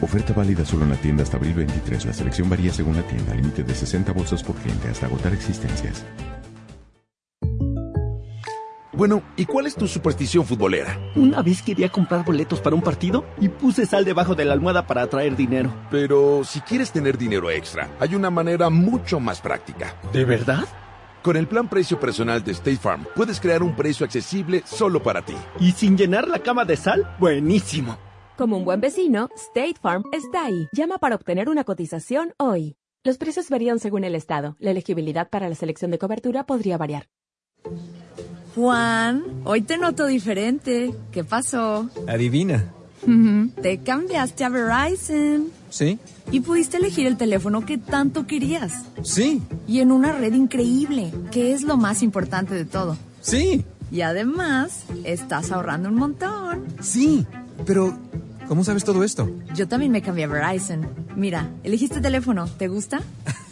Oferta 0.00 0.32
válida 0.32 0.64
solo 0.64 0.84
en 0.84 0.90
la 0.90 0.96
tienda 0.96 1.24
hasta 1.24 1.38
abril 1.38 1.54
23. 1.54 2.06
La 2.06 2.12
selección 2.12 2.48
varía 2.48 2.72
según 2.72 2.94
la 2.94 3.02
tienda. 3.02 3.34
Límite 3.34 3.64
de 3.64 3.74
60 3.74 4.12
bolsas 4.12 4.44
por 4.44 4.54
cliente 4.54 4.88
hasta 4.88 5.06
agotar 5.06 5.32
existencias. 5.34 6.04
Bueno, 9.00 9.22
¿y 9.34 9.46
cuál 9.46 9.66
es 9.66 9.74
tu 9.74 9.88
superstición 9.88 10.44
futbolera? 10.44 11.00
Una 11.16 11.40
vez 11.40 11.62
quería 11.62 11.88
comprar 11.88 12.22
boletos 12.22 12.60
para 12.60 12.76
un 12.76 12.82
partido 12.82 13.24
y 13.40 13.48
puse 13.48 13.86
sal 13.86 14.04
debajo 14.04 14.34
de 14.34 14.44
la 14.44 14.52
almohada 14.52 14.86
para 14.86 15.00
atraer 15.00 15.36
dinero. 15.36 15.72
Pero 15.90 16.44
si 16.44 16.60
quieres 16.60 16.92
tener 16.92 17.16
dinero 17.16 17.50
extra, 17.50 17.88
hay 17.98 18.14
una 18.14 18.28
manera 18.28 18.68
mucho 18.68 19.18
más 19.18 19.40
práctica. 19.40 19.96
¿De 20.12 20.26
verdad? 20.26 20.66
Con 21.22 21.38
el 21.38 21.46
plan 21.46 21.66
precio 21.70 21.98
personal 21.98 22.44
de 22.44 22.52
State 22.52 22.76
Farm, 22.76 23.06
puedes 23.16 23.40
crear 23.40 23.62
un 23.62 23.74
precio 23.74 24.04
accesible 24.04 24.62
solo 24.66 25.02
para 25.02 25.24
ti. 25.24 25.34
¿Y 25.58 25.72
sin 25.72 25.96
llenar 25.96 26.28
la 26.28 26.40
cama 26.40 26.66
de 26.66 26.76
sal? 26.76 27.16
Buenísimo. 27.18 27.96
Como 28.36 28.58
un 28.58 28.66
buen 28.66 28.82
vecino, 28.82 29.30
State 29.34 29.76
Farm 29.80 30.02
está 30.12 30.44
ahí. 30.44 30.68
Llama 30.72 30.98
para 30.98 31.14
obtener 31.14 31.48
una 31.48 31.64
cotización 31.64 32.34
hoy. 32.36 32.76
Los 33.02 33.16
precios 33.16 33.48
varían 33.48 33.78
según 33.78 34.04
el 34.04 34.14
estado. 34.14 34.56
La 34.58 34.72
elegibilidad 34.72 35.30
para 35.30 35.48
la 35.48 35.54
selección 35.54 35.90
de 35.90 35.96
cobertura 35.96 36.44
podría 36.44 36.76
variar. 36.76 37.06
Juan, 38.54 39.22
hoy 39.44 39.62
te 39.62 39.78
noto 39.78 40.06
diferente. 40.06 40.94
¿Qué 41.12 41.24
pasó? 41.24 41.88
Adivina. 42.08 42.64
Te 43.62 43.78
cambiaste 43.78 44.44
a 44.44 44.48
Verizon. 44.48 45.48
¿Sí? 45.70 45.98
Y 46.32 46.40
pudiste 46.40 46.76
elegir 46.76 47.06
el 47.06 47.16
teléfono 47.16 47.64
que 47.64 47.78
tanto 47.78 48.26
querías. 48.26 48.84
Sí. 49.02 49.40
Y 49.66 49.80
en 49.80 49.92
una 49.92 50.12
red 50.12 50.34
increíble, 50.34 51.12
que 51.30 51.52
es 51.52 51.62
lo 51.62 51.76
más 51.76 52.02
importante 52.02 52.54
de 52.54 52.64
todo. 52.64 52.96
Sí. 53.20 53.64
Y 53.90 54.02
además, 54.02 54.84
estás 55.04 55.50
ahorrando 55.50 55.88
un 55.88 55.96
montón. 55.96 56.64
Sí, 56.80 57.26
pero 57.66 57.96
¿cómo 58.50 58.64
sabes 58.64 58.82
todo 58.82 59.04
esto? 59.04 59.30
Yo 59.54 59.68
también 59.68 59.92
me 59.92 60.02
cambié 60.02 60.24
a 60.24 60.26
Verizon. 60.26 60.88
Mira, 61.14 61.48
elegiste 61.62 62.00
teléfono, 62.00 62.48
¿te 62.48 62.66
gusta? 62.66 63.00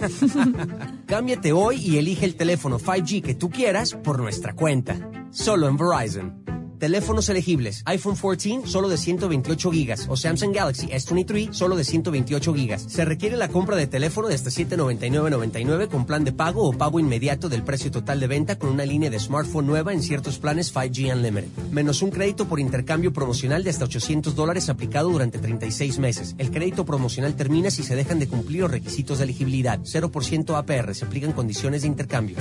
Cámbiate 1.07 1.53
hoy 1.53 1.77
y 1.77 1.99
elige 1.99 2.25
el 2.25 2.35
teléfono 2.35 2.81
5G 2.81 3.23
que 3.23 3.35
tú 3.37 3.49
quieras 3.49 3.95
por 3.95 4.19
nuestra 4.19 4.55
cuenta. 4.55 4.97
Solo 5.31 5.69
en 5.69 5.77
Verizon. 5.77 6.58
Teléfonos 6.79 7.29
elegibles. 7.29 7.83
iPhone 7.87 8.15
14 8.15 8.63
solo 8.67 8.89
de 8.89 8.97
128 8.97 9.71
gigas 9.73 10.07
o 10.09 10.17
Samsung 10.17 10.55
Galaxy 10.55 10.87
S23 10.87 11.53
solo 11.53 11.75
de 11.77 11.85
128 11.85 12.55
gigas. 12.55 12.83
Se 12.83 13.05
requiere 13.05 13.37
la 13.37 13.49
compra 13.49 13.77
de 13.77 13.87
teléfono 13.87 14.29
de 14.29 14.35
hasta 14.35 14.51
799.99 14.51 15.89
con 15.89 16.07
plan 16.07 16.25
de 16.25 16.33
pago 16.33 16.69
o 16.69 16.73
pago 16.73 17.01
inmediato 17.01 17.49
del 17.49 17.65
precio 17.65 17.91
total 17.91 18.21
de 18.21 18.29
venta 18.29 18.59
con 18.59 18.71
una 18.71 18.87
línea 18.87 19.11
de 19.11 19.19
smartphone 19.19 19.67
nueva 19.67 19.93
en 19.93 20.03
ciertos 20.03 20.39
planes 20.39 20.73
5G 20.73 21.15
Unlimited. 21.15 21.49
Menos 21.73 22.01
un 22.03 22.11
crédito 22.11 22.47
por 22.47 22.61
intercambio 22.61 23.13
promocional 23.13 23.65
de 23.65 23.71
hasta 23.71 23.85
800 23.85 24.37
dólares 24.37 24.69
aplicado 24.69 25.11
durante 25.11 25.39
36 25.39 25.99
meses. 25.99 26.35
El 26.39 26.51
crédito 26.51 26.85
promocional 26.85 27.35
termina 27.35 27.71
si 27.71 27.83
se 27.83 27.97
dejan 27.97 28.19
de 28.21 28.29
cumplir 28.29 28.63
los 28.63 28.71
requisitos 28.71 29.19
de 29.19 29.25
elegibilidad. 29.25 29.81
0% 29.81 30.57
APR. 30.57 30.95
Se 30.95 31.05
aplican 31.05 31.33
condiciones 31.33 31.83
de 31.83 31.89
intercambio. 31.89 32.37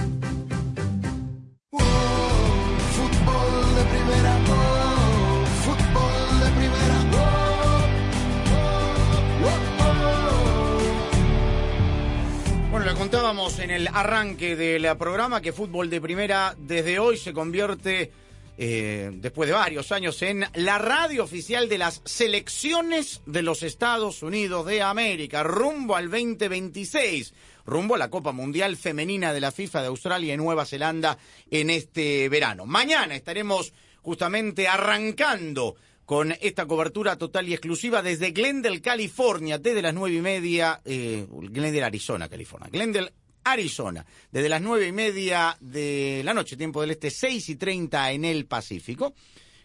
Contábamos 13.27 13.59
en 13.59 13.71
el 13.71 13.89
arranque 13.89 14.55
del 14.55 14.95
programa 14.95 15.41
que 15.41 15.51
fútbol 15.51 15.89
de 15.89 15.99
primera 15.99 16.55
desde 16.57 16.97
hoy 16.97 17.17
se 17.17 17.33
convierte, 17.33 18.09
eh, 18.57 19.11
después 19.15 19.49
de 19.49 19.53
varios 19.53 19.91
años, 19.91 20.21
en 20.21 20.45
la 20.53 20.77
radio 20.77 21.25
oficial 21.25 21.67
de 21.67 21.77
las 21.77 22.01
selecciones 22.05 23.21
de 23.25 23.41
los 23.41 23.63
Estados 23.63 24.23
Unidos 24.23 24.65
de 24.65 24.81
América, 24.81 25.43
rumbo 25.43 25.97
al 25.97 26.09
2026, 26.09 27.33
rumbo 27.65 27.95
a 27.95 27.97
la 27.97 28.09
Copa 28.09 28.31
Mundial 28.31 28.77
Femenina 28.77 29.33
de 29.33 29.41
la 29.41 29.51
FIFA 29.51 29.81
de 29.81 29.87
Australia 29.87 30.33
y 30.33 30.37
Nueva 30.37 30.65
Zelanda 30.65 31.17
en 31.51 31.69
este 31.69 32.29
verano. 32.29 32.65
Mañana 32.65 33.13
estaremos 33.13 33.73
justamente 34.03 34.69
arrancando 34.69 35.75
con 36.07 36.33
esta 36.39 36.65
cobertura 36.65 37.17
total 37.17 37.49
y 37.49 37.53
exclusiva 37.53 38.01
desde 38.01 38.31
Glendale, 38.31 38.79
California, 38.79 39.57
desde 39.57 39.81
las 39.81 39.93
nueve 39.93 40.15
y 40.15 40.21
media, 40.21 40.79
eh, 40.85 41.27
Glendale, 41.29 41.83
Arizona, 41.83 42.29
California, 42.29 42.69
Glendale, 42.71 43.11
Arizona, 43.43 44.05
desde 44.31 44.47
las 44.47 44.61
nueve 44.61 44.87
y 44.87 44.93
media 44.93 45.57
de 45.59 46.21
la 46.23 46.33
noche, 46.33 46.55
tiempo 46.55 46.79
del 46.79 46.91
este, 46.91 47.11
seis 47.11 47.49
y 47.49 47.57
treinta 47.57 48.09
en 48.13 48.23
el 48.23 48.45
Pacífico, 48.45 49.15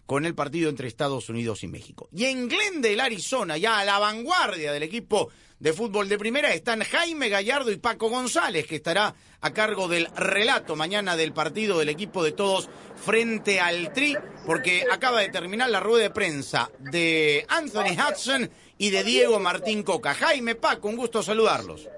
con 0.07 0.25
el 0.25 0.35
partido 0.35 0.69
entre 0.69 0.89
Estados 0.89 1.29
Unidos 1.29 1.63
y 1.63 1.69
México. 1.69 2.09
Y 2.13 2.25
en 2.25 2.49
Glendale, 2.49 3.01
Arizona, 3.01 3.57
ya 3.57 3.79
a 3.79 3.85
la 3.85 3.99
vanguardia 3.99 4.73
del 4.73 4.83
equipo 4.83 5.31
de 5.59 5.73
fútbol 5.73 6.09
de 6.09 6.19
primera, 6.19 6.53
están 6.53 6.81
Jaime 6.81 7.29
Gallardo 7.29 7.71
y 7.71 7.77
Paco 7.77 8.09
González, 8.09 8.67
que 8.67 8.77
estará 8.77 9.15
a 9.41 9.53
cargo 9.53 9.87
del 9.87 10.09
relato 10.17 10.75
mañana 10.75 11.17
del 11.17 11.33
partido 11.33 11.79
del 11.79 11.89
equipo 11.89 12.25
de 12.25 12.33
todos 12.33 12.69
frente 12.97 13.61
al 13.61 13.93
Tri, 13.93 14.17
porque 14.45 14.85
acaba 14.91 15.21
de 15.21 15.29
terminar 15.29 15.71
la 15.71 15.81
rueda 15.81 16.03
de 16.05 16.11
prensa 16.11 16.69
de 16.81 17.47
Anthony 17.49 17.97
Hudson 17.97 18.51
y 18.77 18.91
de 18.91 19.05
Diego 19.05 19.39
Martín 19.39 19.85
Coca. 19.85 20.15
Jaime, 20.15 20.57
Paco, 20.57 20.89
un 20.89 20.97
gusto 20.97 21.23
saludarlos. 21.23 21.89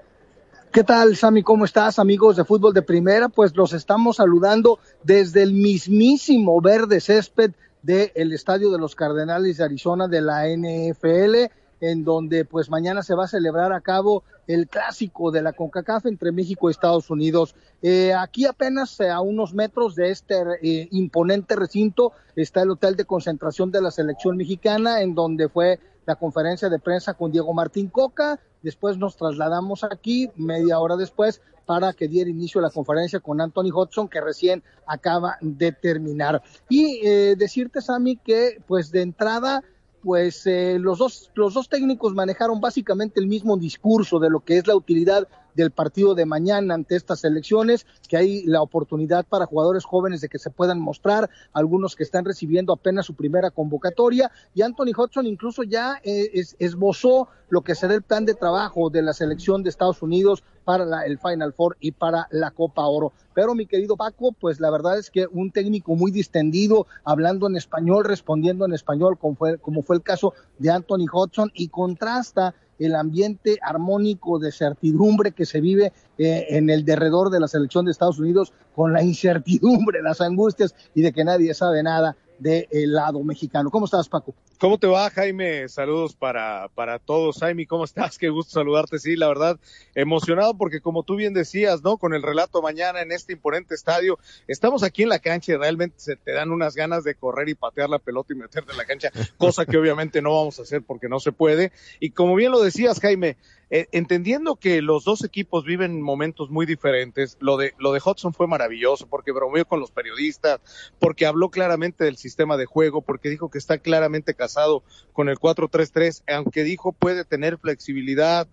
¿Qué 0.71 0.83
tal, 0.83 1.15
Sammy? 1.15 1.41
¿Cómo 1.41 1.65
estás, 1.65 1.99
amigos 1.99 2.35
de 2.35 2.43
fútbol 2.43 2.73
de 2.73 2.81
primera? 2.81 3.29
Pues 3.29 3.55
los 3.55 3.71
estamos 3.71 4.17
saludando 4.17 4.77
desde 5.03 5.41
el 5.41 5.53
mismísimo 5.53 6.59
verde 6.61 6.99
césped 6.99 7.51
del 7.85 8.33
Estadio 8.33 8.71
de 8.71 8.79
los 8.79 8.95
Cardenales 8.95 9.57
de 9.57 9.63
Arizona 9.63 10.07
de 10.07 10.21
la 10.21 10.47
NFL. 10.47 11.51
en 11.81 12.05
donde 12.05 12.45
pues 12.45 12.69
mañana 12.69 13.03
se 13.03 13.15
va 13.15 13.25
a 13.25 13.27
celebrar 13.27 13.73
a 13.73 13.81
cabo 13.81 14.23
el 14.47 14.67
clásico 14.69 15.29
de 15.29 15.41
la 15.41 15.51
CONCACAF 15.51 16.05
entre 16.05 16.31
México 16.31 16.67
y 16.67 16.71
Estados 16.71 17.09
Unidos. 17.09 17.53
Eh, 17.81 18.13
aquí 18.13 18.45
apenas 18.45 18.97
eh, 19.01 19.09
a 19.09 19.19
unos 19.19 19.53
metros 19.53 19.93
de 19.93 20.09
este 20.09 20.35
eh, 20.63 20.87
imponente 20.91 21.55
recinto 21.55 22.13
está 22.35 22.61
el 22.61 22.71
hotel 22.71 22.95
de 22.95 23.03
concentración 23.03 23.71
de 23.71 23.81
la 23.81 23.91
selección 23.91 24.37
mexicana, 24.37 25.01
en 25.01 25.13
donde 25.13 25.49
fue 25.49 25.79
la 26.05 26.15
conferencia 26.15 26.69
de 26.69 26.79
prensa 26.79 27.13
con 27.13 27.31
Diego 27.31 27.53
Martín 27.53 27.89
Coca. 27.89 28.39
Después 28.65 28.97
nos 28.97 29.15
trasladamos 29.15 29.83
aquí, 29.83 30.31
media 30.35 30.79
hora 30.79 30.95
después, 30.95 31.39
para 31.67 31.93
que 31.93 32.07
diera 32.07 32.31
inicio 32.31 32.57
a 32.59 32.63
la 32.63 32.71
conferencia 32.71 33.19
con 33.19 33.39
Anthony 33.39 33.69
Hodgson, 33.71 34.07
que 34.07 34.19
recién 34.21 34.63
acaba 34.87 35.37
de 35.39 35.71
terminar. 35.71 36.41
Y 36.67 36.99
eh, 37.05 37.35
decirte, 37.37 37.79
Sammy, 37.79 38.15
que 38.15 38.59
pues 38.65 38.89
de 38.89 39.03
entrada 39.03 39.63
pues 40.01 40.47
eh, 40.47 40.77
los 40.79 40.97
dos 40.97 41.31
los 41.35 41.53
dos 41.53 41.69
técnicos 41.69 42.15
manejaron 42.15 42.59
básicamente 42.59 43.19
el 43.19 43.27
mismo 43.27 43.55
discurso 43.55 44.17
de 44.17 44.31
lo 44.31 44.39
que 44.39 44.57
es 44.57 44.65
la 44.65 44.75
utilidad 44.75 45.27
del 45.55 45.71
partido 45.71 46.15
de 46.15 46.25
mañana 46.25 46.73
ante 46.73 46.95
estas 46.95 47.23
elecciones, 47.23 47.85
que 48.07 48.17
hay 48.17 48.43
la 48.45 48.61
oportunidad 48.61 49.25
para 49.25 49.45
jugadores 49.45 49.85
jóvenes 49.85 50.21
de 50.21 50.29
que 50.29 50.39
se 50.39 50.49
puedan 50.49 50.79
mostrar, 50.79 51.29
algunos 51.53 51.95
que 51.95 52.03
están 52.03 52.25
recibiendo 52.25 52.73
apenas 52.73 53.05
su 53.05 53.15
primera 53.15 53.51
convocatoria, 53.51 54.31
y 54.53 54.61
Anthony 54.61 54.91
Hodgson 54.95 55.25
incluso 55.25 55.63
ya 55.63 55.99
eh, 56.03 56.29
es, 56.33 56.55
esbozó 56.59 57.29
lo 57.49 57.61
que 57.61 57.75
será 57.75 57.93
el 57.93 58.01
plan 58.01 58.25
de 58.25 58.33
trabajo 58.33 58.89
de 58.89 59.01
la 59.01 59.13
selección 59.13 59.63
de 59.63 59.69
Estados 59.69 60.01
Unidos 60.01 60.43
para 60.63 60.83
la, 60.83 61.05
el 61.05 61.19
Final 61.19 61.53
Four 61.53 61.77
y 61.79 61.91
para 61.91 62.27
la 62.31 62.51
Copa 62.51 62.85
Oro. 62.85 63.13
Pero 63.33 63.53
mi 63.53 63.67
querido 63.67 63.95
Paco, 63.95 64.31
pues 64.31 64.59
la 64.59 64.71
verdad 64.71 64.97
es 64.97 65.11
que 65.11 65.27
un 65.31 65.51
técnico 65.51 65.95
muy 65.95 66.11
distendido, 66.11 66.87
hablando 67.03 67.47
en 67.47 67.55
español, 67.55 68.05
respondiendo 68.05 68.65
en 68.65 68.73
español, 68.73 69.17
como 69.17 69.35
fue, 69.35 69.57
como 69.59 69.83
fue 69.83 69.97
el 69.97 70.01
caso 70.01 70.33
de 70.57 70.71
Anthony 70.71 71.05
Hodgson, 71.11 71.51
y 71.53 71.67
contrasta 71.67 72.55
el 72.79 72.95
ambiente 72.95 73.57
armónico 73.61 74.39
de 74.39 74.51
certidumbre 74.51 75.31
que 75.31 75.45
se 75.45 75.61
vive 75.61 75.93
eh, 76.17 76.45
en 76.49 76.69
el 76.69 76.85
derredor 76.85 77.29
de 77.29 77.39
la 77.39 77.47
selección 77.47 77.85
de 77.85 77.91
Estados 77.91 78.19
Unidos 78.19 78.53
con 78.75 78.93
la 78.93 79.03
incertidumbre, 79.03 80.01
las 80.01 80.21
angustias 80.21 80.75
y 80.93 81.01
de 81.01 81.13
que 81.13 81.23
nadie 81.23 81.53
sabe 81.53 81.83
nada 81.83 82.15
del 82.39 82.93
lado 82.93 83.23
mexicano. 83.23 83.69
¿Cómo 83.69 83.85
estás, 83.85 84.09
Paco? 84.09 84.33
¿Cómo 84.59 84.77
te 84.77 84.87
va, 84.87 85.09
Jaime? 85.09 85.67
Saludos 85.67 86.15
para, 86.15 86.69
para 86.75 86.97
todos. 86.99 87.39
Jaime, 87.39 87.67
¿cómo 87.67 87.83
estás? 87.83 88.17
Qué 88.19 88.29
gusto 88.29 88.51
saludarte. 88.53 88.99
Sí, 88.99 89.15
la 89.15 89.27
verdad, 89.27 89.59
emocionado 89.95 90.57
porque 90.57 90.81
como 90.81 91.03
tú 91.03 91.15
bien 91.15 91.33
decías, 91.33 91.83
¿no? 91.83 91.97
Con 91.97 92.13
el 92.13 92.21
relato 92.21 92.61
mañana 92.61 93.01
en 93.01 93.11
este 93.11 93.33
imponente 93.33 93.75
estadio, 93.75 94.17
estamos 94.47 94.83
aquí 94.83 95.03
en 95.03 95.09
la 95.09 95.19
cancha 95.19 95.53
y 95.53 95.55
realmente 95.55 95.95
se 95.99 96.15
te 96.15 96.31
dan 96.31 96.51
unas 96.51 96.75
ganas 96.75 97.03
de 97.03 97.15
correr 97.15 97.49
y 97.49 97.55
patear 97.55 97.89
la 97.89 97.99
pelota 97.99 98.33
y 98.33 98.37
meterte 98.37 98.71
en 98.71 98.77
la 98.77 98.85
cancha, 98.85 99.11
cosa 99.37 99.65
que 99.65 99.77
obviamente 99.77 100.21
no 100.21 100.33
vamos 100.33 100.59
a 100.59 100.63
hacer 100.63 100.81
porque 100.83 101.09
no 101.09 101.19
se 101.19 101.31
puede. 101.31 101.71
Y 101.99 102.11
como 102.11 102.35
bien 102.35 102.51
lo 102.51 102.61
decías, 102.61 102.99
Jaime, 102.99 103.37
eh, 103.69 103.87
entendiendo 103.91 104.55
que 104.57 104.81
los 104.81 105.03
dos 105.03 105.23
equipos 105.23 105.65
viven 105.65 106.01
momentos 106.01 106.49
muy 106.49 106.65
diferentes, 106.65 107.37
lo 107.39 107.57
de, 107.57 107.73
lo 107.79 107.93
de 107.93 108.01
Hudson 108.03 108.33
fue 108.33 108.47
maravilloso 108.47 109.07
porque 109.07 109.31
bromeó 109.31 109.65
con 109.65 109.79
los 109.79 109.91
periodistas, 109.91 110.59
porque 110.99 111.25
habló 111.25 111.49
claramente 111.49 112.03
del 112.03 112.17
sistema 112.17 112.57
de 112.57 112.65
juego, 112.65 113.01
porque 113.01 113.29
dijo 113.29 113.49
que 113.49 113.57
está 113.57 113.77
claramente 113.79 114.35
casado 114.35 114.83
con 115.13 115.29
el 115.29 115.39
4-3-3, 115.39 116.23
aunque 116.27 116.63
dijo 116.63 116.91
puede 116.91 117.25
tener 117.25 117.57
flexibilidad, 117.57 118.47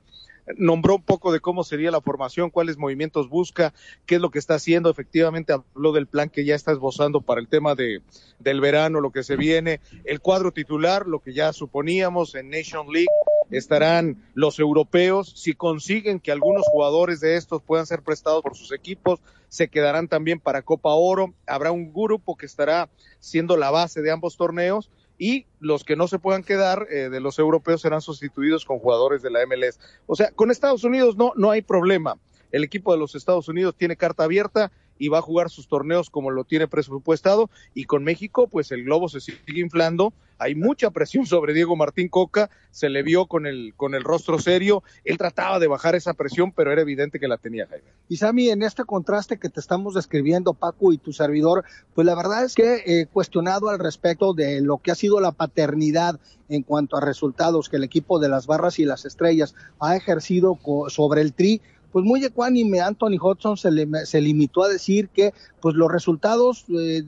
nombró 0.57 0.97
un 0.97 1.03
poco 1.03 1.33
de 1.33 1.41
cómo 1.41 1.65
sería 1.65 1.91
la 1.91 2.01
formación, 2.01 2.51
cuáles 2.51 2.77
movimientos 2.77 3.29
busca, 3.29 3.73
qué 4.07 4.17
es 4.17 4.21
lo 4.21 4.31
que 4.31 4.39
está 4.39 4.55
haciendo. 4.55 4.91
Efectivamente, 4.91 5.53
habló 5.53 5.93
del 5.93 6.07
plan 6.07 6.29
que 6.29 6.45
ya 6.45 6.55
está 6.55 6.73
esbozando 6.73 7.21
para 7.21 7.41
el 7.41 7.49
tema 7.49 7.75
de, 7.75 8.03
del 8.39 8.61
verano, 8.61 9.01
lo 9.01 9.11
que 9.11 9.23
se 9.23 9.37
viene, 9.37 9.81
el 10.05 10.21
cuadro 10.21 10.53
titular, 10.53 11.07
lo 11.07 11.21
que 11.21 11.33
ya 11.33 11.53
suponíamos 11.53 12.35
en 12.35 12.51
Nation 12.51 12.87
League. 12.93 13.09
Estarán 13.51 14.23
los 14.35 14.59
europeos. 14.59 15.33
Si 15.37 15.53
consiguen 15.53 16.21
que 16.21 16.33
algunos 16.33 16.65
jugadores 16.67 17.21
de 17.21 17.37
estos 17.37 17.63
puedan 17.63 17.87
ser 17.87 18.03
prestados 18.03 18.43
por 18.43 18.57
sus 18.57 18.73
equipos, 18.73 19.21
se 19.49 19.69
quedarán 19.69 20.09
también 20.09 20.41
para 20.41 20.63
Copa 20.63 20.95
Oro. 20.95 21.35
Habrá 21.47 21.71
un 21.71 21.93
grupo 21.93 22.37
que 22.37 22.47
estará 22.47 22.89
siendo 23.21 23.59
la 23.59 23.71
base 23.71 24.01
de 24.01 24.11
ambos 24.11 24.39
torneos 24.39 24.91
y 25.23 25.47
los 25.61 25.85
que 25.85 25.95
no 25.95 26.09
se 26.09 26.19
puedan 26.19 26.43
quedar 26.43 26.89
eh, 26.91 27.09
de 27.09 27.21
los 27.21 27.39
europeos 27.39 27.81
serán 27.81 28.01
sustituidos 28.01 28.65
con 28.65 28.81
jugadores 28.81 29.23
de 29.23 29.31
la 29.31 29.47
MLS. 29.47 29.79
O 30.07 30.17
sea, 30.17 30.33
con 30.33 30.51
Estados 30.51 30.83
Unidos 30.83 31.17
no, 31.17 31.33
no 31.37 31.53
hay 31.53 31.63
problema. 31.63 32.19
El 32.51 32.65
equipo 32.65 32.91
de 32.91 32.99
los 32.99 33.15
Estados 33.15 33.47
Unidos 33.47 33.77
tiene 33.77 33.97
carta 33.97 34.25
abierta 34.25 34.73
y 35.03 35.09
va 35.09 35.19
a 35.19 35.23
jugar 35.23 35.51
sus 35.51 35.67
torneos 35.67 36.11
como 36.11 36.31
lo 36.31 36.45
tiene 36.45 36.69
presupuestado 36.69 37.51
y 37.75 37.87
con 37.87 38.05
México 38.05 38.47
pues 38.47 38.71
el 38.71 38.85
globo 38.85 39.09
se 39.09 39.21
sigue 39.21 39.61
inflando, 39.61 40.13
hay 40.39 40.55
mucha 40.55 40.93
presión 40.93 41.27
sobre 41.27 41.55
Diego 41.55 41.75
Martín 41.75 42.09
Coca, 42.09 42.51
se 42.71 42.89
le 42.89 43.03
vio 43.03 43.27
con 43.27 43.49
el 43.49 43.75
con 43.77 43.97
el 43.97 44.05
rostro 44.05 44.39
serio, 44.39 44.85
él 45.05 45.19
trataba 45.19 45.59
de 45.59 45.67
bajar 45.67 45.97
esa 45.97 46.15
presión, 46.15 46.53
pero 46.53 46.71
era 46.71 46.83
evidente 46.83 47.19
que 47.19 47.27
la 47.27 47.37
tenía 47.37 47.67
Jaime. 47.67 47.89
Y 48.09 48.19
Sammy, 48.19 48.51
en 48.51 48.63
este 48.63 48.85
contraste 48.85 49.39
que 49.39 49.49
te 49.49 49.59
estamos 49.59 49.95
describiendo 49.95 50.55
Paco 50.55 50.93
y 50.93 50.99
tu 50.99 51.13
servidor, 51.13 51.65
pues 51.95 52.07
la 52.07 52.15
verdad 52.15 52.45
es 52.45 52.55
que 52.55 52.83
he 52.87 53.07
cuestionado 53.07 53.71
al 53.71 53.81
respecto 53.81 54.35
de 54.35 54.61
lo 54.61 54.79
que 54.79 54.93
ha 54.93 54.95
sido 54.95 55.19
la 55.19 55.33
paternidad 55.33 56.21
en 56.49 56.63
cuanto 56.63 56.97
a 56.97 57.01
resultados 57.01 57.69
que 57.69 57.77
el 57.77 57.85
equipo 57.85 58.21
de 58.21 58.29
las 58.29 58.47
barras 58.47 58.79
y 58.79 58.85
las 58.85 59.05
estrellas 59.05 59.57
ha 59.81 59.97
ejercido 59.97 60.61
sobre 60.89 61.23
el 61.23 61.33
Tri, 61.33 61.61
pues 61.93 62.05
muy 62.05 62.25
ecuánime 62.25 62.81
Anthony 62.81 63.19
Hodgson 63.21 63.57
se, 63.57 63.71
le, 63.71 63.87
se 64.07 64.21
limitó 64.21 64.63
a 64.65 64.69
decir 64.69 65.09
que 65.09 65.35
pues 65.61 65.77
los 65.77 65.93
resultados 65.93 66.65
eh, 66.69 67.03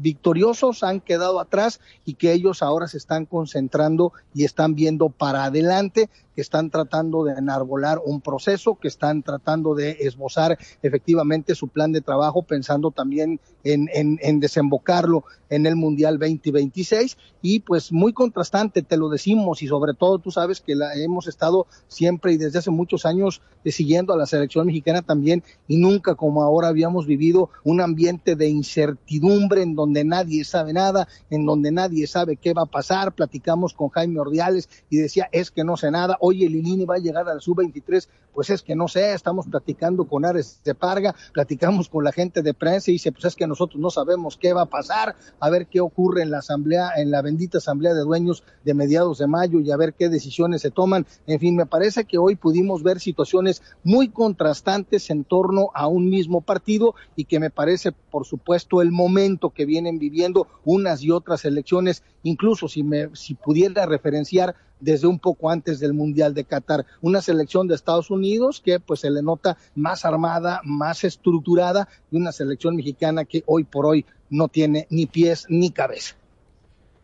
victoriosos 0.00 0.82
han 0.82 1.00
quedado 1.00 1.38
atrás 1.38 1.80
y 2.04 2.14
que 2.14 2.32
ellos 2.32 2.62
ahora 2.62 2.88
se 2.88 2.96
están 2.96 3.26
concentrando 3.26 4.12
y 4.34 4.44
están 4.44 4.74
viendo 4.74 5.10
para 5.10 5.44
adelante 5.44 6.08
que 6.36 6.42
están 6.42 6.70
tratando 6.70 7.24
de 7.24 7.32
enarbolar 7.32 7.98
un 8.04 8.20
proceso, 8.20 8.78
que 8.80 8.88
están 8.88 9.22
tratando 9.22 9.74
de 9.74 9.96
esbozar 10.00 10.58
efectivamente 10.82 11.54
su 11.54 11.68
plan 11.68 11.92
de 11.92 12.02
trabajo, 12.02 12.42
pensando 12.42 12.90
también 12.90 13.40
en, 13.64 13.88
en, 13.92 14.38
desembocarlo 14.38 15.24
en 15.48 15.66
el 15.66 15.76
Mundial 15.76 16.18
2026 16.18 17.16
y 17.40 17.60
pues 17.60 17.90
muy 17.90 18.12
contrastante, 18.12 18.82
te 18.82 18.96
lo 18.96 19.08
decimos 19.08 19.62
y 19.62 19.66
sobre 19.66 19.94
todo 19.94 20.18
tú 20.18 20.30
sabes 20.30 20.60
que 20.60 20.74
la 20.74 20.94
hemos 20.94 21.26
estado 21.26 21.66
siempre 21.88 22.32
y 22.32 22.36
desde 22.36 22.58
hace 22.58 22.70
muchos 22.70 23.06
años 23.06 23.40
siguiendo 23.64 24.12
a 24.12 24.16
la 24.16 24.26
selección 24.26 24.66
mexicana 24.66 25.02
también 25.02 25.42
y 25.66 25.78
nunca 25.78 26.14
como 26.14 26.42
ahora 26.42 26.68
habíamos 26.68 27.06
vivido 27.06 27.50
un 27.64 27.80
ambiente 27.80 28.36
de 28.36 28.48
incertidumbre 28.48 29.62
en 29.62 29.74
donde 29.74 30.04
nadie 30.04 30.44
sabe 30.44 30.72
nada, 30.72 31.08
en 31.30 31.46
donde 31.46 31.72
nadie 31.72 32.06
sabe 32.06 32.36
qué 32.36 32.52
va 32.52 32.62
a 32.62 32.66
pasar. 32.66 33.14
Platicamos 33.14 33.72
con 33.72 33.88
Jaime 33.88 34.20
Ordiales 34.20 34.68
y 34.90 34.98
decía, 34.98 35.28
es 35.32 35.50
que 35.50 35.64
no 35.64 35.76
sé 35.76 35.90
nada 35.90 36.18
oye, 36.26 36.48
Lilini 36.48 36.84
va 36.84 36.96
a 36.96 36.98
llegar 36.98 37.28
al 37.28 37.40
sub-23, 37.40 38.08
pues 38.34 38.50
es 38.50 38.62
que 38.62 38.74
no 38.74 38.88
sé, 38.88 39.12
estamos 39.12 39.46
platicando 39.46 40.04
con 40.04 40.24
Ares 40.24 40.60
de 40.64 40.74
Parga, 40.74 41.14
platicamos 41.32 41.88
con 41.88 42.04
la 42.04 42.12
gente 42.12 42.42
de 42.42 42.52
prensa 42.52 42.90
y 42.90 42.94
dice, 42.94 43.12
pues 43.12 43.24
es 43.24 43.36
que 43.36 43.46
nosotros 43.46 43.80
no 43.80 43.90
sabemos 43.90 44.36
qué 44.36 44.52
va 44.52 44.62
a 44.62 44.66
pasar, 44.66 45.16
a 45.40 45.50
ver 45.50 45.66
qué 45.66 45.80
ocurre 45.80 46.22
en 46.22 46.30
la 46.30 46.38
asamblea, 46.38 46.90
en 46.96 47.10
la 47.10 47.22
bendita 47.22 47.58
asamblea 47.58 47.94
de 47.94 48.02
dueños 48.02 48.44
de 48.64 48.74
mediados 48.74 49.18
de 49.18 49.26
mayo 49.26 49.60
y 49.60 49.70
a 49.70 49.76
ver 49.76 49.94
qué 49.94 50.08
decisiones 50.08 50.62
se 50.62 50.70
toman. 50.70 51.06
En 51.26 51.40
fin, 51.40 51.56
me 51.56 51.66
parece 51.66 52.04
que 52.04 52.18
hoy 52.18 52.36
pudimos 52.36 52.82
ver 52.82 53.00
situaciones 53.00 53.62
muy 53.84 54.08
contrastantes 54.08 55.08
en 55.10 55.24
torno 55.24 55.70
a 55.74 55.86
un 55.86 56.10
mismo 56.10 56.40
partido 56.40 56.94
y 57.14 57.24
que 57.24 57.40
me 57.40 57.50
parece, 57.50 57.92
por 57.92 58.26
supuesto, 58.26 58.82
el 58.82 58.90
momento 58.90 59.50
que 59.50 59.64
vienen 59.64 59.98
viviendo 59.98 60.46
unas 60.64 61.02
y 61.02 61.10
otras 61.10 61.44
elecciones, 61.44 62.02
incluso 62.22 62.68
si 62.68 62.82
me, 62.82 63.14
si 63.14 63.34
pudiera 63.34 63.86
referenciar 63.86 64.56
desde 64.80 65.06
un 65.06 65.18
poco 65.18 65.50
antes 65.50 65.80
del 65.80 65.94
Mundial 65.94 66.34
de 66.34 66.44
Qatar. 66.44 66.86
Una 67.00 67.20
selección 67.20 67.66
de 67.66 67.74
Estados 67.74 68.10
Unidos 68.10 68.60
que 68.64 68.80
pues 68.80 69.00
se 69.00 69.10
le 69.10 69.22
nota 69.22 69.56
más 69.74 70.04
armada, 70.04 70.60
más 70.64 71.04
estructurada 71.04 71.88
y 72.10 72.16
una 72.16 72.32
selección 72.32 72.76
mexicana 72.76 73.24
que 73.24 73.42
hoy 73.46 73.64
por 73.64 73.86
hoy 73.86 74.04
no 74.30 74.48
tiene 74.48 74.86
ni 74.90 75.06
pies 75.06 75.46
ni 75.48 75.70
cabeza. 75.70 76.16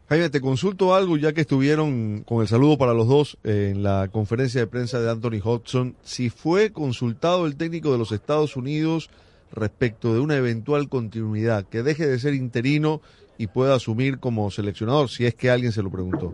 Jaime, 0.09 0.29
te 0.29 0.43
consulto 0.43 0.95
algo 0.95 1.17
ya 1.17 1.33
que 1.33 1.41
estuvieron 1.41 2.23
con 2.27 2.43
el 2.43 2.49
saludo 2.49 2.77
para 2.77 2.93
los 2.93 3.09
dos 3.09 3.39
en 3.45 3.83
la 3.83 4.09
conferencia 4.13 4.61
de 4.61 4.67
prensa 4.67 5.01
de 5.01 5.11
Anthony 5.11 5.41
Hodgson. 5.43 5.97
Si 6.03 6.29
fue 6.29 6.71
consultado 6.71 7.47
el 7.47 7.57
técnico 7.57 7.93
de 7.93 7.99
los 7.99 8.13
Estados 8.13 8.57
Unidos 8.57 9.09
respecto 9.53 10.13
de 10.13 10.21
una 10.21 10.37
eventual 10.37 10.89
continuidad, 10.91 11.65
que 11.65 11.83
deje 11.83 12.07
de 12.07 12.19
ser 12.19 12.35
interino 12.35 13.01
y 13.39 13.47
pueda 13.47 13.75
asumir 13.75 14.19
como 14.19 14.51
seleccionador, 14.51 15.09
si 15.09 15.25
es 15.25 15.35
que 15.35 15.51
alguien 15.51 15.73
se 15.73 15.83
lo 15.83 15.91
preguntó. 15.91 16.33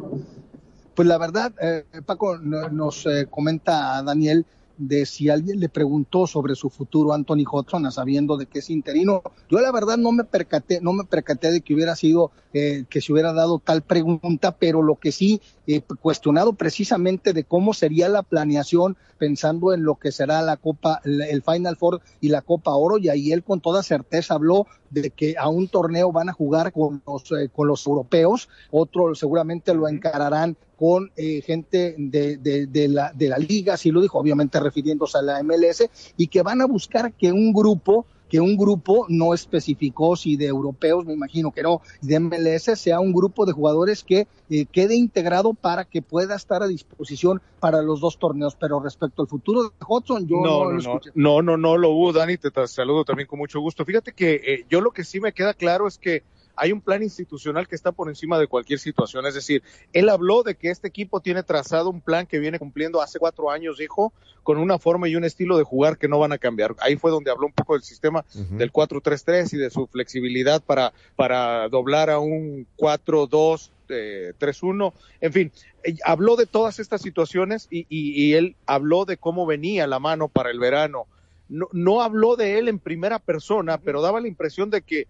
Pues 0.99 1.07
la 1.07 1.17
verdad, 1.17 1.55
eh, 1.63 1.85
Paco, 2.05 2.39
nos 2.39 3.07
eh, 3.07 3.29
comenta 3.31 4.03
Daniel 4.03 4.45
de 4.79 5.07
si 5.07 5.29
alguien 5.29 5.61
le 5.61 5.69
preguntó 5.69 6.27
sobre 6.27 6.57
su 6.57 6.71
futuro 6.71 7.13
a 7.13 7.15
Anthony 7.15 7.45
Hodgson, 7.49 7.93
sabiendo 7.93 8.37
de 8.37 8.47
que 8.47 8.59
es 8.59 8.69
interino. 8.69 9.23
Yo 9.49 9.61
la 9.61 9.71
verdad 9.71 9.97
no 9.97 10.11
me 10.11 10.25
percaté, 10.25 10.81
no 10.81 10.93
me 10.93 11.05
percaté 11.05 11.53
de 11.53 11.61
que 11.61 11.73
hubiera 11.73 11.95
sido, 11.95 12.33
eh, 12.53 12.85
que 12.91 13.01
se 13.01 13.13
hubiera 13.13 13.33
dado 13.33 13.61
tal 13.61 13.83
pregunta, 13.83 14.57
pero 14.59 14.83
lo 14.83 14.97
que 14.97 15.13
sí 15.13 15.41
eh, 15.69 15.83
cuestionado 16.01 16.55
precisamente 16.55 17.33
de 17.33 17.45
cómo 17.45 17.75
sería 17.75 18.09
la 18.09 18.25
planeación 18.25 18.97
pensando 19.19 19.73
en 19.73 19.85
lo 19.85 19.95
que 19.95 20.11
será 20.11 20.43
la 20.43 20.57
Copa, 20.57 21.01
el 21.05 21.43
Final 21.43 21.77
Four 21.77 22.01
y 22.21 22.31
la 22.31 22.43
Copa 22.43 22.75
Oro, 22.75 22.99
y 22.99 23.09
ahí 23.09 23.31
él 23.31 23.45
con 23.45 23.61
toda 23.61 23.85
certeza 23.85 24.35
habló 24.35 24.67
de 24.91 25.11
que 25.11 25.37
a 25.39 25.49
un 25.49 25.69
torneo 25.69 26.11
van 26.11 26.29
a 26.29 26.33
jugar 26.33 26.73
con 26.73 27.03
los, 27.07 27.23
con 27.53 27.69
los 27.69 27.87
europeos, 27.87 28.49
otro 28.73 29.15
seguramente 29.15 29.75
lo 29.75 29.87
encararán 29.87 30.57
con 30.79 31.11
eh, 31.17 31.43
gente 31.43 31.97
de, 31.99 32.37
de, 32.37 32.69
de, 32.69 32.89
la, 32.89 33.13
de 33.13 33.29
la 33.29 33.39
liga, 33.39 33.75
así 33.75 33.91
lo 33.91 34.01
dijo, 34.01 34.19
obviamente 34.19 34.61
refiriéndose 34.61 35.19
a 35.19 35.23
la 35.23 35.43
MLS, 35.43 35.89
y 36.17 36.29
que 36.29 36.43
van 36.43 36.61
a 36.61 36.67
buscar 36.67 37.13
que 37.13 37.33
un 37.33 37.53
grupo 37.53 38.07
que 38.29 38.41
un 38.41 38.57
grupo 38.57 39.07
no 39.09 39.33
especificó 39.35 40.15
si 40.15 40.37
de 40.37 40.47
europeos, 40.47 41.05
me 41.07 41.15
imagino 41.15 41.51
que 41.51 41.63
no, 41.63 41.81
de 42.03 42.21
MLS 42.21 42.79
sea 42.79 43.01
un 43.01 43.13
grupo 43.13 43.47
de 43.47 43.53
jugadores 43.53 44.05
que 44.05 44.29
eh, 44.51 44.67
quede 44.67 44.97
integrado 44.97 45.55
para 45.55 45.85
que 45.85 46.03
pueda 46.03 46.37
estar 46.37 46.63
a 46.63 46.67
disposición 46.67 47.41
para 47.59 47.83
los 47.83 48.01
dos 48.01 48.19
torneos. 48.19 48.55
Pero 48.55 48.81
respecto 48.81 49.23
al 49.23 49.29
futuro 49.29 49.63
de 49.63 49.71
Hudson, 49.87 50.27
yo 50.29 50.37
no, 50.37 50.43
no, 50.43 50.65
lo 50.65 50.73
no, 50.73 50.79
escuché. 50.79 51.11
no, 51.15 51.43
no, 51.43 51.57
no 51.57 51.79
lo 51.79 51.91
hubo, 51.91 52.13
Dani, 52.13 52.37
te, 52.37 52.51
te 52.51 52.69
saludo 52.69 53.05
también 53.05 53.27
con 53.27 53.39
mucho 53.39 53.61
gusto. 53.61 53.85
Fíjate 53.85 54.13
que 54.13 54.35
eh, 54.35 54.67
yo 54.69 54.81
lo 54.83 54.91
que 54.91 55.05
sí 55.05 55.21
me 55.21 55.33
queda 55.33 55.55
claro 55.55 55.89
es 55.89 55.97
que 55.97 56.23
hay 56.59 56.73
un 56.73 56.81
plan 56.81 57.03
institucional 57.03 57.67
que 57.69 57.75
está 57.77 57.93
por 57.93 58.09
encima 58.09 58.39
de 58.39 58.47
cualquier 58.47 58.79
situación. 58.79 59.25
Es 59.27 59.35
decir, 59.35 59.63
él 59.93 60.09
habló 60.09 60.43
de 60.43 60.55
que 60.57 60.71
este 60.71 60.89
equipo 60.89 61.21
tiene 61.21 61.43
trazado 61.43 61.89
un 61.91 62.01
plan 62.01 62.27
que 62.27 62.39
viene 62.39 62.59
cumpliendo 62.59 63.01
hace 63.01 63.19
cuatro 63.19 63.51
años, 63.51 63.79
dijo, 63.79 64.13
con 64.43 64.59
una 64.59 64.79
forma 64.79 65.09
y 65.09 65.17
un 65.17 65.25
estilo 65.25 65.57
de 65.59 65.65
jugar 65.65 65.99
que 65.99 66.09
no 66.09 66.19
van 66.19 66.33
a 66.33 66.39
cambiar. 66.39 66.75
Ahí 66.81 66.97
fue 66.97 67.11
donde 67.11 67.31
habló 67.31 67.47
un 67.47 67.53
poco 67.53 67.75
del 67.75 67.83
sistema 67.83 68.25
del 68.59 68.73
4-3-3 68.73 69.53
y 69.55 69.57
de 69.59 69.71
su 69.71 69.87
flexibilidad 69.87 70.63
para, 70.63 70.93
para 71.17 71.69
doblar 71.69 72.11
a 72.11 72.19
un 72.19 72.67
4-2. 72.77 73.71
eh, 73.91 74.33
3-1, 74.39 74.93
en 75.23 75.33
fin, 75.33 75.53
eh, 75.83 75.95
habló 76.05 76.37
de 76.37 76.45
todas 76.45 76.79
estas 76.79 77.01
situaciones 77.01 77.69
y, 77.71 77.87
y- 77.89 78.23
y 78.23 78.35
él 78.35 78.55
habló 78.67 79.07
de 79.07 79.17
cómo 79.17 79.47
venía 79.47 79.87
la 79.87 79.99
mano 79.99 80.29
para 80.29 80.51
el 80.51 80.59
verano. 80.59 81.07
No, 81.49 81.69
no 81.73 82.03
habló 82.03 82.37
de 82.37 82.59
él 82.59 82.69
en 82.69 82.79
primera 82.81 83.19
persona, 83.19 83.79
pero 83.79 84.03
daba 84.03 84.21
la 84.21 84.29
impresión 84.29 84.69
de 84.69 84.83
que 84.83 85.07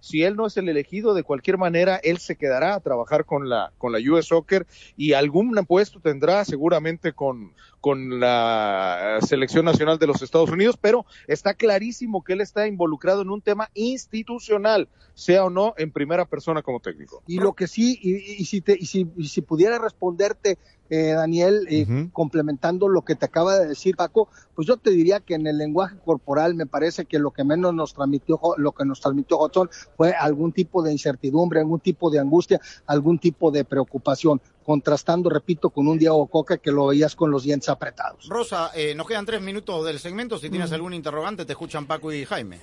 si 0.00 0.22
él 0.22 0.36
no 0.36 0.46
es 0.46 0.56
el 0.56 0.68
elegido, 0.68 1.14
de 1.14 1.22
cualquier 1.22 1.58
manera, 1.58 1.96
él 2.02 2.18
se 2.18 2.36
quedará 2.36 2.74
a 2.74 2.80
trabajar 2.80 3.24
con 3.24 3.48
la, 3.48 3.72
con 3.78 3.92
la 3.92 3.98
US 3.98 4.26
Soccer 4.26 4.66
y 4.96 5.12
algún 5.12 5.54
puesto 5.66 6.00
tendrá 6.00 6.44
seguramente 6.44 7.12
con, 7.12 7.52
con 7.80 8.20
la 8.20 9.18
selección 9.26 9.64
nacional 9.64 9.98
de 9.98 10.06
los 10.06 10.22
Estados 10.22 10.50
Unidos, 10.50 10.76
pero 10.80 11.06
está 11.26 11.54
clarísimo 11.54 12.22
que 12.24 12.32
él 12.32 12.40
está 12.40 12.66
involucrado 12.66 13.22
en 13.22 13.30
un 13.30 13.40
tema 13.40 13.70
institucional, 13.74 14.88
sea 15.14 15.44
o 15.44 15.50
no 15.50 15.74
en 15.76 15.92
primera 15.92 16.24
persona 16.24 16.62
como 16.62 16.80
técnico. 16.80 17.22
Y 17.26 17.38
lo 17.38 17.54
que 17.54 17.66
sí, 17.66 17.98
y, 18.02 18.40
y 18.40 18.44
si, 18.44 18.60
te, 18.60 18.76
y, 18.78 18.86
si, 18.86 19.06
y 19.16 19.28
si 19.28 19.40
pudiera 19.42 19.78
responderte, 19.78 20.58
eh, 20.90 21.12
Daniel, 21.12 21.66
eh, 21.68 22.08
complementando 22.12 22.88
lo 22.88 23.02
que 23.02 23.14
te 23.14 23.26
acaba 23.26 23.58
de 23.58 23.68
decir 23.68 23.94
Paco, 23.94 24.28
pues 24.54 24.66
yo 24.66 24.78
te 24.78 24.90
diría 24.90 25.20
que 25.20 25.34
en 25.34 25.46
el 25.46 25.58
lenguaje 25.58 25.96
corporal 26.02 26.54
me 26.54 26.64
parece 26.64 27.04
que 27.04 27.18
lo 27.18 27.30
que 27.30 27.44
menos 27.44 27.74
nos 27.74 27.92
transmitió, 27.92 28.40
lo 28.56 28.72
que 28.72 28.86
nos 28.86 29.00
transmitió 29.00 29.38
Hudson 29.38 29.68
fue 29.96 30.12
algún 30.12 30.52
tipo 30.52 30.82
de 30.82 30.92
incertidumbre, 30.92 31.60
algún 31.60 31.80
tipo 31.80 32.10
de 32.10 32.20
angustia, 32.20 32.60
algún 32.86 33.18
tipo 33.18 33.50
de 33.50 33.64
preocupación, 33.64 34.40
contrastando, 34.68 35.30
repito, 35.30 35.70
con 35.70 35.88
un 35.88 35.98
Diego 35.98 36.26
Coca 36.26 36.58
que 36.58 36.70
lo 36.70 36.88
veías 36.88 37.16
con 37.16 37.30
los 37.30 37.42
dientes 37.42 37.70
apretados. 37.70 38.28
Rosa, 38.28 38.70
eh, 38.74 38.94
nos 38.94 39.06
quedan 39.08 39.24
tres 39.24 39.40
minutos 39.40 39.82
del 39.86 39.98
segmento. 39.98 40.36
Si 40.36 40.50
tienes 40.50 40.70
algún 40.72 40.92
interrogante, 40.92 41.46
te 41.46 41.52
escuchan 41.52 41.86
Paco 41.86 42.12
y 42.12 42.26
Jaime. 42.26 42.58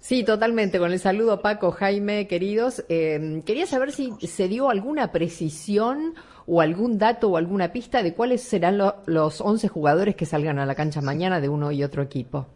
Sí, 0.00 0.24
totalmente. 0.24 0.80
Con 0.80 0.92
el 0.92 0.98
saludo 0.98 1.40
Paco, 1.40 1.70
Jaime, 1.70 2.26
queridos. 2.26 2.84
Eh, 2.88 3.40
quería 3.46 3.66
saber 3.66 3.92
si 3.92 4.12
se 4.26 4.48
dio 4.48 4.68
alguna 4.68 5.12
precisión 5.12 6.14
o 6.46 6.60
algún 6.60 6.98
dato 6.98 7.28
o 7.28 7.36
alguna 7.36 7.72
pista 7.72 8.02
de 8.02 8.14
cuáles 8.14 8.42
serán 8.42 8.76
lo- 8.76 8.96
los 9.06 9.40
11 9.40 9.68
jugadores 9.68 10.16
que 10.16 10.26
salgan 10.26 10.58
a 10.58 10.66
la 10.66 10.74
cancha 10.74 11.00
mañana 11.02 11.40
de 11.40 11.48
uno 11.48 11.70
y 11.70 11.84
otro 11.84 12.02
equipo. 12.02 12.48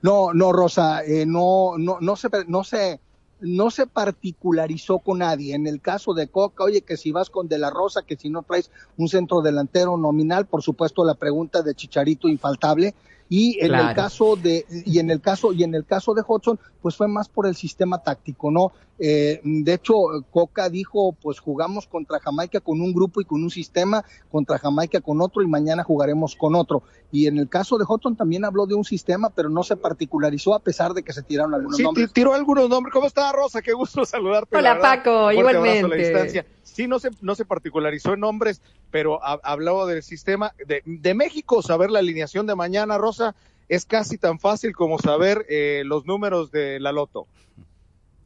No, 0.00 0.32
no, 0.32 0.50
Rosa, 0.50 1.04
eh, 1.04 1.26
no, 1.26 1.74
no, 1.76 1.98
no 2.00 2.16
se, 2.16 2.28
no 2.48 2.64
se, 2.64 3.00
no 3.42 3.70
se 3.70 3.86
particularizó 3.86 5.00
con 5.00 5.18
nadie. 5.18 5.54
En 5.54 5.66
el 5.66 5.80
caso 5.80 6.14
de 6.14 6.28
Coca, 6.28 6.64
oye, 6.64 6.82
que 6.82 6.96
si 6.96 7.12
vas 7.12 7.28
con 7.28 7.48
De 7.48 7.58
La 7.58 7.70
Rosa, 7.70 8.02
que 8.02 8.16
si 8.16 8.30
no 8.30 8.42
traes 8.42 8.70
un 8.96 9.08
centro 9.08 9.42
delantero 9.42 9.96
nominal, 9.96 10.46
por 10.46 10.62
supuesto 10.62 11.04
la 11.04 11.14
pregunta 11.14 11.62
de 11.62 11.74
Chicharito 11.74 12.28
infaltable. 12.28 12.94
Y 13.34 13.58
en 13.60 13.68
Claro. 13.68 13.88
el 13.88 13.94
caso 13.96 14.36
de, 14.36 14.66
y 14.84 14.98
en 14.98 15.08
el 15.10 15.22
caso, 15.22 15.54
y 15.54 15.62
en 15.62 15.74
el 15.74 15.86
caso 15.86 16.12
de 16.12 16.20
Hudson, 16.26 16.60
pues 16.82 16.96
fue 16.96 17.08
más 17.08 17.30
por 17.30 17.46
el 17.46 17.54
sistema 17.56 18.02
táctico, 18.02 18.50
¿no? 18.50 18.72
Eh, 18.98 19.40
de 19.42 19.72
hecho, 19.72 19.94
Coca 20.30 20.68
dijo, 20.68 21.12
pues 21.22 21.40
jugamos 21.40 21.86
contra 21.86 22.20
Jamaica 22.20 22.60
con 22.60 22.82
un 22.82 22.92
grupo 22.92 23.22
y 23.22 23.24
con 23.24 23.42
un 23.42 23.48
sistema, 23.48 24.04
contra 24.30 24.58
Jamaica 24.58 25.00
con 25.00 25.22
otro 25.22 25.40
y 25.42 25.46
mañana 25.46 25.82
jugaremos 25.82 26.36
con 26.36 26.54
otro. 26.54 26.82
Y 27.10 27.26
en 27.26 27.38
el 27.38 27.48
caso 27.48 27.78
de 27.78 27.86
Hudson 27.88 28.16
también 28.16 28.44
habló 28.44 28.66
de 28.66 28.74
un 28.74 28.84
sistema, 28.84 29.30
pero 29.30 29.48
no 29.48 29.62
se 29.62 29.76
particularizó 29.76 30.54
a 30.54 30.58
pesar 30.60 30.92
de 30.92 31.02
que 31.02 31.14
se 31.14 31.22
tiraron 31.22 31.54
algunos 31.54 31.78
Sí, 31.78 31.82
nombres. 31.84 32.08
ti- 32.08 32.12
tiró 32.12 32.34
algunos 32.34 32.68
nombres. 32.68 32.92
¿Cómo 32.92 33.06
está, 33.06 33.32
Rosa? 33.32 33.62
Qué 33.62 33.72
gusto 33.72 34.04
saludarte. 34.04 34.54
Hola. 34.58 34.78
Paco, 34.78 35.32
igualmente. 35.32 36.44
Sí, 36.62 36.86
no 36.86 36.98
se, 36.98 37.10
no 37.20 37.34
se 37.34 37.44
particularizó 37.44 38.14
en 38.14 38.20
nombres, 38.20 38.62
pero 38.90 39.22
ha- 39.24 39.40
hablaba 39.42 39.86
del 39.86 40.02
sistema 40.02 40.52
de, 40.66 40.82
de 40.84 41.14
México. 41.14 41.62
Saber 41.62 41.90
la 41.90 41.98
alineación 41.98 42.46
de 42.46 42.54
mañana, 42.54 42.98
Rosa, 42.98 43.34
es 43.68 43.84
casi 43.84 44.16
tan 44.18 44.38
fácil 44.38 44.74
como 44.74 44.98
saber 44.98 45.44
eh, 45.48 45.82
los 45.84 46.06
números 46.06 46.50
de 46.50 46.78
la 46.80 46.92
Loto. 46.92 47.26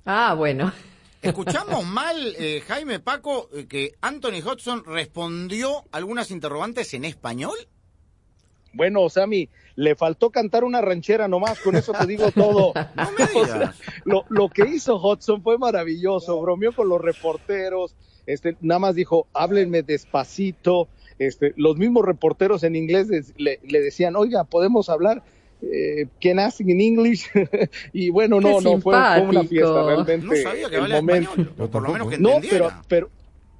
Ah, 0.05 0.35
bueno. 0.35 0.73
Escuchamos 1.23 1.85
mal, 1.85 2.35
eh, 2.39 2.63
Jaime 2.69 3.01
Paco, 3.01 3.49
eh, 3.53 3.67
que 3.67 3.95
Anthony 4.01 4.43
Hudson 4.45 4.85
respondió 4.85 5.85
algunas 5.91 6.31
interrogantes 6.31 6.93
en 6.95 7.05
español. 7.05 7.57
Bueno, 8.73 9.09
Sammy, 9.09 9.49
le 9.75 9.97
faltó 9.97 10.31
cantar 10.31 10.63
una 10.63 10.83
ranchera 10.83 11.27
nomás, 11.27 11.59
con 11.61 11.75
eso 11.77 11.93
te 11.93 12.07
digo 12.07 12.31
todo. 12.31 12.73
No 12.95 13.11
me 13.13 13.25
O 13.41 13.45
sea, 13.47 13.55
digas. 13.55 13.77
lo, 14.05 14.25
lo 14.29 14.49
que 14.51 14.67
hizo 14.69 14.97
Hudson 14.97 15.43
fue 15.43 15.59
maravilloso, 15.59 16.41
bromeó 16.41 16.73
con 16.73 16.89
los 16.89 17.01
reporteros, 17.01 17.97
este, 18.27 18.57
nada 18.61 18.79
más 18.81 18.95
dijo, 18.95 19.27
háblenme 19.33 19.83
despacito, 19.83 20.89
este, 21.19 21.53
los 21.57 21.77
mismos 21.77 22.05
reporteros 22.05 22.63
en 22.65 22.77
inglés 22.77 23.09
les- 23.09 23.33
le, 23.39 23.59
le 23.67 23.81
decían, 23.81 24.17
oiga, 24.17 24.45
podemos 24.45 24.89
hablar, 24.89 25.23
eh, 25.63 26.07
can 26.21 26.51
sing 26.53 26.69
in 26.69 26.81
English? 26.81 27.27
y 27.93 28.11
bueno, 28.11 28.41
no, 28.41 28.59
Qué 28.59 28.65
no, 28.65 28.81
fue, 28.81 28.95
fue 28.95 29.21
una 29.23 29.45
fiesta 29.45 29.87
realmente. 29.87 30.19
No 30.19 30.35
sabía 30.37 30.69
que 30.69 30.77
el 30.77 30.89
momento. 30.89 31.31
español, 31.31 31.71
por 31.71 31.83
lo 31.83 31.93
menos 31.93 32.09
que 32.11 32.19
No, 32.19 32.31
pero, 32.51 32.71
pero, 32.89 33.11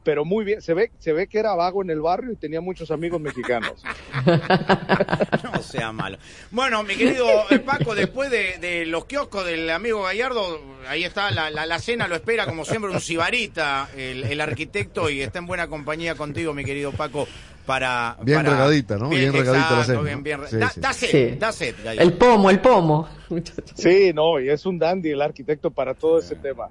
pero 0.07 0.25
muy 0.25 0.45
bien, 0.45 0.63
se 0.63 0.73
ve, 0.73 0.93
se 1.01 1.13
ve 1.13 1.27
que 1.27 1.41
era 1.41 1.53
vago 1.57 1.83
en 1.83 1.91
el 1.91 2.01
barrio 2.01 2.31
y 2.33 2.37
tenía 2.37 2.61
muchos 2.61 2.93
amigos 2.93 3.21
mexicanos. 3.21 3.83
No 5.43 5.63
sea 5.63 5.93
malo. 5.93 6.19
Bueno, 6.51 6.83
mi 6.83 6.95
querido 6.95 7.27
eh, 7.51 7.59
Paco, 7.59 7.95
después 7.95 8.31
de, 8.31 8.59
de 8.59 8.87
los 8.87 9.05
kioscos 9.07 9.45
del 9.45 9.69
amigo 9.71 10.03
Gallardo, 10.03 10.61
ahí 10.89 11.05
está, 11.05 11.31
la, 11.31 11.51
la, 11.51 11.67
la 11.67 11.79
cena 11.79 12.07
lo 12.09 12.15
espera 12.15 12.47
como 12.47 12.65
siempre 12.65 12.91
un 12.91 13.01
sibarita, 13.01 13.89
el, 13.97 14.25
el 14.25 14.41
arquitecto, 14.41 15.11
y 15.11 15.23
está 15.23 15.39
en 15.41 15.47
buena 15.47 15.67
compañía 15.69 16.15
contigo, 16.15 16.53
mi 16.55 16.65
querido 16.65 16.93
Paco, 16.93 17.27
para... 17.65 18.17
Bien 18.23 18.39
para- 18.39 18.51
regadita, 18.51 18.97
¿no? 18.97 19.09
Bien 19.09 19.33
regadita 19.33 19.53
la 19.53 19.81
exacto, 19.81 19.85
cena, 19.87 20.01
bien, 20.03 20.17
¿no? 20.19 20.23
bien 20.23 20.41
Sí, 20.49 20.57
da, 20.57 20.71
sí. 20.71 20.81
da 20.81 20.93
sed, 20.93 21.09
Sí. 21.11 21.37
da 21.39 21.53
sed, 21.53 21.75
Gallardo. 21.85 22.03
El 22.11 22.17
pomo, 22.19 22.51
el 22.51 22.61
pomo. 22.61 23.09
Sí, 23.75 24.13
no, 24.15 24.39
y 24.41 24.49
es 24.51 24.65
un 24.67 24.79
dandy 24.79 25.11
el 25.11 25.23
arquitecto 25.23 25.71
para 25.71 25.95
todo 25.95 26.19
ese 26.21 26.37
tema. 26.37 26.69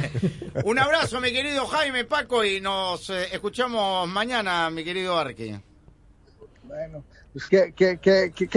Un 0.64 0.78
abrazo, 0.78 1.20
mi 1.20 1.32
querido 1.32 1.66
Jaime, 1.66 2.04
Paco, 2.04 2.44
y 2.44 2.60
nos 2.60 3.10
eh, 3.10 3.28
escuchamos 3.32 4.08
mañana, 4.08 4.70
mi 4.70 4.84
querido 4.84 5.18
Arqui. 5.18 5.54
Bueno, 6.64 7.04
pues, 7.32 7.46
¿qué, 7.48 7.72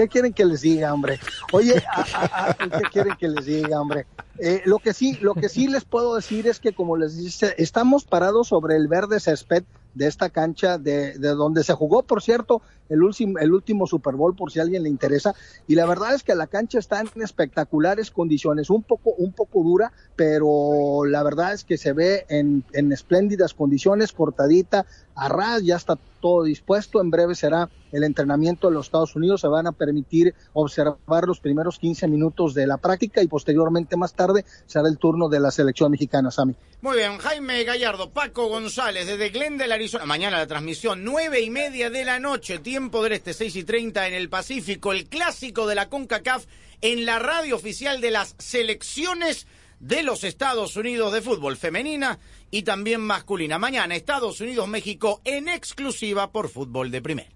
quieren 0.10 0.34
que 0.34 0.46
les 0.46 0.62
diga, 0.62 0.94
hombre? 0.94 1.20
Oye, 1.52 1.84
a- 1.92 2.56
¿qué 2.58 2.82
quieren 2.92 3.16
que 3.18 3.28
les 3.28 3.46
diga, 3.46 3.80
hombre? 3.82 4.06
Eh, 4.40 4.62
lo 4.66 4.80
que 4.80 4.94
sí, 4.94 5.18
lo 5.22 5.34
que 5.34 5.50
sí 5.50 5.68
les 5.68 5.86
puedo 5.86 6.16
decir 6.16 6.48
es 6.48 6.60
que, 6.60 6.74
como 6.74 6.98
les 6.98 7.18
dice, 7.18 7.56
estamos 7.58 8.04
parados 8.06 8.50
sobre 8.50 8.76
el 8.76 8.88
verde 8.88 9.20
césped 9.20 9.64
de 9.96 10.08
esta 10.08 10.30
cancha 10.30 10.78
de, 10.78 11.18
de 11.18 11.30
donde 11.30 11.64
se 11.64 11.74
jugó, 11.74 12.04
por 12.04 12.22
cierto, 12.22 12.62
el 12.90 13.02
último, 13.02 13.40
el 13.40 13.52
último 13.52 13.88
Super 13.88 14.16
Bowl, 14.16 14.36
por 14.36 14.52
si 14.52 14.60
a 14.60 14.64
alguien 14.64 14.84
le 14.84 14.90
interesa. 14.90 15.34
Y 15.68 15.76
la 15.76 15.86
verdad 15.86 16.14
es 16.14 16.24
que 16.24 16.36
la 16.36 16.48
cancha 16.48 16.78
está 16.78 17.02
en 17.02 17.22
espectaculares 17.22 18.12
condiciones, 18.12 18.70
un 18.70 18.84
poco, 18.84 19.12
un 19.18 19.32
poco 19.32 19.64
dura, 19.64 19.92
pero 20.16 21.06
la 21.06 21.24
verdad 21.24 21.54
es 21.54 21.64
que 21.64 21.78
se 21.78 21.94
ve 21.94 22.26
en, 22.30 22.64
en 22.74 22.92
espléndidas 22.92 23.54
condiciones, 23.54 24.12
cortadita, 24.12 24.86
a 25.16 25.30
ras, 25.30 25.64
ya 25.64 25.76
está 25.76 25.98
todo 26.20 26.44
dispuesto. 26.44 27.02
En 27.02 27.10
breve 27.10 27.36
será 27.36 27.70
el 27.92 28.04
entrenamiento 28.04 28.68
de 28.68 28.74
los 28.74 28.88
Estados 28.88 29.16
Unidos. 29.16 29.42
Se 29.42 29.48
van 29.48 29.68
a 29.68 29.72
permitir 29.72 30.36
observar 30.54 31.26
los 31.26 31.40
primeros 31.40 31.80
15 31.80 32.08
minutos 32.08 32.54
de 32.54 32.68
la 32.68 32.78
práctica 32.78 33.22
y 33.24 33.28
posteriormente 33.28 33.96
más 33.96 34.14
tarde 34.14 34.46
será 34.66 34.88
el 34.88 34.98
turno 34.98 35.30
de 35.30 35.40
la 35.40 35.52
selección 35.52 35.92
mexicana, 35.92 36.32
Sami. 36.32 36.56
Muy 36.82 36.98
bien, 36.98 37.18
Jaime 37.18 37.64
Gallardo, 37.64 38.12
Paco 38.12 38.48
González, 38.48 39.08
desde 39.08 39.30
Glendale, 39.30 39.74
Arizona. 39.74 40.06
Mañana 40.06 40.38
la 40.38 40.48
transmisión, 40.48 41.04
nueve 41.04 41.42
y 41.42 41.50
media 41.50 41.90
de 41.90 42.06
la 42.06 42.20
noche, 42.20 42.60
tiempo 42.60 43.02
del 43.04 43.14
este, 43.14 43.34
seis 43.34 43.56
y 43.56 43.64
treinta 43.64 44.08
en 44.08 44.14
el 44.14 44.30
Pacífico, 44.30 44.92
el 44.92 45.08
clásico 45.08 45.68
de 45.68 45.76
la 45.76 45.90
CONCACAF 45.90 46.46
en 46.82 47.06
la 47.06 47.20
radio 47.20 47.56
oficial 47.56 48.02
de 48.02 48.12
las 48.12 48.36
selecciones 48.38 49.48
de 49.86 50.02
los 50.02 50.24
Estados 50.24 50.76
Unidos 50.78 51.14
de 51.14 51.22
fútbol 51.22 51.58
femenina 51.58 52.18
y 52.50 52.64
también 52.64 53.02
masculina. 53.02 53.60
Mañana, 53.60 53.96
Estados 53.96 54.42
Unidos-México 54.42 55.22
en 55.26 55.48
exclusiva 55.48 56.32
por 56.32 56.50
fútbol 56.50 56.90
de 56.90 57.04
primera. 57.04 57.35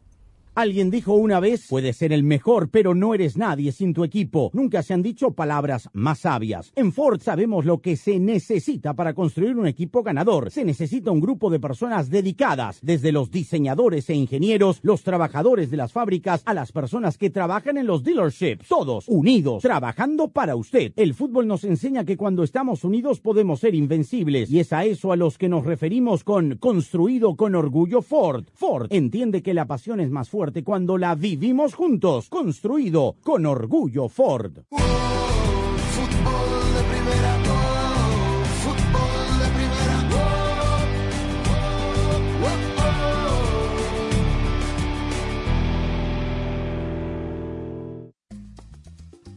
Alguien 0.55 0.89
dijo 0.89 1.13
una 1.13 1.39
vez, 1.39 1.67
puedes 1.69 1.95
ser 1.95 2.11
el 2.11 2.23
mejor, 2.23 2.69
pero 2.69 2.95
no 2.95 3.13
eres 3.13 3.37
nadie 3.37 3.71
sin 3.71 3.93
tu 3.93 4.03
equipo. 4.03 4.49
Nunca 4.53 4.83
se 4.83 4.93
han 4.93 5.03
dicho 5.03 5.31
palabras 5.31 5.89
más 5.93 6.19
sabias. 6.19 6.71
En 6.75 6.91
Ford 6.91 7.21
sabemos 7.21 7.65
lo 7.65 7.79
que 7.81 7.95
se 7.95 8.19
necesita 8.19 8.93
para 8.93 9.13
construir 9.13 9.55
un 9.55 9.67
equipo 9.67 10.03
ganador. 10.03 10.51
Se 10.51 10.65
necesita 10.65 11.11
un 11.11 11.21
grupo 11.21 11.49
de 11.49 11.59
personas 11.59 12.09
dedicadas, 12.09 12.79
desde 12.81 13.11
los 13.11 13.31
diseñadores 13.31 14.09
e 14.09 14.15
ingenieros, 14.15 14.79
los 14.81 15.03
trabajadores 15.03 15.69
de 15.69 15.77
las 15.77 15.93
fábricas, 15.93 16.41
a 16.45 16.53
las 16.53 16.71
personas 16.71 17.17
que 17.17 17.29
trabajan 17.29 17.77
en 17.77 17.87
los 17.87 18.03
dealerships. 18.03 18.67
Todos 18.67 19.05
unidos, 19.07 19.61
trabajando 19.61 20.29
para 20.29 20.55
usted. 20.55 20.93
El 20.95 21.13
fútbol 21.13 21.47
nos 21.47 21.63
enseña 21.63 22.05
que 22.05 22.17
cuando 22.17 22.43
estamos 22.43 22.83
unidos 22.83 23.21
podemos 23.21 23.59
ser 23.59 23.75
invencibles 23.75 24.49
y 24.49 24.59
es 24.59 24.73
a 24.73 24.83
eso 24.83 25.11
a 25.11 25.15
los 25.15 25.37
que 25.37 25.47
nos 25.47 25.63
referimos 25.63 26.23
con 26.23 26.57
construido 26.57 27.35
con 27.35 27.55
orgullo 27.55 28.01
Ford. 28.01 28.45
Ford 28.53 28.87
entiende 28.89 29.41
que 29.43 29.53
la 29.53 29.65
pasión 29.65 29.99
es 29.99 30.09
más 30.09 30.29
fuerte 30.29 30.38
cuando 30.63 30.97
la 30.97 31.15
vivimos 31.15 31.75
juntos. 31.75 32.29
Construido 32.29 33.17
con 33.23 33.45
orgullo 33.45 34.07
Ford. 34.07 34.59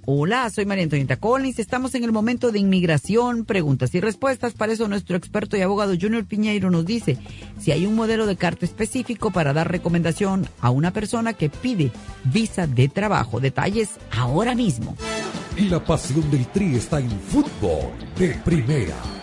Hola, 0.04 0.50
soy 0.50 0.66
María 0.66 0.82
Antonieta 0.82 1.16
Collins. 1.16 1.60
Estamos 1.60 1.94
en 1.94 2.02
el 2.02 2.10
momento 2.10 2.50
de 2.50 2.58
inmigración, 2.58 3.44
preguntas 3.44 3.94
y 3.94 4.00
respuestas. 4.00 4.52
Para 4.52 4.72
eso 4.72 4.88
nuestro 4.88 5.16
experto 5.16 5.56
y 5.56 5.60
abogado 5.60 5.94
Junior 5.98 6.24
Piñeiro 6.24 6.72
nos 6.72 6.84
dice 6.84 7.18
si 7.60 7.70
hay 7.70 7.86
un 7.86 7.94
modelo 7.94 8.26
de 8.26 8.34
carta 8.34 8.64
específico 8.64 9.30
para 9.30 9.52
dar 9.52 9.70
recomendación 9.70 10.48
a 10.60 10.70
una 10.70 10.92
persona 10.92 11.34
que 11.34 11.50
pide 11.50 11.92
visa 12.24 12.66
de 12.66 12.88
trabajo. 12.88 13.38
Detalles 13.38 13.90
ahora 14.10 14.56
mismo. 14.56 14.96
La 15.70 15.84
pasión 15.84 16.28
del 16.32 16.48
Tri 16.48 16.74
está 16.74 16.98
en 16.98 17.10
fútbol 17.10 17.92
de 18.18 18.30
primera, 18.44 18.96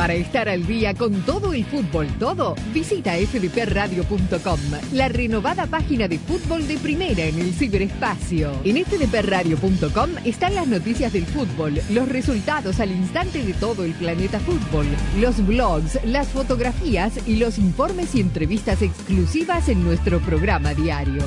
Para 0.00 0.14
estar 0.14 0.48
al 0.48 0.66
día 0.66 0.94
con 0.94 1.12
todo 1.26 1.52
el 1.52 1.62
fútbol, 1.66 2.08
todo, 2.18 2.54
visita 2.72 3.12
fdpradio.com, 3.16 4.60
la 4.94 5.08
renovada 5.08 5.66
página 5.66 6.08
de 6.08 6.18
fútbol 6.18 6.66
de 6.66 6.78
primera 6.78 7.24
en 7.24 7.38
el 7.38 7.52
ciberespacio. 7.52 8.50
En 8.64 8.82
fdpradio.com 8.82 10.10
están 10.24 10.54
las 10.54 10.66
noticias 10.68 11.12
del 11.12 11.26
fútbol, 11.26 11.82
los 11.90 12.08
resultados 12.08 12.80
al 12.80 12.92
instante 12.92 13.42
de 13.44 13.52
todo 13.52 13.84
el 13.84 13.92
planeta 13.92 14.40
fútbol, 14.40 14.86
los 15.18 15.46
blogs, 15.46 16.02
las 16.06 16.28
fotografías 16.28 17.28
y 17.28 17.36
los 17.36 17.58
informes 17.58 18.14
y 18.14 18.22
entrevistas 18.22 18.80
exclusivas 18.80 19.68
en 19.68 19.84
nuestro 19.84 20.18
programa 20.20 20.72
diario. 20.72 21.24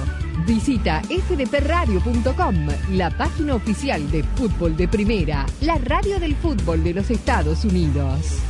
Visita 0.47 0.99
fdpradio.com, 1.03 2.67
la 2.93 3.11
página 3.11 3.53
oficial 3.53 4.09
de 4.09 4.23
fútbol 4.23 4.75
de 4.75 4.87
primera, 4.87 5.45
la 5.61 5.77
radio 5.77 6.19
del 6.19 6.35
fútbol 6.35 6.83
de 6.83 6.95
los 6.95 7.11
Estados 7.11 7.65
Unidos. 7.65 8.41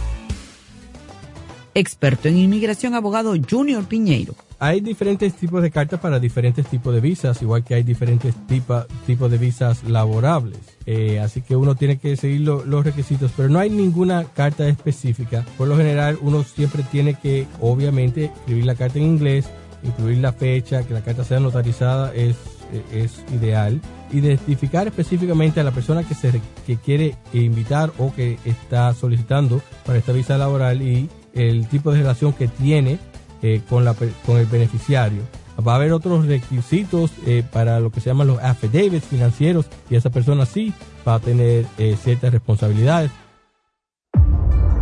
Experto 1.76 2.28
en 2.28 2.38
inmigración, 2.38 2.94
abogado 2.94 3.34
Junior 3.50 3.84
Piñeiro. 3.86 4.36
Hay 4.60 4.80
diferentes 4.80 5.34
tipos 5.34 5.62
de 5.62 5.72
cartas 5.72 6.00
para 6.00 6.20
diferentes 6.20 6.66
tipos 6.68 6.94
de 6.94 7.02
visas, 7.02 7.42
igual 7.42 7.64
que 7.64 7.74
hay 7.74 7.84
diferentes 7.84 8.36
tipos 8.48 9.32
de 9.32 9.38
visas 9.38 9.84
laborables. 9.84 10.60
Eh, 10.86 11.20
así 11.20 11.42
que 11.42 11.56
uno 11.56 11.76
tiene 11.76 11.98
que 11.98 12.16
seguir 12.16 12.42
los 12.42 12.86
requisitos, 12.86 13.32
pero 13.36 13.50
no 13.50 13.60
hay 13.60 13.72
ninguna 13.72 14.24
carta 14.24 14.68
específica. 14.68 15.46
Por 15.58 15.68
lo 15.68 15.76
general, 15.76 16.20
uno 16.22 16.44
siempre 16.44 16.84
tiene 16.84 17.16
que, 17.16 17.48
obviamente, 17.60 18.26
escribir 18.26 18.66
la 18.66 18.76
carta 18.76 19.00
en 19.00 19.06
inglés, 19.06 19.46
incluir 19.84 20.20
la 20.20 20.32
fecha, 20.32 20.84
que 20.84 20.94
la 20.94 21.02
carta 21.02 21.24
sea 21.24 21.40
notarizada 21.40 22.14
es, 22.14 22.38
es 22.94 23.24
ideal. 23.34 23.82
Identificar 24.12 24.88
específicamente 24.88 25.60
a 25.60 25.64
la 25.64 25.72
persona 25.72 26.04
que, 26.04 26.14
se, 26.14 26.40
que 26.68 26.78
quiere 26.78 27.16
invitar 27.34 27.92
o 27.98 28.14
que 28.14 28.38
está 28.46 28.94
solicitando 28.94 29.60
para 29.86 29.98
esta 29.98 30.14
visa 30.14 30.38
laboral 30.38 30.82
y 30.84 31.10
el 31.34 31.68
tipo 31.68 31.92
de 31.92 32.00
relación 32.00 32.34
que 32.34 32.48
tiene 32.48 33.00
eh, 33.42 33.62
con, 33.70 33.84
la, 33.86 33.94
con 33.94 34.38
el 34.38 34.46
beneficiario. 34.46 35.22
Va 35.66 35.74
a 35.74 35.76
haber 35.76 35.94
otros 35.94 36.26
requisitos 36.26 37.12
eh, 37.28 37.44
para 37.52 37.80
lo 37.80 37.92
que 37.92 38.00
se 38.00 38.10
llaman 38.10 38.28
los 38.28 38.40
affidavits 38.40 39.06
financieros 39.06 39.68
y 39.90 39.96
esa 39.96 40.10
persona 40.10 40.46
sí 40.46 40.74
va 41.08 41.16
a 41.16 41.20
tener 41.20 41.66
eh, 41.78 41.96
ciertas 42.02 42.32
responsabilidades. 42.32 43.12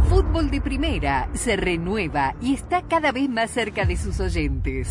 Fútbol 0.09 0.49
de 0.49 0.61
Primera 0.61 1.29
se 1.33 1.55
renueva 1.55 2.35
y 2.41 2.53
está 2.53 2.83
cada 2.83 3.11
vez 3.11 3.29
más 3.29 3.51
cerca 3.51 3.85
de 3.85 3.97
sus 3.97 4.19
oyentes. 4.19 4.89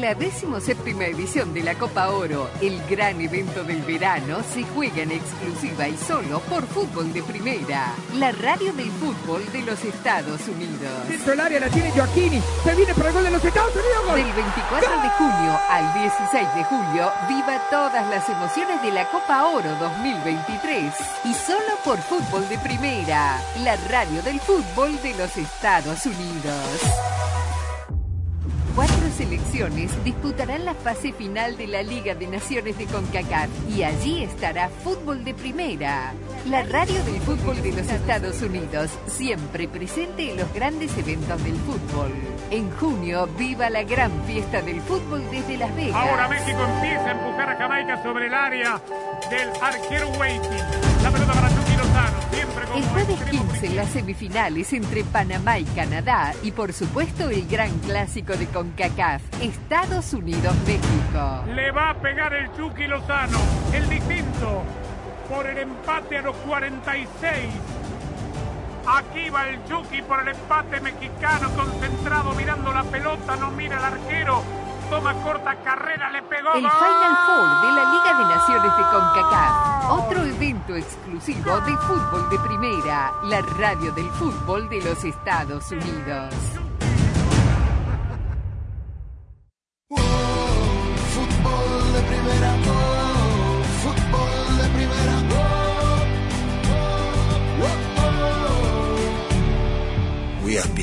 La 0.00 0.14
decimoséptima 0.14 1.04
edición 1.04 1.52
de 1.52 1.62
la 1.62 1.74
Copa 1.74 2.08
Oro, 2.08 2.48
el 2.62 2.82
gran 2.88 3.20
evento 3.20 3.62
del 3.64 3.82
verano, 3.82 4.38
se 4.42 4.62
juega 4.62 5.02
en 5.02 5.10
exclusiva 5.10 5.88
y 5.88 5.96
solo 5.98 6.40
por 6.48 6.66
Fútbol 6.66 7.12
de 7.12 7.22
Primera, 7.22 7.92
la 8.14 8.32
radio 8.32 8.72
del 8.72 8.90
fútbol 8.92 9.44
de 9.52 9.60
los 9.60 9.84
Estados 9.84 10.40
Unidos. 10.48 11.06
Dentro 11.06 11.32
del 11.32 11.40
área 11.40 11.60
la 11.60 11.68
tiene 11.68 11.90
Joaquini, 11.90 12.40
se 12.64 12.74
viene 12.74 12.94
para 12.94 13.08
el 13.08 13.14
gol 13.14 13.24
de 13.24 13.30
los 13.30 13.44
Estados 13.44 13.74
Unidos. 13.74 14.06
Gol. 14.06 14.16
Del 14.16 14.32
24 14.32 15.02
de 15.02 15.08
junio 15.10 15.60
al 15.68 15.92
16 15.92 16.54
de 16.54 16.64
julio, 16.64 17.12
viva 17.28 17.60
todas 17.70 18.08
las 18.08 18.26
emociones 18.26 18.80
de 18.80 18.92
la 18.92 19.06
Copa 19.10 19.48
Oro 19.48 19.68
2023 19.80 20.94
y 21.26 21.34
solo 21.34 21.76
por 21.84 21.98
Fútbol 21.98 22.48
de 22.48 22.56
Primera, 22.56 23.38
la 23.58 23.76
radio 23.90 24.22
del 24.22 24.40
fútbol 24.40 24.98
de 25.02 25.12
los 25.12 25.36
Estados 25.36 26.06
Unidos. 26.06 27.19
Selecciones 29.30 29.92
disputarán 30.02 30.64
la 30.64 30.74
fase 30.74 31.12
final 31.12 31.56
de 31.56 31.68
la 31.68 31.84
Liga 31.84 32.16
de 32.16 32.26
Naciones 32.26 32.76
de 32.76 32.86
CONCACAF 32.86 33.48
y 33.72 33.84
allí 33.84 34.24
estará 34.24 34.68
Fútbol 34.68 35.22
de 35.22 35.34
Primera, 35.34 36.14
la 36.48 36.64
radio 36.64 37.00
del 37.04 37.20
fútbol 37.20 37.62
de 37.62 37.70
los 37.70 37.88
Estados 37.88 38.42
Unidos, 38.42 38.90
siempre 39.06 39.68
presente 39.68 40.32
en 40.32 40.36
los 40.36 40.52
grandes 40.52 40.98
eventos 40.98 41.44
del 41.44 41.54
fútbol. 41.58 42.10
En 42.50 42.72
junio, 42.72 43.28
viva 43.38 43.70
la 43.70 43.84
gran 43.84 44.10
fiesta 44.24 44.62
del 44.62 44.80
fútbol 44.80 45.22
desde 45.30 45.58
Las 45.58 45.76
Vegas. 45.76 45.94
Ahora 45.94 46.26
México 46.26 46.58
empieza 46.74 47.06
a 47.06 47.12
empujar 47.12 47.50
a 47.50 47.56
Jamaica 47.56 48.02
sobre 48.02 48.26
el 48.26 48.34
área 48.34 48.82
del 49.30 49.48
arquero 49.62 50.08
Waiting. 50.18 50.50
La 51.04 51.10
pelota 51.12 51.32
para 51.34 51.49
El 52.60 52.84
jueves 52.84 53.08
extremo 53.08 53.48
15 53.52 53.74
las 53.74 53.88
semifinales 53.88 54.72
entre 54.74 55.02
Panamá 55.02 55.58
y 55.58 55.64
Canadá 55.64 56.34
y 56.42 56.52
por 56.52 56.72
supuesto 56.72 57.30
el 57.30 57.46
gran 57.48 57.70
clásico 57.80 58.34
de 58.36 58.46
CONCACAF, 58.46 59.22
Estados 59.40 60.12
Unidos-México. 60.12 61.44
Le 61.54 61.70
va 61.70 61.90
a 61.90 61.94
pegar 62.00 62.34
el 62.34 62.52
Chucky 62.52 62.86
Lozano, 62.86 63.38
el 63.72 63.88
distinto, 63.88 64.62
por 65.28 65.46
el 65.46 65.58
empate 65.58 66.18
a 66.18 66.22
los 66.22 66.36
46. 66.36 67.34
Aquí 68.86 69.30
va 69.30 69.48
el 69.48 69.64
Chucky 69.64 70.02
por 70.02 70.20
el 70.20 70.28
empate 70.28 70.80
mexicano, 70.80 71.50
concentrado, 71.56 72.34
mirando 72.34 72.72
la 72.72 72.84
pelota, 72.84 73.36
no 73.36 73.50
mira 73.52 73.78
al 73.78 73.94
arquero. 73.94 74.42
Toma 74.90 75.14
corta 75.22 75.54
carrera, 75.62 76.10
le 76.10 76.20
pegó. 76.22 76.52
El. 76.52 76.62
Final 76.68 77.16
Four 77.26 77.60
de 77.62 77.72
la 77.72 77.84
Liga 77.92 78.18
de 78.18 78.34
Naciones 78.34 78.76
de 78.76 78.82
CONCACAF. 78.90 79.90
Otro 79.90 80.24
evento 80.24 80.74
exclusivo 80.74 81.60
de 81.60 81.76
fútbol 81.76 82.28
de 82.28 82.38
primera, 82.40 83.12
la 83.22 83.40
radio 83.40 83.92
del 83.92 84.10
fútbol 84.10 84.68
de 84.68 84.82
los 84.82 85.04
Estados 85.04 85.70
Unidos. 85.70 86.59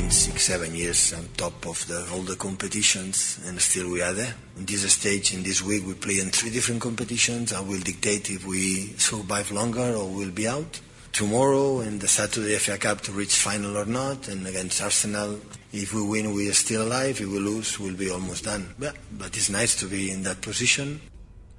Seven 0.06 0.76
years 0.76 1.14
on 1.14 1.28
top 1.38 1.66
of 1.66 1.86
the, 1.88 2.08
all 2.14 2.22
the 2.22 2.36
competitions, 2.36 3.39
and 3.45 3.60
still 3.60 3.89
we 3.89 4.02
are 4.02 4.14
there. 4.14 4.34
In 4.58 4.66
this 4.66 4.93
stage, 4.93 5.34
in 5.34 5.43
this 5.43 5.62
week, 5.64 5.86
we 5.88 5.93
play 5.95 6.20
in 6.20 6.30
three 6.30 6.52
different 6.52 6.82
competitions. 6.82 7.52
I 7.52 7.62
will 7.62 7.80
dictate 7.80 8.30
if 8.30 8.45
we 8.45 8.93
survive 8.98 9.52
longer 9.52 9.95
or 9.95 10.08
we'll 10.08 10.32
be 10.32 10.48
out. 10.48 10.80
Tomorrow 11.14 11.80
and 11.80 12.00
the 12.00 12.08
Saturday 12.08 12.56
FA 12.58 12.78
Cup 12.78 13.02
to 13.02 13.12
reach 13.12 13.36
final 13.36 13.76
or 13.76 13.86
not, 13.86 14.28
and 14.28 14.45
against 14.45 14.82
Arsenal, 14.82 15.39
if 15.74 15.93
we 15.93 16.02
win, 16.04 16.32
we 16.34 16.48
are 16.50 16.54
still 16.54 16.84
alive. 16.84 17.20
If 17.20 17.28
we 17.28 17.39
lose, 17.39 17.80
we'll 17.80 17.98
be 17.98 18.12
almost 18.12 18.45
done. 18.45 18.76
But, 18.78 18.95
but 19.12 19.36
it's 19.36 19.50
nice 19.50 19.76
to 19.78 19.88
be 19.88 20.12
in 20.12 20.22
that 20.24 20.41
position. 20.41 21.02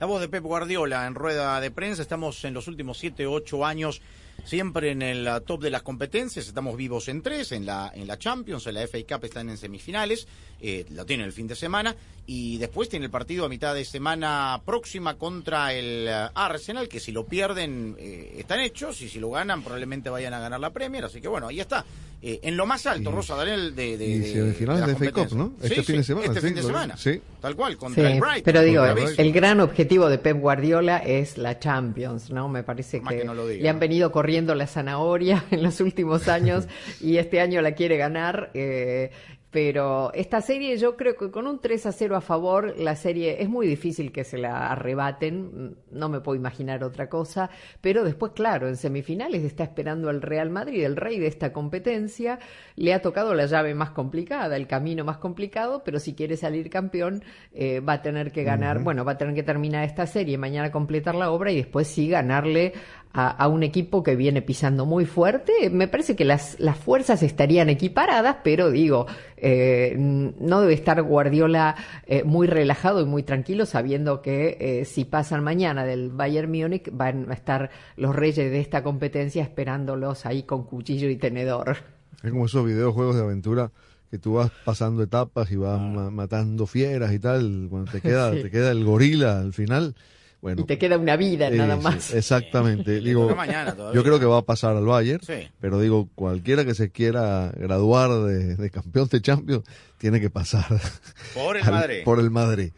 La 0.00 0.06
voz 0.06 0.20
de 0.20 0.28
Pep 0.28 0.44
Guardiola 0.44 1.06
en 1.06 1.16
rueda 1.16 1.60
de 1.60 1.72
prensa. 1.72 2.02
Estamos 2.02 2.44
en 2.44 2.54
los 2.54 2.68
últimos 2.68 2.98
7, 2.98 3.26
8 3.26 3.66
años 3.66 4.00
siempre 4.48 4.90
en 4.92 5.02
el 5.02 5.28
uh, 5.28 5.40
top 5.42 5.62
de 5.62 5.70
las 5.70 5.82
competencias. 5.82 6.46
Estamos 6.48 6.76
vivos 6.76 7.08
en 7.08 7.20
tres, 7.22 7.52
en 7.52 7.66
la, 7.66 7.92
en 7.94 8.06
la 8.06 8.18
Champions, 8.18 8.66
en 8.66 8.74
la 8.74 8.86
FA 8.88 8.98
Cup 9.06 9.24
están 9.26 9.50
en 9.50 9.58
semifinales, 9.58 10.26
eh, 10.60 10.86
lo 10.90 11.04
tienen 11.04 11.26
el 11.26 11.32
fin 11.32 11.46
de 11.46 11.54
semana. 11.54 11.94
Y 12.26 12.58
después 12.58 12.88
tiene 12.88 13.06
el 13.06 13.10
partido 13.10 13.44
a 13.44 13.48
mitad 13.48 13.74
de 13.74 13.84
semana 13.84 14.60
próxima 14.64 15.16
contra 15.16 15.72
el 15.74 16.08
uh, 16.08 16.30
Arsenal, 16.34 16.88
que 16.88 17.00
si 17.00 17.12
lo 17.12 17.26
pierden 17.26 17.96
eh, 17.98 18.36
están 18.38 18.60
hechos 18.60 19.00
y 19.02 19.08
si 19.08 19.18
lo 19.18 19.30
ganan 19.30 19.62
probablemente 19.62 20.08
vayan 20.10 20.32
a 20.34 20.40
ganar 20.40 20.60
la 20.60 20.70
Premier. 20.70 21.04
Así 21.04 21.20
que 21.20 21.28
bueno, 21.28 21.48
ahí 21.48 21.60
está. 21.60 21.84
Eh, 22.20 22.40
en 22.42 22.56
lo 22.56 22.66
más 22.66 22.84
alto, 22.86 23.12
Rosa 23.12 23.36
Daniel, 23.36 23.76
de, 23.76 23.96
de, 23.96 24.18
de, 24.18 24.52
de 24.52 24.66
las 24.66 24.86
de 24.88 24.96
FA 24.96 25.12
Cup. 25.12 25.32
¿no? 25.36 25.52
Este 25.62 25.76
Sí, 25.76 25.82
fin 25.84 25.96
de 25.98 26.04
semana, 26.04 26.26
Este 26.26 26.40
sí, 26.40 26.46
fin 26.48 26.56
de 26.56 26.62
semana. 26.62 26.96
sí. 26.96 27.20
Tal 27.40 27.54
cual, 27.54 27.76
contra 27.76 28.04
Sí, 28.04 28.12
el 28.14 28.20
Brighton. 28.20 28.42
pero 28.44 28.62
digo, 28.62 28.84
el 28.84 29.32
gran 29.32 29.60
objetivo 29.60 30.08
de 30.08 30.18
Pep 30.18 30.38
Guardiola 30.38 30.98
es 30.98 31.38
la 31.38 31.58
Champions, 31.58 32.30
¿no? 32.30 32.48
Me 32.48 32.62
parece 32.64 33.00
que, 33.00 33.18
que 33.18 33.24
no 33.24 33.32
le 33.34 33.68
han 33.68 33.78
venido 33.78 34.10
corriendo 34.10 34.54
la 34.54 34.66
zanahoria 34.66 35.44
en 35.50 35.62
los 35.62 35.80
últimos 35.80 36.28
años 36.28 36.66
y 37.00 37.18
este 37.18 37.40
año 37.40 37.62
la 37.62 37.72
quiere 37.72 37.96
ganar. 37.96 38.50
eh, 38.54 39.10
pero 39.50 40.12
esta 40.12 40.40
serie 40.40 40.76
yo 40.76 40.96
creo 40.96 41.16
que 41.16 41.30
con 41.30 41.46
un 41.46 41.58
3 41.58 41.86
a 41.86 41.92
0 41.92 42.16
a 42.16 42.20
favor, 42.20 42.74
la 42.78 42.96
serie 42.96 43.42
es 43.42 43.48
muy 43.48 43.66
difícil 43.66 44.12
que 44.12 44.24
se 44.24 44.36
la 44.36 44.70
arrebaten, 44.70 45.76
no 45.90 46.08
me 46.08 46.20
puedo 46.20 46.36
imaginar 46.36 46.84
otra 46.84 47.08
cosa, 47.08 47.48
pero 47.80 48.04
después, 48.04 48.32
claro, 48.32 48.68
en 48.68 48.76
semifinales 48.76 49.44
está 49.44 49.64
esperando 49.64 50.10
el 50.10 50.20
Real 50.20 50.50
Madrid, 50.50 50.84
el 50.84 50.96
rey 50.96 51.18
de 51.18 51.28
esta 51.28 51.52
competencia, 51.52 52.38
le 52.76 52.92
ha 52.92 53.00
tocado 53.00 53.34
la 53.34 53.46
llave 53.46 53.74
más 53.74 53.90
complicada, 53.90 54.56
el 54.56 54.66
camino 54.66 55.04
más 55.04 55.16
complicado, 55.16 55.82
pero 55.82 55.98
si 55.98 56.14
quiere 56.14 56.36
salir 56.36 56.68
campeón 56.68 57.24
eh, 57.52 57.80
va 57.80 57.94
a 57.94 58.02
tener 58.02 58.32
que 58.32 58.44
ganar, 58.44 58.82
bueno, 58.82 59.04
va 59.04 59.12
a 59.12 59.18
tener 59.18 59.34
que 59.34 59.42
terminar 59.42 59.84
esta 59.84 60.06
serie, 60.06 60.36
mañana 60.36 60.70
completar 60.70 61.14
la 61.14 61.30
obra 61.30 61.50
y 61.50 61.56
después 61.56 61.88
sí 61.88 62.08
ganarle 62.08 62.74
a, 63.18 63.28
a 63.30 63.48
un 63.48 63.62
equipo 63.62 64.02
que 64.02 64.14
viene 64.16 64.42
pisando 64.42 64.86
muy 64.86 65.04
fuerte. 65.06 65.70
Me 65.70 65.88
parece 65.88 66.14
que 66.14 66.24
las, 66.24 66.58
las 66.60 66.76
fuerzas 66.78 67.22
estarían 67.22 67.68
equiparadas, 67.68 68.36
pero 68.44 68.70
digo, 68.70 69.06
eh, 69.36 69.94
no 69.96 70.60
debe 70.60 70.74
estar 70.74 71.02
Guardiola 71.02 71.74
eh, 72.06 72.22
muy 72.24 72.46
relajado 72.46 73.00
y 73.00 73.06
muy 73.06 73.22
tranquilo 73.24 73.66
sabiendo 73.66 74.22
que 74.22 74.56
eh, 74.60 74.84
si 74.84 75.04
pasan 75.04 75.42
mañana 75.42 75.84
del 75.84 76.10
Bayern 76.10 76.50
Múnich 76.50 76.90
van 76.92 77.30
a 77.30 77.34
estar 77.34 77.70
los 77.96 78.14
reyes 78.14 78.50
de 78.50 78.60
esta 78.60 78.82
competencia 78.82 79.42
esperándolos 79.42 80.24
ahí 80.26 80.44
con 80.44 80.64
cuchillo 80.64 81.08
y 81.08 81.16
tenedor. 81.16 81.76
Es 82.22 82.30
como 82.30 82.46
esos 82.46 82.64
videojuegos 82.64 83.16
de 83.16 83.22
aventura 83.22 83.70
que 84.10 84.18
tú 84.18 84.34
vas 84.34 84.50
pasando 84.64 85.02
etapas 85.02 85.50
y 85.50 85.56
vas 85.56 85.80
ma- 85.80 86.10
matando 86.10 86.66
fieras 86.66 87.12
y 87.12 87.18
tal. 87.18 87.66
Cuando 87.68 87.90
te 87.92 88.00
queda, 88.02 88.32
Sí. 88.32 88.42
te 88.42 88.50
queda 88.50 88.70
el 88.70 88.84
gorila 88.84 89.38
al 89.40 89.52
final. 89.52 89.94
Bueno, 90.40 90.62
Y 90.62 90.64
te 90.66 90.78
queda 90.78 90.98
una 90.98 91.16
vida 91.16 91.50
nada 91.50 91.76
más. 91.76 92.04
sí, 92.04 92.16
exactamente. 92.16 93.00
digo, 93.00 93.34
mañana 93.34 93.74
yo 93.92 94.04
creo 94.04 94.20
que 94.20 94.26
va 94.26 94.38
a 94.38 94.42
pasar 94.42 94.76
al 94.76 94.84
Bayern, 94.86 95.20
Sí. 95.22 95.48
pero 95.60 95.80
digo, 95.80 96.08
cualquiera 96.14 96.64
que 96.64 96.74
se 96.74 96.90
quiera 96.90 97.50
graduar 97.56 98.10
de, 98.24 98.54
de 98.56 98.70
campeón 98.70 99.08
de 99.10 99.20
Champions 99.20 99.64
tiene 99.98 100.20
que 100.20 100.30
pasar 100.30 100.66
Por 101.34 101.56
el 101.56 101.62
al- 101.66 101.70
Madrid. 101.72 101.98
por 102.04 102.20
el 102.20 102.30
Madrid. 102.30 102.70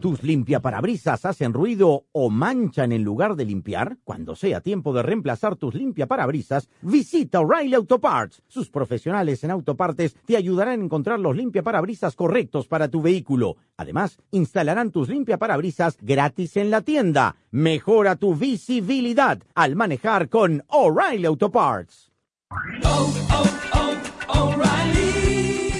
¿Tus 0.00 0.22
limpiaparabrisas 0.22 1.24
hacen 1.24 1.52
ruido 1.52 2.04
o 2.12 2.30
manchan 2.30 2.92
en 2.92 3.02
lugar 3.02 3.34
de 3.34 3.44
limpiar? 3.44 3.98
Cuando 4.04 4.36
sea 4.36 4.60
tiempo 4.60 4.92
de 4.92 5.02
reemplazar 5.02 5.56
tus 5.56 5.74
limpiaparabrisas, 5.74 6.68
visita 6.82 7.40
O'Reilly 7.40 7.74
Auto 7.74 8.00
Parts. 8.00 8.42
Sus 8.46 8.70
profesionales 8.70 9.42
en 9.42 9.50
autopartes 9.50 10.14
te 10.24 10.36
ayudarán 10.36 10.80
a 10.80 10.84
encontrar 10.84 11.18
los 11.18 11.36
limpiaparabrisas 11.36 12.14
correctos 12.14 12.68
para 12.68 12.88
tu 12.88 13.02
vehículo. 13.02 13.56
Además, 13.76 14.18
instalarán 14.30 14.90
tus 14.90 15.08
limpiaparabrisas 15.08 15.96
gratis 16.00 16.56
en 16.56 16.70
la 16.70 16.82
tienda. 16.82 17.36
Mejora 17.50 18.16
tu 18.16 18.34
visibilidad 18.34 19.42
al 19.54 19.76
manejar 19.76 20.28
con 20.28 20.62
O'Reilly 20.68 21.26
Auto 21.26 21.50
Parts. 21.50 22.12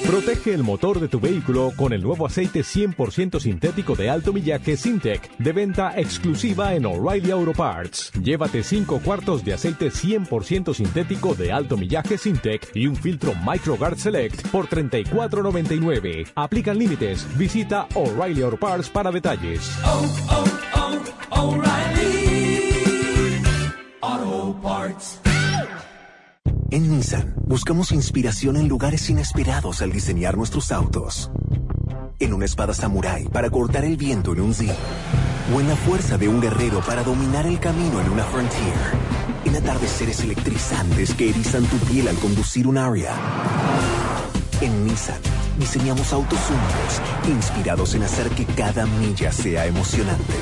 Protege 0.07 0.52
el 0.52 0.62
motor 0.62 1.00
de 1.00 1.09
tu 1.09 1.18
vehículo 1.18 1.72
con 1.74 1.94
el 1.94 2.02
nuevo 2.02 2.26
aceite 2.26 2.61
100% 2.61 3.40
sintético 3.40 3.96
de 3.96 4.11
alto 4.11 4.34
millaje 4.34 4.76
Sintec, 4.76 5.34
de 5.38 5.52
venta 5.52 5.98
exclusiva 5.98 6.74
en 6.74 6.84
O'Reilly 6.84 7.30
Auto 7.30 7.52
Parts. 7.52 8.12
Llévate 8.22 8.62
5 8.62 9.00
cuartos 9.00 9.42
de 9.44 9.55
aceite 9.55 9.90
100% 9.90 10.74
sintético 10.74 11.34
de 11.34 11.52
alto 11.52 11.78
millaje 11.78 12.18
Sintec 12.18 12.70
y 12.74 12.86
un 12.86 12.96
filtro 12.96 13.34
MicroGuard 13.34 13.96
Select 13.96 14.46
por 14.48 14.66
$34.99. 14.68 16.32
Aplican 16.34 16.78
límites. 16.78 17.26
Visita 17.38 17.88
O'Reilly 17.94 18.42
Auto 18.42 18.59
Parts 18.59 18.90
para 18.90 19.11
detalles. 19.11 19.70
Auto 24.02 24.61
Parts. 24.62 25.34
En 26.75 26.91
Nissan 26.91 27.37
buscamos 27.47 27.93
inspiración 27.93 28.57
en 28.57 28.66
lugares 28.66 29.09
inesperados 29.09 29.81
al 29.81 29.93
diseñar 29.93 30.37
nuestros 30.37 30.72
autos. 30.72 31.31
En 32.18 32.35
una 32.35 32.47
espada 32.47 32.75
samurái 32.75 33.29
para 33.29 33.49
cortar 33.49 33.85
el 33.85 33.97
viento 33.97 34.33
en 34.33 34.41
un 34.41 34.53
Zee. 34.53 34.75
O 35.55 35.61
en 35.61 35.68
la 35.68 35.77
fuerza 35.77 36.18
de 36.18 36.27
un 36.27 36.41
guerrero 36.41 36.81
para 36.81 37.05
dominar 37.05 37.47
el 37.47 37.61
camino 37.61 38.01
en 38.01 38.11
una 38.11 38.25
Frontier. 38.25 38.75
En 39.45 39.55
atardeceres 39.55 40.18
electrizantes 40.25 41.14
que 41.14 41.31
erizan 41.31 41.64
tu 41.66 41.77
piel 41.77 42.09
al 42.09 42.16
conducir 42.16 42.66
un 42.66 42.77
Aria. 42.77 43.12
En 44.61 44.85
Nissan 44.85 45.20
diseñamos 45.57 46.12
autos 46.12 46.41
únicos, 46.51 47.37
inspirados 47.37 47.95
en 47.95 48.03
hacer 48.03 48.31
que 48.31 48.47
cada 48.47 48.85
milla 48.85 49.31
sea 49.31 49.64
emocionante. 49.66 50.35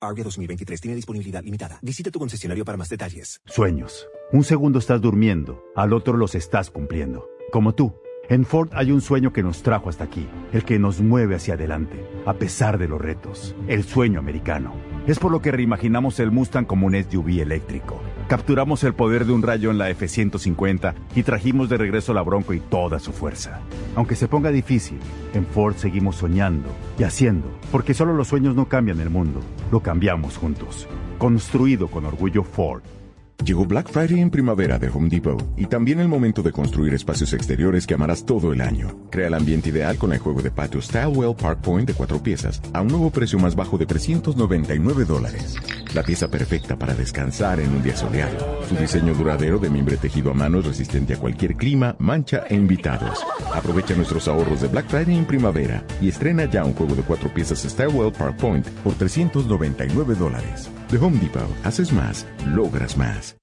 Aria 0.00 0.24
2023 0.24 0.80
tiene 0.80 0.94
disponibilidad 0.94 1.42
limitada. 1.42 1.78
Visita 1.80 2.10
tu 2.10 2.18
concesionario 2.18 2.64
para 2.66 2.76
más 2.76 2.90
detalles. 2.90 3.40
Sueños. 3.46 4.06
Un 4.30 4.44
segundo 4.44 4.78
estás 4.78 5.00
durmiendo, 5.00 5.64
al 5.74 5.94
otro 5.94 6.18
los 6.18 6.34
estás 6.34 6.70
cumpliendo. 6.70 7.28
Como 7.50 7.74
tú. 7.74 7.94
En 8.28 8.44
Ford 8.44 8.68
hay 8.72 8.90
un 8.90 9.00
sueño 9.00 9.32
que 9.32 9.42
nos 9.42 9.62
trajo 9.62 9.88
hasta 9.88 10.04
aquí, 10.04 10.26
el 10.52 10.64
que 10.64 10.80
nos 10.80 11.00
mueve 11.00 11.36
hacia 11.36 11.54
adelante, 11.54 12.04
a 12.26 12.34
pesar 12.34 12.76
de 12.76 12.88
los 12.88 13.00
retos, 13.00 13.54
el 13.68 13.84
sueño 13.84 14.18
americano. 14.18 14.74
Es 15.06 15.20
por 15.20 15.30
lo 15.30 15.40
que 15.40 15.52
reimaginamos 15.52 16.18
el 16.18 16.32
Mustang 16.32 16.66
como 16.66 16.88
un 16.88 17.02
SUV 17.02 17.40
eléctrico. 17.40 18.00
Capturamos 18.28 18.82
el 18.82 18.92
poder 18.92 19.24
de 19.24 19.32
un 19.32 19.42
rayo 19.42 19.70
en 19.70 19.78
la 19.78 19.88
F-150 19.90 20.94
y 21.14 21.22
trajimos 21.22 21.68
de 21.68 21.76
regreso 21.76 22.12
la 22.12 22.22
Bronco 22.22 22.54
y 22.54 22.60
toda 22.60 22.98
su 22.98 23.12
fuerza. 23.12 23.60
Aunque 23.94 24.16
se 24.16 24.26
ponga 24.26 24.50
difícil, 24.50 24.98
en 25.32 25.46
Ford 25.46 25.76
seguimos 25.76 26.16
soñando 26.16 26.68
y 26.98 27.04
haciendo, 27.04 27.48
porque 27.70 27.94
solo 27.94 28.14
los 28.14 28.26
sueños 28.26 28.56
no 28.56 28.68
cambian 28.68 28.98
el 29.00 29.10
mundo, 29.10 29.40
lo 29.70 29.78
cambiamos 29.78 30.38
juntos. 30.38 30.88
Construido 31.18 31.86
con 31.86 32.04
orgullo 32.04 32.42
Ford. 32.42 32.82
Llegó 33.44 33.64
Black 33.64 33.90
Friday 33.90 34.20
en 34.20 34.30
primavera 34.30 34.78
de 34.78 34.88
Home 34.88 35.08
Depot 35.08 35.42
y 35.56 35.66
también 35.66 36.00
el 36.00 36.08
momento 36.08 36.42
de 36.42 36.52
construir 36.52 36.94
espacios 36.94 37.32
exteriores 37.32 37.86
que 37.86 37.94
amarás 37.94 38.24
todo 38.24 38.52
el 38.52 38.60
año. 38.60 39.08
Crea 39.10 39.28
el 39.28 39.34
ambiente 39.34 39.68
ideal 39.68 39.98
con 39.98 40.12
el 40.12 40.18
juego 40.18 40.42
de 40.42 40.50
patio 40.50 40.80
Stylewell 40.82 41.36
Park 41.36 41.60
Point 41.60 41.86
de 41.86 41.94
cuatro 41.94 42.22
piezas 42.22 42.60
a 42.72 42.80
un 42.80 42.88
nuevo 42.88 43.10
precio 43.10 43.38
más 43.38 43.54
bajo 43.54 43.78
de 43.78 43.86
399 43.86 45.04
dólares. 45.04 45.56
La 45.94 46.02
pieza 46.02 46.28
perfecta 46.28 46.76
para 46.76 46.94
descansar 46.94 47.60
en 47.60 47.70
un 47.70 47.82
día 47.82 47.96
soleado. 47.96 48.62
Su 48.68 48.74
diseño 48.74 49.14
duradero 49.14 49.58
de 49.58 49.70
mimbre 49.70 49.96
tejido 49.96 50.30
a 50.30 50.34
mano 50.34 50.58
es 50.58 50.66
resistente 50.66 51.14
a 51.14 51.18
cualquier 51.18 51.54
clima, 51.54 51.94
mancha 51.98 52.44
e 52.48 52.54
invitados. 52.54 53.24
Aprovecha 53.54 53.94
nuestros 53.94 54.28
ahorros 54.28 54.60
de 54.60 54.68
Black 54.68 54.88
Friday 54.88 55.16
en 55.16 55.24
primavera 55.24 55.84
y 56.00 56.08
estrena 56.08 56.46
ya 56.46 56.64
un 56.64 56.74
juego 56.74 56.94
de 56.94 57.02
cuatro 57.02 57.32
piezas 57.32 57.60
Stylewell 57.62 58.12
Park 58.12 58.36
Point 58.38 58.66
por 58.82 58.94
399 58.94 60.14
dólares. 60.16 60.70
De 60.90 60.98
Home 60.98 61.18
Depot, 61.18 61.50
haces 61.64 61.92
más, 61.92 62.26
logras 62.46 62.96
más. 62.96 63.36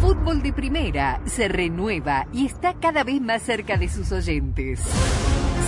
Fútbol 0.00 0.40
de 0.42 0.52
Primera 0.52 1.20
se 1.24 1.48
renueva 1.48 2.28
y 2.32 2.46
está 2.46 2.74
cada 2.74 3.02
vez 3.02 3.20
más 3.20 3.42
cerca 3.42 3.76
de 3.76 3.88
sus 3.88 4.12
oyentes. 4.12 4.80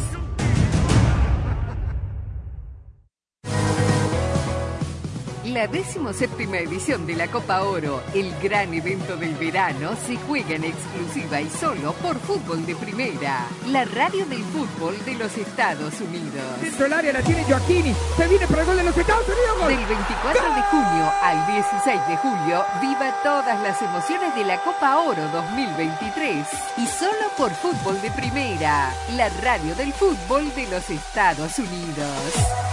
La 5.53 5.67
decimoséptima 5.67 6.57
edición 6.57 7.05
de 7.05 7.15
la 7.15 7.27
Copa 7.27 7.61
Oro, 7.61 8.01
el 8.15 8.33
gran 8.41 8.73
evento 8.73 9.15
del 9.15 9.35
verano, 9.35 9.91
se 10.07 10.17
juega 10.17 10.55
en 10.55 10.63
exclusiva 10.63 11.41
y 11.41 11.47
solo 11.47 11.93
por 11.93 12.17
fútbol 12.17 12.65
de 12.65 12.75
primera, 12.75 13.45
la 13.67 13.85
radio 13.85 14.25
del 14.25 14.43
fútbol 14.45 14.95
de 15.05 15.13
los 15.13 15.37
Estados 15.37 15.93
Unidos. 16.01 16.59
Dentro 16.59 16.85
del 16.85 16.93
área 16.93 17.13
la 17.13 17.21
tiene 17.21 17.43
Joaquini. 17.43 17.93
Se 18.17 18.27
viene 18.27 18.47
para 18.47 18.61
el 18.61 18.67
gol 18.67 18.77
de 18.77 18.83
los 18.83 18.97
Estados 18.97 19.27
Unidos. 19.27 19.59
gol. 19.59 19.67
Del 19.67 19.85
24 19.85 20.55
de 20.55 20.61
junio 20.63 21.11
al 21.21 21.45
16 21.45 22.07
de 22.07 22.17
julio, 22.17 22.65
viva 22.81 23.13
todas 23.21 23.61
las 23.61 23.79
emociones 23.79 24.33
de 24.33 24.45
la 24.45 24.59
Copa 24.63 25.01
Oro 25.01 25.21
2023. 25.33 26.47
Y 26.77 26.87
solo 26.87 27.29
por 27.37 27.51
fútbol 27.51 28.01
de 28.01 28.09
primera, 28.09 28.91
la 29.15 29.29
radio 29.29 29.75
del 29.75 29.93
fútbol 29.93 30.51
de 30.55 30.65
los 30.65 30.89
Estados 30.89 31.59
Unidos. 31.59 32.72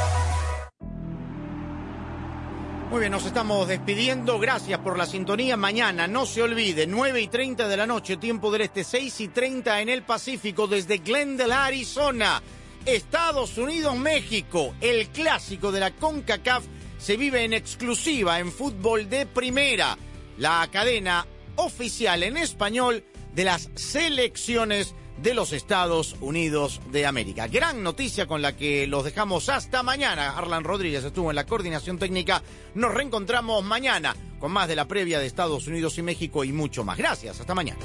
Muy 2.91 2.99
bien, 2.99 3.13
nos 3.13 3.25
estamos 3.25 3.69
despidiendo. 3.69 4.41
Gracias 4.41 4.81
por 4.81 4.99
la 4.99 5.07
sintonía. 5.07 5.57
Mañana, 5.57 6.09
no 6.09 6.27
se 6.27 6.43
olvide, 6.43 6.89
9 6.89 7.21
y 7.21 7.29
30 7.29 7.69
de 7.69 7.77
la 7.77 7.87
noche, 7.87 8.17
tiempo 8.17 8.51
del 8.51 8.63
este, 8.63 8.83
6 8.83 9.21
y 9.21 9.29
30 9.29 9.81
en 9.81 9.91
el 9.91 10.03
Pacífico, 10.03 10.67
desde 10.67 10.99
Glendale, 10.99 11.55
Arizona. 11.55 12.43
Estados 12.85 13.57
Unidos, 13.59 13.97
México. 13.97 14.75
El 14.81 15.07
clásico 15.11 15.71
de 15.71 15.79
la 15.79 15.93
CONCACAF 15.93 16.65
se 16.99 17.17
vive 17.17 17.45
en 17.45 17.53
exclusiva 17.53 18.41
en 18.41 18.51
fútbol 18.51 19.09
de 19.09 19.25
primera. 19.25 19.97
La 20.37 20.69
cadena 20.73 21.29
oficial 21.55 22.25
en 22.25 22.39
español 22.39 23.05
de 23.33 23.45
las 23.45 23.71
selecciones 23.77 24.97
de 25.23 25.35
los 25.35 25.53
Estados 25.53 26.17
Unidos 26.21 26.81
de 26.91 27.07
América. 27.07 27.47
Gran 27.47 27.83
noticia 27.83 28.27
con 28.27 28.43
la 28.43 28.57
que 28.57 28.87
los 28.87 29.05
dejamos 29.05 29.49
hasta 29.49 29.83
mañana. 29.83 30.37
Arlan 30.37 30.65
Rodríguez 30.65 31.05
estuvo 31.05 31.31
en 31.31 31.37
la 31.37 31.47
coordinación 31.47 31.99
técnica. 31.99 32.43
Nos 32.75 32.95
reencontramos 32.95 33.65
mañana 33.65 34.17
con 34.39 34.53
más 34.53 34.69
de 34.69 34.77
la 34.77 34.89
previa 34.89 35.19
de 35.19 35.27
Estados 35.27 35.67
Unidos 35.67 35.99
y 35.99 36.03
México 36.03 36.45
y 36.45 36.53
mucho 36.53 36.85
más. 36.85 36.97
Gracias. 36.97 37.41
Hasta 37.41 37.55
mañana. 37.55 37.81